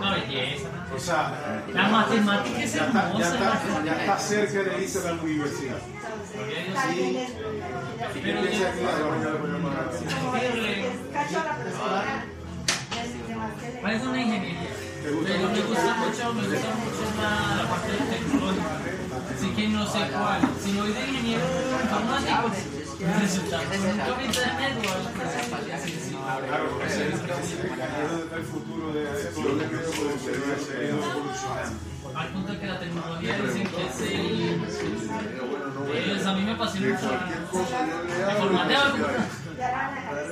No, 0.01 0.11
belleza. 0.12 0.68
o 0.95 0.99
sea, 0.99 1.62
La 1.72 1.88
matemática 1.88 2.62
es 2.62 2.74
ya 2.74 2.86
está, 2.86 3.12
ya 3.18 3.26
hermosa. 3.28 3.84
ya 3.84 3.93
está 4.01 4.18
cerca 4.18 4.62
de 4.62 4.82
irse 4.82 4.99
a 4.99 5.12
la 5.12 5.22
universidad. 5.22 5.78
Pero 6.34 7.82
Parece 13.82 14.07
una 14.07 14.20
ingeniería. 14.20 14.70
Pero 15.03 15.48
me 15.50 15.61
gusta 15.62 15.94
mucho, 15.96 16.34
me 16.34 16.42
gusta 16.46 16.70
mucho 16.78 17.05
la, 17.20 17.30
la 17.62 17.68
parte 17.68 17.90
tecnológica. 18.11 18.78
Así 19.34 19.48
que 19.50 19.68
no 19.68 19.86
sé 19.86 19.98
cuál. 20.12 20.40
Si 20.62 20.72
no 20.72 20.82
voy 20.82 20.92
de 20.92 21.00
ingeniero 21.00 21.44
informático, 21.82 22.50
resulta 23.20 23.61
un 23.61 23.66
poquito 24.14 24.40
de 24.40 24.46
network. 24.46 25.03
Claro, 26.46 26.64
porque 26.70 26.86
ese 26.86 27.09
es 27.09 27.14
el 28.32 28.44
futuro 28.44 28.92
de 28.92 29.03
de 29.05 29.24
todo 29.24 29.48
el 29.48 29.55
mundo 29.57 29.90
puede 29.96 30.18
ser 30.18 30.34
se 30.61 30.72
ha 30.76 30.82
ido 30.84 30.96
evolucionando. 30.98 31.76
Al 32.14 32.28
punto 32.28 32.61
que 32.61 32.66
la 32.66 32.78
tecnología 32.78 33.38
dicen 33.38 33.66
que 33.66 33.86
es 33.86 34.00
el. 34.00 34.62
Pues 35.93 36.26
a 36.26 36.32
mí 36.34 36.43
me 36.43 36.53
apasiona 36.53 36.88
mucho 36.95 37.09
Cualquier 37.09 37.43
cosa 37.45 37.86
yo 37.86 38.03
le 38.03 38.18
la 38.18 38.32
hago. 38.32 38.43
informática. 38.47 39.28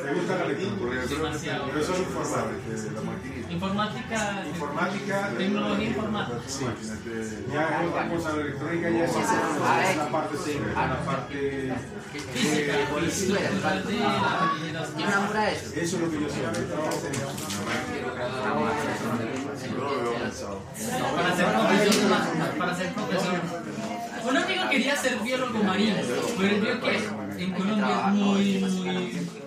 ¿Te 0.03 0.15
gusta 0.15 0.37
la 0.37 0.45
lectura? 0.47 1.03
Demasiado. 1.07 1.65
Pero 1.67 1.81
eso 1.81 1.93
es 1.93 1.99
informática. 2.01 2.91
La 2.95 3.01
maquinita. 3.03 3.53
Informática, 3.53 4.45
Informática, 4.49 5.29
tecnología 5.37 5.89
informática. 5.89 6.41
Sí. 6.47 6.65
Ya 7.53 7.63
es 7.69 7.89
otra 7.89 8.09
cosa, 8.09 8.33
la 8.37 8.41
electrónica 8.43 8.91
ya 8.91 9.05
es 9.05 9.97
la 9.97 10.09
parte 10.09 10.37
la 10.75 10.99
parte... 11.05 11.75
Física, 12.33 12.73
de 12.73 12.81
la 13.61 13.83
¿Quién 13.83 13.99
generación. 14.59 15.01
enamora 15.01 15.43
de 15.45 15.53
eso? 15.53 15.67
Eso 15.77 15.97
es 15.97 16.03
lo 16.03 16.11
que 16.11 16.21
yo 16.21 16.29
siempre 16.29 16.63
avanzado. 20.17 20.61
Para 21.17 21.37
ser 21.37 21.47
profesor, 21.47 22.59
para 22.59 22.75
ser 22.77 22.93
profesor. 22.95 23.35
Un 24.29 24.37
amigo 24.37 24.69
quería 24.71 24.97
ser 24.97 25.19
biólogo 25.21 25.63
marino, 25.63 25.97
pero 26.39 26.61
vio 26.61 26.81
que 26.81 27.45
en 27.45 27.53
Colombia 27.53 28.05
es 28.07 28.13
muy, 28.15 28.59
muy, 28.59 28.61
¿cómo 28.61 29.01
es 29.01 29.40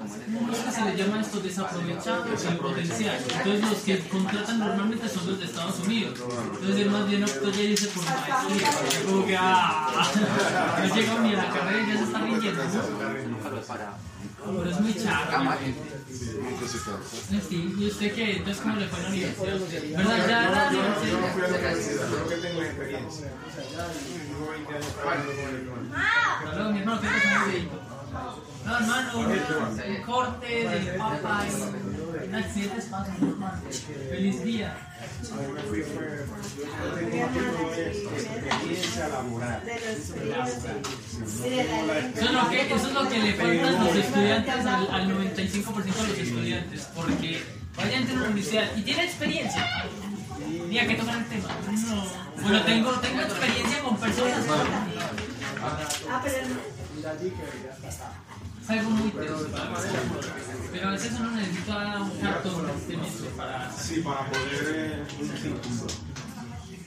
que 0.52 0.72
se 0.72 0.82
le 0.86 0.96
llama 0.98 1.22
esto? 1.22 1.40
Desaprovechado 1.40 2.26
el 2.26 2.58
potencial. 2.58 3.18
Entonces 3.38 3.62
los 3.62 3.80
que 3.80 4.00
contratan 4.08 4.60
normalmente 4.60 5.10
son 5.10 5.28
los 5.28 5.40
de 5.40 5.46
Estados 5.46 5.80
Unidos. 5.80 6.20
Entonces 6.54 6.78
él 6.80 6.90
más 6.90 7.08
bien 7.08 7.24
optó 7.24 7.50
ya 7.52 7.62
irse 7.62 7.88
por 7.88 8.04
maestría. 8.04 8.70
Como 9.06 9.26
que, 9.26 9.38
ah, 9.38 10.12
no 10.88 10.96
llega 10.96 11.20
ni 11.20 11.34
a 11.34 11.38
la 11.38 11.50
carrera 11.50 11.84
y 11.84 11.92
ya 11.92 11.98
se 11.98 12.04
está 12.04 12.20
rindiendo. 12.20 12.62
Pero 14.46 14.70
es 14.70 14.80
muy 14.80 14.94
charro. 14.94 15.54
Sí, 17.50 17.74
¿y 17.78 17.88
usted 17.88 18.14
qué? 18.14 18.38
Entonces, 18.38 18.62
¿cómo 18.62 18.76
le 18.76 18.88
fue 18.88 19.00
en 19.00 19.04
la 19.04 19.10
universidad? 19.10 19.98
¿Verdad? 19.98 20.28
Ya 20.28 20.50
la 20.50 20.72
Yo 20.72 20.82
no 20.82 20.88
universidad. 20.98 21.34
fui 21.34 21.42
a 21.42 21.48
la 21.48 21.58
universidad, 21.58 22.08
pero 22.12 22.28
que 22.30 22.36
tengo 22.36 22.62
experiencia. 22.62 23.28
Llevo 24.28 24.52
20 24.52 24.74
años 24.74 24.94
trabajando 24.96 25.32
con 25.34 25.50
electrónica. 25.50 25.98
Hasta 26.44 26.56
luego, 26.56 26.72
mi 26.72 26.80
hermano, 26.80 27.02
que 27.02 27.08
un 27.08 27.52
videito. 27.52 27.93
No, 28.66 28.78
hermano, 28.78 29.20
un 29.20 30.02
corte 30.06 30.70
de 30.70 30.98
papa 30.98 31.44
y 31.46 32.28
un 32.28 32.36
accidente 32.36 32.80
es 32.80 32.88
fácil, 32.88 33.16
hermano. 33.28 33.62
Feliz 34.10 34.44
día. 34.44 34.78
Eso 35.14 35.40
es 42.26 42.32
lo 42.32 42.50
que, 42.50 42.74
eso 42.74 42.88
es 42.88 42.94
lo 42.94 43.10
que 43.10 43.20
le 43.20 43.34
falta 43.34 43.68
a 43.68 43.84
los 43.84 43.96
estudiantes, 43.96 44.66
al, 44.66 44.92
al 44.92 45.10
95% 45.10 45.84
de 45.84 46.08
los 46.08 46.18
estudiantes. 46.18 46.88
Porque 46.96 47.44
vayan 47.76 48.10
a 48.10 48.14
una 48.14 48.24
universidad 48.26 48.66
y 48.78 48.82
tiene 48.84 49.04
experiencia. 49.04 49.66
Diga 50.70 50.88
que 50.88 50.96
tocan 50.96 51.20
el 51.20 51.26
tema. 51.26 51.50
No. 51.90 52.42
Bueno, 52.42 52.62
tengo, 52.64 52.92
tengo 52.94 53.22
experiencia 53.22 53.84
con 53.84 53.98
personas. 53.98 54.40
Es 57.04 58.70
algo 58.70 58.90
muy 58.92 59.10
triste. 59.12 59.36
Pero 60.72 60.88
a 60.88 60.92
veces 60.92 61.12
uno 61.20 61.32
necesita 61.32 62.00
un 62.02 62.20
cartón 62.22 62.72
para. 63.36 63.72
Sí, 63.74 64.00
para 64.00 64.26
poder 64.30 64.74
eh, 64.74 65.04
un 65.20 65.30
título. 65.30 65.88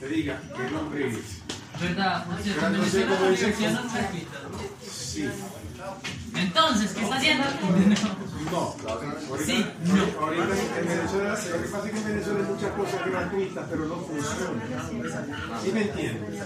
Te 0.00 0.08
diga, 0.08 0.40
¿qué 0.56 0.70
nombre 0.70 1.08
es? 1.08 1.42
¿Verdad? 1.80 2.24
Pero 2.42 2.70
no 2.70 2.84
sé 2.86 3.04
cómo 3.04 3.20
la 3.24 3.30
dice 3.30 3.70
no. 3.72 3.80
Sí. 4.90 5.28
Entonces, 6.34 6.90
¿qué 6.92 7.02
está 7.02 7.16
haciendo? 7.16 7.44
No. 8.50 8.76
Ahorita, 8.88 9.44
Sí, 9.44 9.66
no. 9.84 10.24
ahorita 10.24 10.44
en 10.80 10.88
Venezuela, 10.88 11.30
lo 11.30 11.62
que 11.62 11.68
pasa 11.68 11.86
es 11.86 11.92
que 11.92 11.98
en 11.98 12.06
Venezuela 12.06 12.40
hay 12.40 12.52
muchas 12.54 12.70
cosas 12.72 13.06
gratuitas, 13.06 13.66
pero 13.68 13.84
no 13.84 13.96
funcionan. 13.96 15.62
¿Sí 15.62 15.72
me 15.72 15.82
entiendes? 15.82 16.42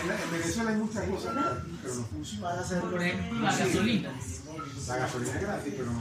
En, 0.00 0.08
la- 0.08 0.22
en 0.22 0.30
Venezuela 0.30 0.70
hay 0.70 0.76
muchas 0.76 1.04
cosas 1.08 1.34
gratis, 1.34 1.72
pero 1.82 1.94
no 1.96 2.04
funcionan. 2.06 2.90
Por 2.90 3.02
ejemplo, 3.02 3.40
la 3.40 3.56
gasolina. 3.56 4.10
La 4.86 4.96
gasolina 4.96 5.34
es 5.34 5.40
gratis, 5.40 5.74
pero 5.76 5.92
no, 5.92 6.00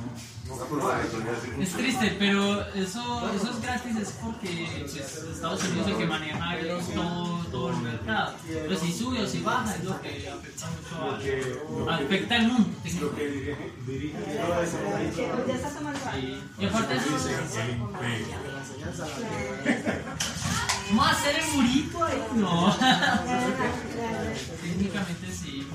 Es 1.59 1.71
triste, 1.71 2.15
pero 2.19 2.61
eso, 2.75 3.31
eso 3.35 3.49
es 3.49 3.61
gratis 3.61 3.95
es 3.97 4.09
porque 4.23 4.67
pues, 4.81 4.95
Estados 4.95 5.63
Unidos 5.63 5.87
es 5.87 5.93
el 5.93 5.97
que 5.97 6.05
maneja 6.05 6.55
todo, 6.93 7.37
todo 7.51 7.69
el 7.71 7.77
mercado. 7.77 8.35
Pero 8.47 8.79
si 8.79 8.93
sube 8.93 9.21
o 9.23 9.27
si 9.27 9.41
baja 9.41 9.73
es 9.75 9.83
lo 9.83 9.99
que 10.01 10.29
afecta 10.29 10.67
mucho 10.69 11.89
a, 11.89 11.95
afecta 11.95 12.35
al 12.35 12.47
mundo. 12.47 12.69
Sí. 12.83 12.99
Y 16.59 16.65
aparte 16.65 16.95
eso. 16.95 17.09
¿vamos 20.89 21.07
a 21.07 21.11
hacer 21.11 21.35
el 21.39 21.47
murito 21.55 22.03
ahí? 22.03 22.21
No. 22.35 22.75
Técnicamente 24.61 25.31
sí. 25.31 25.67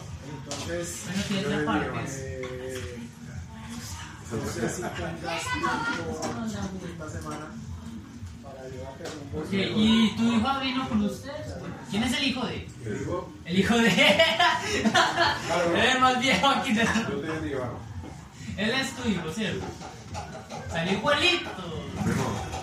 Entonces, 0.44 1.02
Bueno, 1.06 1.22
tiene 1.28 1.62
aparte. 1.62 2.00
eh, 2.08 2.69
no 4.36 4.52
sé 4.52 4.68
si 4.68 4.82
tengas 4.82 4.94
tiempo 4.94 6.86
esta 6.86 7.10
semana 7.10 7.46
para 8.42 8.68
llevarte 8.68 9.04
rumbo. 9.04 9.40
Ok, 9.40 9.52
¿y 9.52 10.16
tu 10.16 10.32
hijo 10.32 10.60
vino 10.60 10.88
con 10.88 11.04
usted? 11.04 11.32
¿Quién 11.90 12.04
es 12.04 12.12
el 12.16 12.24
hijo 12.24 12.46
de? 12.46 12.68
El 13.44 13.58
hijo 13.58 13.76
de... 13.76 13.88
Él 13.88 13.94
es 15.94 16.00
más 16.00 16.20
viejo 16.20 16.46
aquí 16.48 16.72
de... 16.72 16.84
Yo 16.84 17.20
te 17.20 17.40
digo, 17.40 17.78
Él 18.56 18.70
es 18.70 18.92
tu 18.92 19.08
hijo, 19.08 19.32
¿cierto? 19.32 19.66
Salió 20.70 20.92
igualito. 20.92 21.50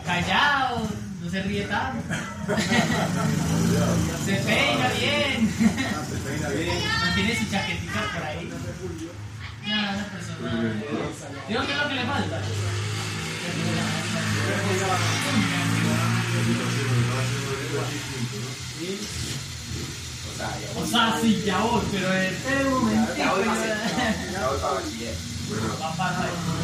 Callado, 0.05 0.88
no 1.22 1.30
se 1.30 1.41
ríe 1.43 1.65
tanto. 1.65 2.15
se 4.26 4.36
peina 4.36 4.88
bien. 4.99 5.51
se 5.51 6.15
peina 6.30 6.49
bien. 6.49 6.78
Mantiene 7.01 7.39
su 7.39 7.51
chaquetita 7.51 8.01
por 8.13 8.24
ahí. 8.24 8.49
No, 9.68 9.76
una 9.76 10.05
persona. 10.05 10.51
Digo, 11.47 11.61
¿qué 11.65 11.72
es 11.72 11.78
lo 11.78 11.88
que 11.89 11.95
le 11.95 12.05
falta? 12.05 12.41
O 20.76 20.86
sea, 20.86 21.20
sí, 21.22 21.43
ya 21.45 21.59
voy, 21.59 21.82
pero. 21.91 22.09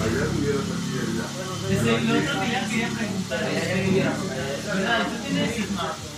Allá 0.03 0.25
tuviera 0.31 0.59
taquilla 0.59 1.03
ya. 1.17 1.25
Desde 1.69 1.89
el 1.95 2.03
otro 2.11 2.33
día 2.41 2.59
quería 2.69 2.89
preguntar, 2.89 3.43
este, 3.43 3.77
¿verdad? 4.67 5.07
¿Tú 5.07 5.15
tienes 5.27 5.55
smartphone? 5.67 6.13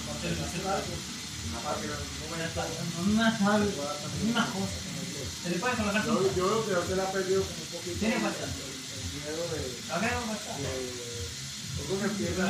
Una 3.14 3.38
tablet, 3.38 3.74
una 4.32 4.46
cosa. 4.48 4.85
¿Se 5.46 5.52
le 5.52 5.62
puede 5.62 5.78
colocar 5.78 6.02
Yo, 6.02 6.26
yo 6.34 6.50
veo 6.50 6.66
que 6.66 6.74
usted 6.74 6.98
la 6.98 7.04
ha 7.04 7.12
perdido 7.14 7.46
como 7.46 7.54
un 7.54 7.70
poquito. 7.70 8.00
¿Tiene 8.02 8.18
WhatsApp? 8.18 8.50
El 8.50 9.14
miedo 9.14 9.46
de. 9.54 9.62
WhatsApp. 10.26 10.58
Yo 10.58 11.86
creo 11.86 12.02
que 12.02 12.26
y 12.26 12.34
no. 12.34 12.50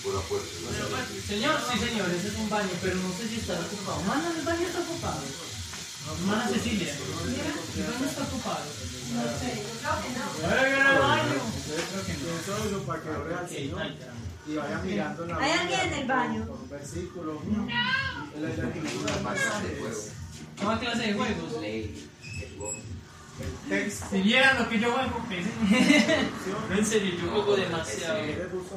No 0.00 0.16
la 0.16 0.22
puerta. 0.24 0.48
Señor, 1.28 1.60
sí 1.60 1.76
señor, 1.76 2.08
ese 2.08 2.28
es 2.28 2.36
un 2.40 2.48
baño, 2.48 2.72
pero 2.80 2.96
no 2.96 3.12
sé 3.12 3.28
si 3.28 3.36
estará 3.36 3.60
ocupado. 3.60 4.00
Mana, 4.08 4.32
el 4.32 4.44
baño 4.48 4.66
está 4.66 4.80
ocupado. 4.80 5.20
Hermana 6.08 6.48
Cecilia, 6.48 6.94
el 6.94 7.84
baño 7.84 8.06
está 8.08 8.22
ocupado. 8.22 8.64
No 8.64 9.28
sé, 9.36 9.60
yo 9.60 9.76
creo 9.76 10.00
que 10.00 10.08
no. 12.16 12.32
eso 12.64 12.80
para 12.86 13.02
que 13.02 13.54
Señor. 13.54 14.15
Ahí 14.46 14.52
y 14.52 14.56
vayan 14.56 14.86
mirando 14.86 15.22
en 15.22 15.28
la 15.28 15.36
¿Hay 15.38 15.50
alguien 15.52 15.80
en 15.80 15.92
el 15.94 16.06
baño? 16.06 16.46
por 16.46 16.60
un 16.60 16.70
versículo. 16.70 17.42
En 17.42 18.42
la 18.42 18.50
es 18.50 20.12
¿Cómo 20.58 20.78
clase 20.78 21.02
de 21.06 21.12
juegos? 21.14 21.52
el 23.38 23.68
texto. 23.68 24.06
Si 24.10 24.22
vieran 24.22 24.58
lo 24.58 24.68
que 24.68 24.80
yo 24.80 24.92
juego, 24.92 25.22
pues. 25.28 25.46
No, 26.70 26.76
en 26.76 26.86
serio, 26.86 27.14
yo 27.20 27.30
juego 27.30 27.56
demasiado. 27.56 28.18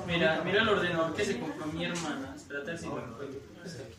Mira, 0.05 0.41
mira 0.43 0.61
el 0.61 0.70
ordenador 0.70 1.15
que 1.15 1.26
se 1.26 1.39
compró 1.39 1.65
mi 1.67 1.86
hermana. 1.86 2.34
Espérate 2.36 2.72
a 2.72 2.74
ver 2.74 2.80
si 2.80 2.86
lo 2.88 2.97
encuentro. 2.97 3.39
Está 3.63 3.84
aquí. 3.84 3.95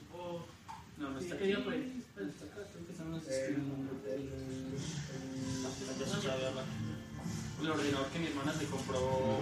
No, 0.99 1.11
no 1.11 1.19
está 1.19 1.35
aquí. 1.35 1.49
Ya 1.49 1.65
por 1.65 1.73
ahí. 1.73 2.05
Espera, 2.07 2.29
está 2.29 2.45
acá. 2.45 2.61
Creo 2.73 2.87
que 2.87 2.93
están 2.93 3.11
los 3.11 3.27
El 7.63 7.71
ordenador 7.71 8.07
que 8.09 8.19
mi 8.19 8.27
hermana 8.27 8.53
se 8.53 8.67
compró 8.67 9.41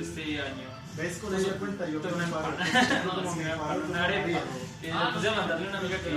este 0.00 0.40
año. 0.40 0.75
¿Ves? 0.96 1.18
Con 1.18 1.34
esa 1.34 1.52
cuenta 1.58 1.86
yo 1.88 2.00
No, 2.00 3.32
sí, 3.32 3.38
me 3.38 3.54
una 3.54 3.56
con 3.56 3.96
arepa. 3.96 4.40
Le 4.82 5.12
puse 5.14 5.28
a 5.28 5.32
mandarle 5.32 5.66
a 5.66 5.70
una 5.70 5.78
amiga 5.78 5.98
que 5.98 6.10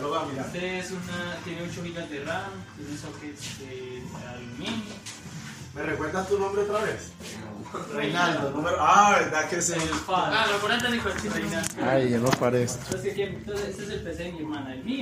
lo 0.00 0.08
voy 0.08 0.18
a 0.18 0.24
mirar. 0.24 0.46
Este 0.46 0.78
es 0.78 0.90
una, 0.90 1.36
tiene 1.44 1.62
8 1.62 1.82
GB 1.82 2.08
de 2.08 2.24
RAM, 2.24 2.50
tiene 2.76 2.98
sockets 2.98 3.58
de 3.60 4.02
aluminio. 4.28 4.94
¿Me 5.74 5.82
recuerdas 5.82 6.28
tu 6.28 6.38
nombre 6.38 6.62
otra 6.62 6.84
vez? 6.84 7.10
Reinaldo, 7.92 8.50
número. 8.52 8.76
Ah, 8.78 9.16
¿verdad 9.18 9.48
que 9.48 9.60
sí? 9.60 9.72
El. 9.72 9.90
Ah, 10.08 10.46
lo 10.50 10.58
ponen 10.58 10.80
de 10.80 10.98
cualquier 11.00 11.32
reina. 11.32 11.62
Ay, 11.82 12.10
ya 12.10 12.18
no 12.18 12.30
parece. 12.30 12.78
Entonces, 12.78 13.18
este 13.68 13.82
es 13.82 13.90
el 13.90 14.02
PC 14.02 14.22
de 14.22 14.32
mi 14.32 14.38
hermana. 14.40 14.72
El 14.72 14.84
mío 14.84 14.92